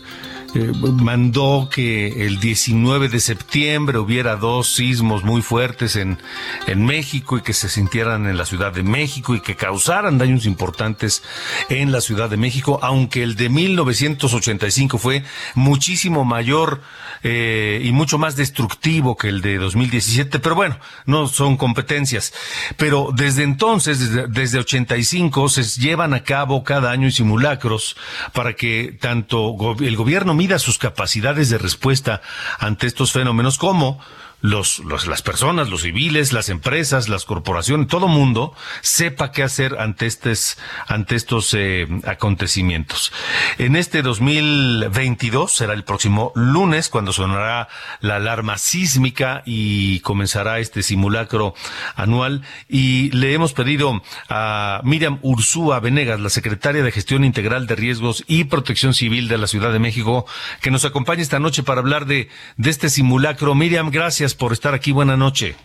eh, 0.55 0.71
mandó 0.81 1.69
que 1.71 2.25
el 2.25 2.39
19 2.39 3.09
de 3.09 3.19
septiembre 3.19 3.99
hubiera 3.99 4.37
dos 4.37 4.73
sismos 4.73 5.23
muy 5.23 5.41
fuertes 5.41 5.95
en, 5.95 6.19
en 6.67 6.85
México 6.85 7.37
y 7.37 7.41
que 7.41 7.53
se 7.53 7.69
sintieran 7.69 8.27
en 8.27 8.37
la 8.37 8.45
Ciudad 8.45 8.71
de 8.71 8.83
México 8.83 9.35
y 9.35 9.41
que 9.41 9.55
causaran 9.55 10.17
daños 10.17 10.45
importantes 10.45 11.21
en 11.69 11.91
la 11.91 11.99
Ciudad 11.99 12.29
de 12.29 12.37
México, 12.37 12.79
aunque 12.81 13.23
el 13.23 13.35
de 13.35 13.49
1985 13.49 14.97
fue 14.97 15.23
muchísimo 15.53 16.23
mayor 16.23 16.81
eh, 17.23 17.81
y 17.83 17.91
mucho 17.91 18.17
más 18.17 18.35
destructivo 18.35 19.17
que 19.17 19.27
el 19.27 19.41
de 19.41 19.57
2017, 19.57 20.39
pero 20.39 20.55
bueno, 20.55 20.79
no 21.05 21.27
son 21.27 21.57
competencias. 21.57 22.33
Pero 22.77 23.09
desde 23.13 23.43
entonces, 23.43 23.99
desde, 23.99 24.27
desde 24.27 24.59
85, 24.59 25.49
se 25.49 25.63
llevan 25.81 26.13
a 26.13 26.23
cabo 26.23 26.63
cada 26.63 26.91
año 26.91 27.11
simulacros 27.11 27.97
para 28.33 28.53
que 28.53 28.97
tanto 28.99 29.55
el 29.79 29.95
gobierno 29.95 30.36
mida 30.37 30.59
sus 30.59 30.77
capacidades 30.77 31.49
de 31.49 31.57
respuesta 31.57 32.21
ante 32.59 32.87
estos 32.87 33.11
fenómenos 33.11 33.57
como 33.57 33.99
los, 34.41 34.79
los- 34.79 35.07
las 35.07 35.21
personas, 35.21 35.69
los 35.69 35.81
civiles, 35.81 36.31
las 36.33 36.49
empresas, 36.49 37.09
las 37.09 37.25
corporaciones, 37.25 37.87
todo 37.87 38.07
mundo 38.07 38.53
sepa 38.81 39.31
qué 39.31 39.43
hacer 39.43 39.77
ante 39.79 40.05
estos, 40.05 40.57
ante 40.87 41.15
estos 41.15 41.53
eh, 41.53 41.87
acontecimientos. 42.05 43.11
En 43.57 43.75
este 43.75 44.01
2022 44.01 45.51
será 45.51 45.73
el 45.73 45.83
próximo 45.83 46.31
lunes 46.35 46.89
cuando 46.89 47.13
sonará 47.13 47.67
la 48.01 48.15
alarma 48.17 48.57
sísmica 48.57 49.43
y 49.45 49.99
comenzará 50.01 50.59
este 50.59 50.83
simulacro 50.83 51.53
anual 51.95 52.43
y 52.69 53.09
le 53.11 53.33
hemos 53.33 53.53
pedido 53.53 54.01
a 54.29 54.81
Miriam 54.83 55.19
Ursúa 55.21 55.79
Venegas, 55.79 56.19
la 56.19 56.29
secretaria 56.29 56.83
de 56.83 56.91
Gestión 56.91 57.23
Integral 57.23 57.67
de 57.67 57.75
Riesgos 57.75 58.23
y 58.27 58.45
Protección 58.45 58.93
Civil 58.93 59.27
de 59.27 59.37
la 59.37 59.47
Ciudad 59.47 59.71
de 59.71 59.79
México, 59.79 60.25
que 60.61 60.71
nos 60.71 60.85
acompañe 60.85 61.21
esta 61.21 61.39
noche 61.39 61.63
para 61.63 61.81
hablar 61.81 62.05
de, 62.05 62.29
de 62.57 62.69
este 62.69 62.89
simulacro. 62.89 63.55
Miriam, 63.55 63.89
gracias 63.89 64.26
por 64.33 64.53
estar 64.53 64.73
aquí. 64.73 64.91
Buena 64.91 65.17
noche. 65.17 65.55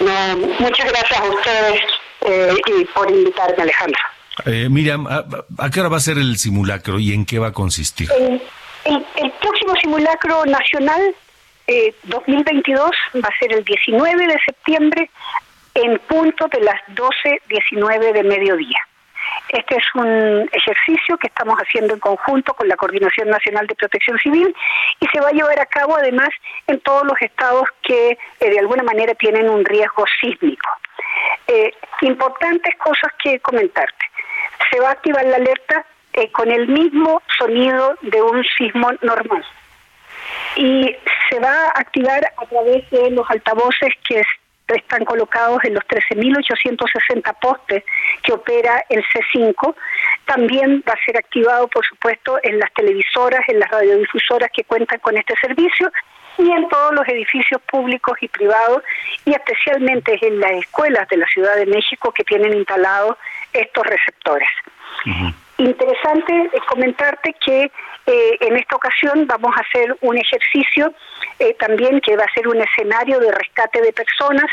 No, 0.00 0.36
muchas 0.60 0.90
gracias 0.90 1.20
a 1.20 1.24
ustedes 1.24 1.80
eh, 2.22 2.54
y 2.66 2.84
por 2.86 3.10
invitarme, 3.10 3.62
Alejandro. 3.62 4.00
Eh, 4.46 4.68
Miriam, 4.70 5.06
¿a, 5.06 5.24
¿a, 5.58 5.70
qué 5.70 5.80
hora 5.80 5.88
va 5.88 5.96
a 5.96 6.00
ser 6.00 6.18
el 6.18 6.38
simulacro 6.38 6.98
y 6.98 7.12
en 7.12 7.26
qué 7.26 7.38
va 7.38 7.48
a 7.48 7.52
consistir? 7.52 8.08
El, 8.12 8.40
el, 8.84 9.32
próximo 9.40 9.74
simulacro 9.80 10.46
nacional 10.46 11.14
eh, 11.66 11.94
2022 12.04 12.90
va 13.16 13.28
a 13.28 13.38
ser 13.38 13.52
el 13.52 13.64
19 13.64 14.26
de 14.26 14.38
septiembre 14.46 15.10
en 15.74 15.98
punto 16.08 16.46
de 16.48 16.60
las 16.60 16.80
12.19 16.94 18.12
de 18.12 18.22
mediodía. 18.22 18.78
Este 19.48 19.76
es 19.76 19.84
un 19.94 20.48
ejercicio 20.52 21.16
que 21.16 21.28
estamos 21.28 21.56
haciendo 21.58 21.94
en 21.94 22.00
conjunto 22.00 22.52
con 22.54 22.68
la 22.68 22.76
Coordinación 22.76 23.30
Nacional 23.30 23.66
de 23.66 23.74
Protección 23.74 24.18
Civil 24.18 24.54
y 25.00 25.06
se 25.06 25.20
va 25.20 25.28
a 25.28 25.32
llevar 25.32 25.58
a 25.58 25.66
cabo 25.66 25.96
además 25.96 26.28
en 26.66 26.80
todos 26.80 27.04
los 27.04 27.20
estados 27.20 27.64
que 27.82 28.10
eh, 28.10 28.50
de 28.50 28.58
alguna 28.58 28.82
manera 28.82 29.14
tienen 29.14 29.48
un 29.48 29.64
riesgo 29.64 30.04
sísmico. 30.20 30.68
Eh, 31.46 31.72
importantes 32.02 32.74
cosas 32.76 33.12
que 33.22 33.40
comentarte. 33.40 34.04
Se 34.70 34.80
va 34.80 34.88
a 34.88 34.92
activar 34.92 35.24
la 35.24 35.36
alerta 35.36 35.86
eh, 36.12 36.30
con 36.30 36.50
el 36.50 36.68
mismo 36.68 37.22
sonido 37.38 37.94
de 38.02 38.20
un 38.20 38.44
sismo 38.56 38.90
normal 39.02 39.44
y 40.56 40.94
se 41.30 41.38
va 41.38 41.66
a 41.66 41.80
activar 41.80 42.20
a 42.36 42.46
través 42.46 42.88
de 42.90 43.10
los 43.10 43.28
altavoces 43.30 43.94
que 44.06 44.22
están 44.76 45.04
colocados 45.04 45.64
en 45.64 45.74
los 45.74 45.84
13.860 45.84 47.38
postes 47.40 47.84
que 48.22 48.32
opera 48.32 48.84
el 48.88 49.04
C5. 49.04 49.74
También 50.26 50.84
va 50.88 50.92
a 50.92 51.04
ser 51.04 51.16
activado, 51.16 51.68
por 51.68 51.86
supuesto, 51.86 52.38
en 52.42 52.58
las 52.58 52.72
televisoras, 52.74 53.40
en 53.48 53.60
las 53.60 53.70
radiodifusoras 53.70 54.50
que 54.52 54.64
cuentan 54.64 54.98
con 55.00 55.16
este 55.16 55.34
servicio 55.40 55.90
y 56.38 56.50
en 56.50 56.68
todos 56.68 56.94
los 56.94 57.06
edificios 57.08 57.60
públicos 57.62 58.16
y 58.20 58.28
privados 58.28 58.82
y 59.24 59.32
especialmente 59.32 60.18
en 60.22 60.40
las 60.40 60.52
escuelas 60.52 61.08
de 61.08 61.16
la 61.16 61.26
Ciudad 61.26 61.56
de 61.56 61.66
México 61.66 62.12
que 62.12 62.24
tienen 62.24 62.54
instalados 62.54 63.16
estos 63.52 63.84
receptores. 63.84 64.48
Interesante 65.58 66.50
comentarte 66.68 67.34
que 67.44 67.72
eh, 68.06 68.36
en 68.40 68.56
esta 68.56 68.76
ocasión 68.76 69.26
vamos 69.26 69.52
a 69.56 69.60
hacer 69.60 69.96
un 70.02 70.16
ejercicio 70.16 70.94
eh, 71.40 71.54
también 71.54 72.00
que 72.00 72.16
va 72.16 72.22
a 72.22 72.32
ser 72.32 72.46
un 72.46 72.60
escenario 72.62 73.18
de 73.18 73.32
rescate 73.32 73.82
de 73.82 73.92
personas, 73.92 74.46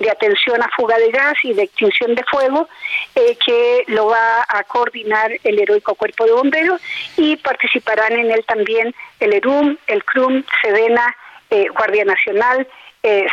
de 0.00 0.10
atención 0.10 0.60
a 0.60 0.68
fuga 0.76 0.98
de 0.98 1.12
gas 1.12 1.34
y 1.44 1.52
de 1.52 1.62
extinción 1.62 2.16
de 2.16 2.24
fuego, 2.24 2.68
eh, 3.14 3.38
que 3.46 3.84
lo 3.86 4.06
va 4.06 4.44
a 4.48 4.64
coordinar 4.64 5.30
el 5.44 5.60
heroico 5.60 5.94
cuerpo 5.94 6.24
de 6.24 6.32
bomberos 6.32 6.80
y 7.16 7.36
participarán 7.36 8.14
en 8.14 8.32
él 8.32 8.44
también 8.44 8.92
el 9.20 9.34
ERUM, 9.34 9.76
el 9.86 10.02
CRUM, 10.02 10.42
SEDENA, 10.60 11.16
Guardia 11.72 12.04
Nacional, 12.04 12.68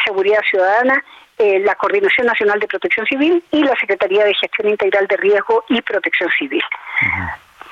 Seguridad 0.05 0.39
Ciudadana 0.49 1.03
la 1.37 1.75
Coordinación 1.75 2.27
Nacional 2.27 2.59
de 2.59 2.67
Protección 2.67 3.05
Civil 3.05 3.43
y 3.51 3.63
la 3.63 3.75
Secretaría 3.75 4.23
de 4.23 4.33
Gestión 4.33 4.69
Integral 4.69 5.07
de 5.07 5.17
Riesgo 5.17 5.65
y 5.69 5.81
Protección 5.81 6.29
Civil. 6.37 6.63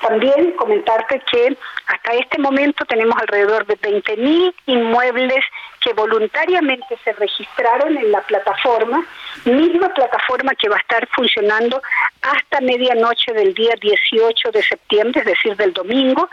También 0.06 0.52
comentarte 0.52 1.22
que 1.30 1.56
hasta 1.86 2.12
este 2.12 2.38
momento 2.38 2.84
tenemos 2.84 3.16
alrededor 3.18 3.64
de 3.64 3.78
20.000 3.78 4.54
inmuebles 4.66 5.44
que 5.80 5.94
voluntariamente 5.94 6.98
se 7.02 7.12
registraron 7.14 7.96
en 7.96 8.12
la 8.12 8.20
plataforma, 8.20 9.02
misma 9.46 9.88
plataforma 9.94 10.52
que 10.56 10.68
va 10.68 10.76
a 10.76 10.80
estar 10.80 11.08
funcionando 11.08 11.80
hasta 12.20 12.60
medianoche 12.60 13.32
del 13.32 13.54
día 13.54 13.74
18 13.80 14.50
de 14.50 14.62
septiembre, 14.62 15.20
es 15.20 15.26
decir, 15.26 15.56
del 15.56 15.72
domingo, 15.72 16.28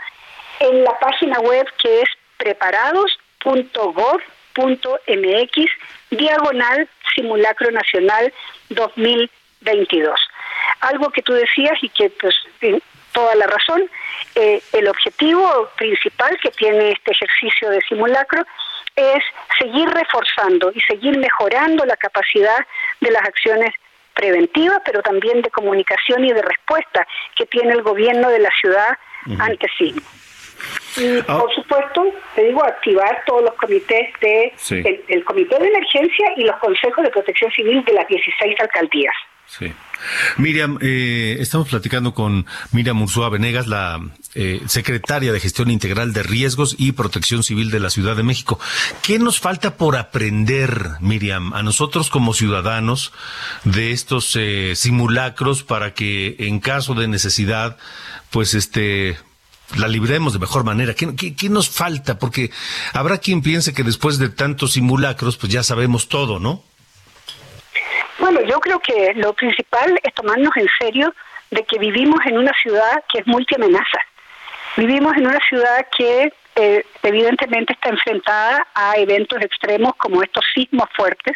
en 0.60 0.84
la 0.84 0.98
página 0.98 1.38
web 1.40 1.66
que 1.80 2.02
es 2.02 2.08
preparados.gov.mx 4.52 5.70
diagonal 6.10 6.88
simulacro 7.14 7.70
nacional 7.70 8.32
2022. 8.70 10.20
Algo 10.80 11.10
que 11.10 11.22
tú 11.22 11.32
decías 11.32 11.78
y 11.82 11.88
que 11.88 12.10
pues 12.10 12.34
toda 13.12 13.34
la 13.34 13.46
razón, 13.46 13.82
eh, 14.34 14.62
el 14.72 14.88
objetivo 14.88 15.68
principal 15.76 16.36
que 16.42 16.50
tiene 16.50 16.92
este 16.92 17.12
ejercicio 17.12 17.70
de 17.70 17.80
simulacro 17.82 18.42
es 18.96 19.22
seguir 19.58 19.88
reforzando 19.88 20.72
y 20.74 20.80
seguir 20.80 21.18
mejorando 21.18 21.84
la 21.84 21.96
capacidad 21.96 22.66
de 23.00 23.10
las 23.10 23.22
acciones 23.22 23.74
preventivas, 24.14 24.80
pero 24.84 25.02
también 25.02 25.42
de 25.42 25.50
comunicación 25.50 26.24
y 26.24 26.32
de 26.32 26.42
respuesta 26.42 27.06
que 27.36 27.46
tiene 27.46 27.72
el 27.72 27.82
gobierno 27.82 28.28
de 28.28 28.38
la 28.38 28.50
ciudad 28.60 28.98
ante 29.38 29.66
sí. 29.78 29.94
Y 30.96 31.18
ah. 31.26 31.38
por 31.38 31.54
supuesto, 31.54 32.04
te 32.34 32.44
digo, 32.44 32.64
activar 32.64 33.22
todos 33.26 33.42
los 33.42 33.54
comités 33.54 34.12
de 34.20 34.52
el, 35.08 35.24
comité 35.24 35.58
de 35.58 35.68
emergencia 35.68 36.32
y 36.36 36.44
los 36.44 36.56
consejos 36.56 37.04
de 37.04 37.10
protección 37.10 37.50
civil 37.52 37.84
de 37.84 37.92
las 37.94 38.06
16 38.08 38.60
alcaldías. 38.60 39.14
Sí. 39.46 39.72
Miriam, 40.38 40.78
eh, 40.80 41.36
estamos 41.40 41.68
platicando 41.68 42.14
con 42.14 42.46
Miriam 42.72 43.02
Ursúa 43.02 43.28
Venegas, 43.28 43.66
la 43.66 44.00
eh, 44.34 44.60
secretaria 44.66 45.32
de 45.32 45.40
Gestión 45.40 45.70
Integral 45.70 46.12
de 46.12 46.22
Riesgos 46.22 46.74
y 46.78 46.92
Protección 46.92 47.42
Civil 47.42 47.70
de 47.70 47.80
la 47.80 47.90
Ciudad 47.90 48.16
de 48.16 48.22
México. 48.22 48.58
¿Qué 49.02 49.18
nos 49.18 49.40
falta 49.40 49.76
por 49.76 49.96
aprender, 49.96 50.92
Miriam, 51.00 51.52
a 51.52 51.62
nosotros 51.62 52.08
como 52.08 52.32
ciudadanos 52.32 53.12
de 53.64 53.92
estos 53.92 54.34
eh, 54.36 54.74
simulacros 54.74 55.62
para 55.62 55.92
que 55.92 56.36
en 56.38 56.60
caso 56.60 56.94
de 56.94 57.08
necesidad, 57.08 57.76
pues 58.30 58.54
este 58.54 59.18
la 59.78 59.88
libremos 59.88 60.32
de 60.32 60.38
mejor 60.38 60.64
manera? 60.64 60.94
¿Qué, 60.94 61.14
¿Qué, 61.16 61.48
nos 61.48 61.70
falta? 61.70 62.18
Porque 62.18 62.50
habrá 62.92 63.18
quien 63.18 63.42
piense 63.42 63.74
que 63.74 63.82
después 63.82 64.18
de 64.18 64.28
tantos 64.28 64.72
simulacros, 64.72 65.36
pues 65.36 65.52
ya 65.52 65.62
sabemos 65.62 66.08
todo, 66.08 66.38
¿no? 66.38 66.62
Bueno, 68.18 68.40
yo 68.42 68.60
creo 68.60 68.78
que 68.80 69.12
lo 69.16 69.32
principal 69.32 69.98
es 70.02 70.14
tomarnos 70.14 70.56
en 70.56 70.68
serio 70.78 71.14
de 71.50 71.64
que 71.64 71.78
vivimos 71.78 72.20
en 72.26 72.38
una 72.38 72.52
ciudad 72.62 73.04
que 73.12 73.20
es 73.20 73.26
multiamenaza. 73.26 73.98
Vivimos 74.76 75.16
en 75.16 75.26
una 75.26 75.40
ciudad 75.48 75.86
que 75.96 76.32
eh, 76.54 76.84
evidentemente 77.02 77.72
está 77.72 77.90
enfrentada 77.90 78.66
a 78.74 78.96
eventos 78.96 79.40
extremos 79.40 79.94
como 79.96 80.22
estos 80.22 80.44
sismos 80.54 80.88
fuertes 80.94 81.34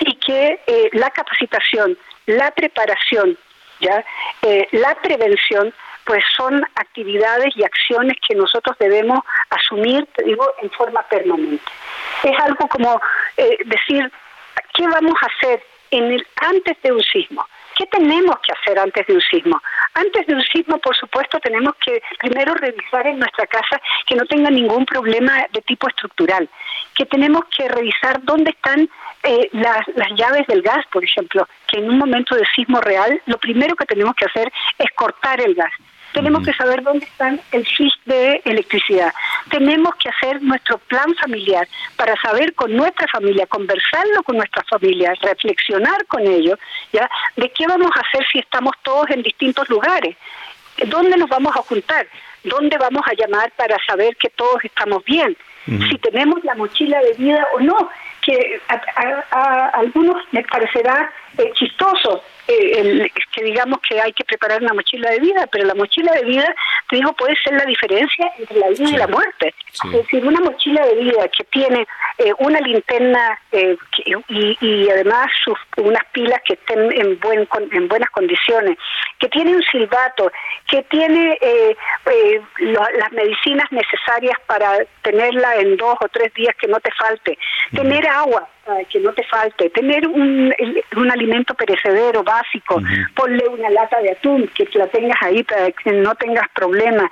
y 0.00 0.14
que 0.16 0.60
eh, 0.66 0.90
la 0.92 1.10
capacitación, 1.10 1.98
la 2.26 2.50
preparación, 2.50 3.38
ya, 3.80 4.04
eh, 4.42 4.68
la 4.72 4.94
prevención 4.96 5.72
pues 6.04 6.24
son 6.36 6.64
actividades 6.74 7.56
y 7.56 7.64
acciones 7.64 8.16
que 8.26 8.34
nosotros 8.34 8.76
debemos 8.78 9.20
asumir, 9.50 10.06
te 10.14 10.24
digo, 10.24 10.46
en 10.60 10.70
forma 10.70 11.02
permanente. 11.02 11.64
Es 12.22 12.38
algo 12.40 12.66
como 12.68 13.00
eh, 13.36 13.58
decir, 13.64 14.10
¿qué 14.74 14.86
vamos 14.86 15.14
a 15.22 15.26
hacer 15.26 15.62
en 15.90 16.12
el, 16.12 16.26
antes 16.36 16.80
de 16.82 16.92
un 16.92 17.02
sismo? 17.02 17.46
¿Qué 17.76 17.86
tenemos 17.86 18.36
que 18.40 18.52
hacer 18.52 18.78
antes 18.78 19.06
de 19.06 19.14
un 19.14 19.20
sismo? 19.22 19.62
Antes 19.94 20.26
de 20.26 20.34
un 20.34 20.42
sismo, 20.42 20.78
por 20.78 20.94
supuesto, 20.94 21.40
tenemos 21.40 21.74
que 21.84 22.02
primero 22.18 22.54
revisar 22.54 23.06
en 23.06 23.18
nuestra 23.18 23.46
casa 23.46 23.80
que 24.06 24.14
no 24.14 24.26
tenga 24.26 24.50
ningún 24.50 24.84
problema 24.84 25.46
de 25.52 25.62
tipo 25.62 25.88
estructural, 25.88 26.48
que 26.94 27.06
tenemos 27.06 27.44
que 27.56 27.68
revisar 27.68 28.22
dónde 28.22 28.50
están 28.50 28.90
eh, 29.22 29.48
las, 29.52 29.86
las 29.96 30.10
llaves 30.16 30.46
del 30.48 30.62
gas, 30.62 30.84
por 30.92 31.02
ejemplo, 31.02 31.48
que 31.66 31.78
en 31.78 31.88
un 31.88 31.98
momento 31.98 32.34
de 32.34 32.44
sismo 32.54 32.80
real, 32.80 33.22
lo 33.26 33.38
primero 33.38 33.74
que 33.74 33.86
tenemos 33.86 34.14
que 34.16 34.26
hacer 34.26 34.52
es 34.78 34.90
cortar 34.94 35.40
el 35.40 35.54
gas 35.54 35.72
tenemos 36.12 36.44
que 36.44 36.52
saber 36.54 36.82
dónde 36.82 37.06
están 37.06 37.40
el 37.52 37.66
switch 37.66 37.98
de 38.04 38.42
electricidad. 38.44 39.12
Tenemos 39.50 39.94
que 39.96 40.08
hacer 40.08 40.42
nuestro 40.42 40.78
plan 40.78 41.14
familiar 41.20 41.66
para 41.96 42.14
saber 42.20 42.54
con 42.54 42.74
nuestra 42.74 43.06
familia, 43.08 43.46
conversarlo 43.46 44.22
con 44.22 44.36
nuestra 44.36 44.62
familia, 44.64 45.14
reflexionar 45.20 46.06
con 46.06 46.26
ellos, 46.26 46.58
¿ya? 46.92 47.08
De 47.36 47.50
qué 47.50 47.66
vamos 47.66 47.90
a 47.96 48.00
hacer 48.00 48.26
si 48.30 48.38
estamos 48.38 48.72
todos 48.82 49.10
en 49.10 49.22
distintos 49.22 49.68
lugares. 49.68 50.16
¿Dónde 50.86 51.16
nos 51.16 51.28
vamos 51.28 51.54
a 51.56 51.62
juntar? 51.62 52.06
¿Dónde 52.44 52.76
vamos 52.78 53.02
a 53.06 53.14
llamar 53.14 53.52
para 53.56 53.76
saber 53.86 54.16
que 54.16 54.30
todos 54.30 54.64
estamos 54.64 55.04
bien? 55.04 55.36
Si 55.64 55.96
tenemos 55.98 56.42
la 56.42 56.56
mochila 56.56 57.00
de 57.00 57.12
vida 57.12 57.46
o 57.54 57.60
no, 57.60 57.88
que 58.20 58.60
a, 58.68 59.66
algunos 59.74 60.16
les 60.32 60.46
parecerá 60.48 61.12
eh, 61.38 61.52
chistoso 61.54 62.22
eh, 62.48 63.10
que 63.34 63.44
digamos 63.44 63.78
que 63.88 64.00
hay 64.00 64.12
que 64.12 64.24
preparar 64.24 64.62
una 64.62 64.74
mochila 64.74 65.10
de 65.10 65.20
vida, 65.20 65.46
pero 65.50 65.64
la 65.64 65.74
mochila 65.74 66.12
de 66.12 66.24
vida, 66.24 66.54
te 66.88 66.96
digo, 66.96 67.12
puede 67.12 67.36
ser 67.42 67.54
la 67.54 67.64
diferencia 67.64 68.32
entre 68.38 68.58
la 68.58 68.68
vida 68.68 68.90
y 68.90 68.96
la 68.96 69.06
muerte. 69.06 69.54
Es 69.84 69.92
decir, 69.92 70.26
una 70.26 70.40
mochila 70.40 70.84
de 70.86 70.94
vida 70.96 71.28
que 71.28 71.44
tiene 71.44 71.86
eh, 72.18 72.32
una 72.38 72.60
linterna 72.60 73.38
eh, 73.52 73.76
y, 74.28 74.56
y, 74.60 74.90
además 74.90 75.30
sus, 75.44 75.58
unas 75.76 76.04
pilas 76.12 76.40
que 76.44 76.54
estén 76.54 76.92
en, 76.92 77.18
buen, 77.20 77.48
en 77.70 77.88
buenas 77.88 78.10
condiciones, 78.10 78.76
que 79.18 79.28
tiene 79.28 79.54
un 79.54 79.62
silbato, 79.62 80.30
que 80.68 80.82
tiene 80.84 81.38
las 82.58 83.12
medicinas 83.12 83.70
necesarias 83.70 84.36
para 84.46 84.84
tenerla 85.02 85.56
en 85.56 85.76
dos 85.76 85.96
o 86.00 86.08
tres 86.08 86.32
días 86.34 86.54
que 86.56 86.68
no 86.68 86.80
te 86.80 86.90
falte, 86.92 87.38
tener 87.74 88.06
agua 88.08 88.48
que 88.88 89.00
no 89.00 89.12
te 89.12 89.24
falte, 89.24 89.70
tener 89.70 90.06
un, 90.06 90.54
un 90.96 91.10
alimento 91.10 91.54
perecedero 91.54 92.22
básico, 92.22 92.80
ponle 93.14 93.46
una 93.48 93.70
lata 93.70 94.00
de 94.00 94.12
atún, 94.12 94.48
que 94.54 94.68
la 94.74 94.86
tengas 94.86 95.16
ahí 95.20 95.42
para 95.42 95.70
que 95.72 95.92
no 95.92 96.14
tengas 96.14 96.48
problemas, 96.50 97.10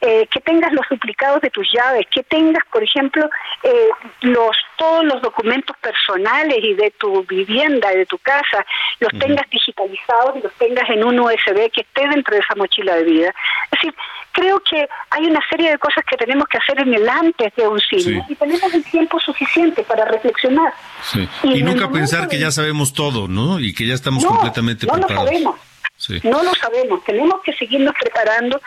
eh, 0.00 0.26
que 0.28 0.40
tengas 0.40 0.72
los 0.72 0.86
duplicados 0.88 1.40
de 1.40 1.50
tus 1.50 1.70
llaves, 1.72 2.06
que 2.10 2.22
tengas, 2.22 2.64
por 2.70 2.82
ejemplo, 2.82 3.28
eh, 3.62 3.88
los 4.22 4.56
todos 4.76 5.04
los 5.04 5.22
documentos 5.22 5.76
personales 5.78 6.58
y 6.60 6.74
de 6.74 6.90
tu 6.92 7.22
vivienda 7.24 7.92
y 7.92 7.98
de 7.98 8.06
tu 8.06 8.18
casa, 8.18 8.66
los 8.98 9.12
tengas 9.18 9.48
digitalizados 9.48 10.36
y 10.36 10.42
los 10.42 10.52
tengas 10.54 10.88
en 10.90 11.04
un 11.04 11.20
USB 11.20 11.70
que 11.70 11.82
esté 11.82 12.08
dentro 12.08 12.34
de 12.34 12.40
esa 12.40 12.54
mochila 12.56 12.96
de 12.96 13.04
vida. 13.04 13.34
Es 13.70 13.70
decir, 13.70 13.94
creo 14.32 14.60
que 14.68 14.88
hay 15.10 15.26
una 15.26 15.40
serie 15.48 15.70
de 15.70 15.78
cosas 15.78 16.04
que 16.04 16.16
tenemos 16.16 16.46
que 16.48 16.58
hacer 16.58 16.80
en 16.80 16.94
el 16.94 17.08
antes 17.08 17.54
de 17.54 17.68
un 17.68 17.78
signo 17.78 18.24
y 18.28 18.34
tenemos 18.34 18.74
el 18.74 18.84
tiempo 18.84 19.20
suficiente 19.20 19.84
para 19.84 20.04
reflexionar. 20.06 20.72
Y, 21.42 21.62
nunca 21.62 21.90
pensar 21.90 22.28
que 22.28 22.38
ya 22.38 22.50
sabemos 22.50 22.92
todo, 22.92 23.28
¿no? 23.28 23.60
Y 23.60 23.74
que 23.74 23.86
ya 23.86 23.94
estamos 23.94 24.24
completamente 24.24 24.86
no 24.86 24.94
preparados. 24.94 25.24
Lo 25.24 25.30
sabemos. 25.30 25.56
No 26.24 26.42
lo 26.42 26.54
sabemos. 26.54 27.04
Tenemos 27.04 27.40
que 27.44 27.52
seguirnos 27.54 27.94
preparando, 28.00 28.60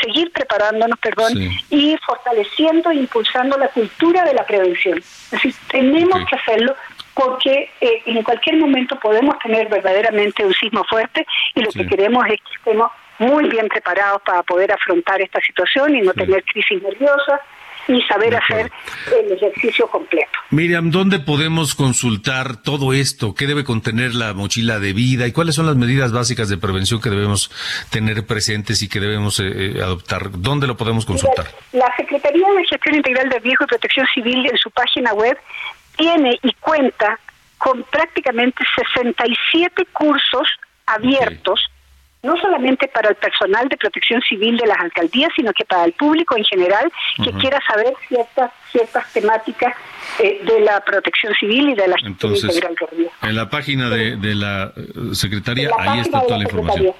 seguir 0.00 0.30
preparándonos, 0.32 0.98
perdón, 0.98 1.32
y 1.70 1.96
fortaleciendo 2.04 2.90
e 2.90 2.96
impulsando 2.96 3.56
la 3.56 3.68
cultura 3.68 4.24
de 4.24 4.34
la 4.34 4.46
prevención. 4.46 4.98
Es 4.98 5.30
decir, 5.30 5.54
tenemos 5.68 6.18
que 6.28 6.36
hacerlo 6.36 6.76
porque 7.14 7.70
eh, 7.80 8.02
en 8.04 8.22
cualquier 8.22 8.58
momento 8.58 8.98
podemos 9.00 9.38
tener 9.38 9.68
verdaderamente 9.68 10.44
un 10.44 10.52
sismo 10.52 10.84
fuerte 10.84 11.26
y 11.54 11.62
lo 11.62 11.70
que 11.70 11.86
queremos 11.86 12.26
es 12.26 12.40
que 12.42 12.56
estemos 12.58 12.90
muy 13.18 13.48
bien 13.48 13.68
preparados 13.68 14.20
para 14.22 14.42
poder 14.42 14.70
afrontar 14.70 15.22
esta 15.22 15.40
situación 15.40 15.96
y 15.96 16.02
no 16.02 16.12
tener 16.12 16.44
crisis 16.44 16.82
nerviosas 16.82 17.40
y 17.88 18.02
saber 18.02 18.34
hacer 18.36 18.70
el 19.14 19.32
ejercicio 19.32 19.86
completo. 19.88 20.30
Miriam, 20.50 20.90
¿dónde 20.90 21.18
podemos 21.18 21.74
consultar 21.74 22.62
todo 22.62 22.92
esto? 22.92 23.34
¿Qué 23.34 23.46
debe 23.46 23.64
contener 23.64 24.14
la 24.14 24.32
mochila 24.34 24.78
de 24.78 24.92
vida 24.92 25.26
y 25.26 25.32
cuáles 25.32 25.54
son 25.54 25.66
las 25.66 25.76
medidas 25.76 26.12
básicas 26.12 26.48
de 26.48 26.56
prevención 26.56 27.00
que 27.00 27.10
debemos 27.10 27.50
tener 27.90 28.26
presentes 28.26 28.82
y 28.82 28.88
que 28.88 29.00
debemos 29.00 29.40
eh, 29.40 29.46
eh, 29.46 29.82
adoptar? 29.82 30.30
¿Dónde 30.32 30.66
lo 30.66 30.76
podemos 30.76 31.06
consultar? 31.06 31.46
La 31.72 31.92
Secretaría 31.96 32.46
de 32.52 32.64
Gestión 32.64 32.96
Integral 32.96 33.28
de 33.28 33.38
Riesgo 33.38 33.64
y 33.64 33.68
Protección 33.68 34.06
Civil 34.14 34.46
en 34.46 34.56
su 34.56 34.70
página 34.70 35.12
web 35.12 35.36
tiene 35.96 36.38
y 36.42 36.52
cuenta 36.54 37.18
con 37.58 37.82
prácticamente 37.84 38.64
67 38.76 39.86
cursos 39.92 40.48
abiertos 40.86 41.60
no 42.22 42.36
solamente 42.36 42.88
para 42.88 43.10
el 43.10 43.16
personal 43.16 43.68
de 43.68 43.76
protección 43.76 44.20
civil 44.22 44.56
de 44.56 44.66
las 44.66 44.78
alcaldías, 44.78 45.30
sino 45.36 45.52
que 45.52 45.64
para 45.64 45.84
el 45.84 45.92
público 45.92 46.36
en 46.36 46.44
general 46.44 46.90
que 47.22 47.30
quiera 47.32 47.60
saber 47.66 47.94
ciertas 48.08 48.50
ciertas 48.72 49.12
temáticas 49.12 49.74
eh, 50.18 50.40
de 50.44 50.60
la 50.60 50.80
protección 50.80 51.32
civil 51.34 51.70
y 51.70 51.74
de 51.74 51.88
la 51.88 51.96
gestión 51.98 52.34
integral 52.34 52.74
de 52.74 53.10
En 53.22 53.36
la 53.36 53.48
página 53.48 53.88
de, 53.88 54.34
la 54.34 54.72
eh, 54.76 55.14
Secretaría, 55.14 55.70
ahí 55.78 56.00
está 56.00 56.22
toda 56.22 56.38
la 56.38 56.44
información. 56.44 56.94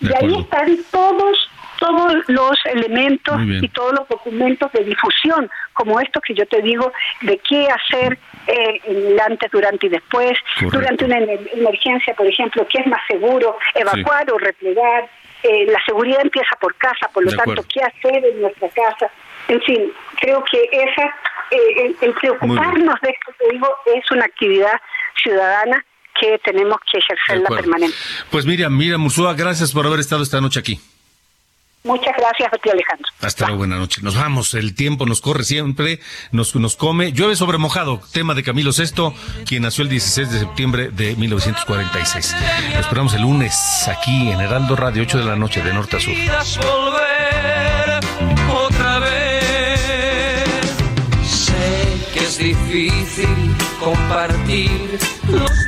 y 0.00 0.06
ahí 0.06 0.40
están 0.40 0.78
todos 0.90 1.50
todos 1.78 2.14
los 2.26 2.58
elementos 2.66 3.40
y 3.42 3.68
todos 3.68 3.92
los 3.92 4.08
documentos 4.08 4.70
de 4.72 4.84
difusión, 4.84 5.50
como 5.72 6.00
estos 6.00 6.22
que 6.22 6.34
yo 6.34 6.46
te 6.46 6.60
digo, 6.60 6.92
de 7.22 7.38
qué 7.38 7.68
hacer 7.68 8.18
eh, 8.46 9.16
antes, 9.24 9.50
durante 9.50 9.86
y 9.86 9.90
después, 9.90 10.32
durante 10.60 11.04
una 11.04 11.18
emergencia, 11.18 12.14
por 12.14 12.26
ejemplo, 12.26 12.66
qué 12.68 12.78
es 12.80 12.86
más 12.86 13.00
seguro, 13.06 13.56
evacuar 13.74 14.30
o 14.32 14.38
replegar. 14.38 15.08
Eh, 15.42 15.66
la 15.66 15.80
seguridad 15.86 16.20
empieza 16.22 16.56
por 16.60 16.74
casa, 16.76 17.08
por 17.14 17.24
lo 17.24 17.30
tanto, 17.30 17.64
qué 17.72 17.80
hacer 17.80 18.24
en 18.24 18.40
nuestra 18.40 18.68
casa. 18.70 19.10
En 19.46 19.60
fin, 19.62 19.92
creo 20.20 20.42
que 20.50 20.68
esa, 20.72 21.06
eh, 21.52 21.94
el, 22.00 22.12
preocuparnos 22.14 23.00
de 23.00 23.10
esto, 23.10 23.32
te 23.38 23.52
digo, 23.52 23.68
es 23.94 24.10
una 24.10 24.24
actividad 24.24 24.80
ciudadana 25.22 25.84
que 26.20 26.38
tenemos 26.44 26.78
que 26.90 26.98
ejercerla 26.98 27.48
permanente. 27.48 27.96
Pues 28.30 28.44
Miriam, 28.44 28.76
Miriam 28.76 29.00
Mursúa, 29.00 29.34
gracias 29.34 29.72
por 29.72 29.86
haber 29.86 30.00
estado 30.00 30.24
esta 30.24 30.40
noche 30.40 30.58
aquí. 30.58 30.80
Muchas 31.84 32.14
gracias 32.18 32.52
a 32.52 32.56
ti, 32.58 32.70
Alejandro. 32.70 33.06
Hasta 33.20 33.46
luego, 33.46 33.58
buena 33.58 33.76
noche. 33.76 34.00
Nos 34.02 34.16
vamos, 34.16 34.54
el 34.54 34.74
tiempo 34.74 35.06
nos 35.06 35.20
corre 35.20 35.44
siempre, 35.44 36.00
nos, 36.32 36.54
nos 36.56 36.76
come. 36.76 37.12
Llueve 37.12 37.36
sobre 37.36 37.56
mojado, 37.58 38.00
tema 38.12 38.34
de 38.34 38.42
Camilo 38.42 38.72
VI, 38.76 39.14
quien 39.46 39.62
nació 39.62 39.84
el 39.84 39.88
16 39.88 40.30
de 40.30 40.38
septiembre 40.40 40.90
de 40.90 41.14
1946. 41.16 42.36
Nos 42.70 42.80
esperamos 42.80 43.14
el 43.14 43.22
lunes 43.22 43.54
aquí 43.88 44.30
en 44.30 44.40
Heraldo 44.40 44.76
Radio, 44.76 45.02
8 45.02 45.18
de 45.18 45.24
la 45.24 45.36
noche, 45.36 45.62
de 45.62 45.72
norte 45.72 45.96
a 45.96 46.00
sur. 46.00 46.14
otra 48.52 48.98
vez. 48.98 50.48
Sé 51.24 52.10
que 52.12 52.20
es 52.20 52.38
difícil 52.38 53.56
compartir 53.80 54.98
los 55.28 55.67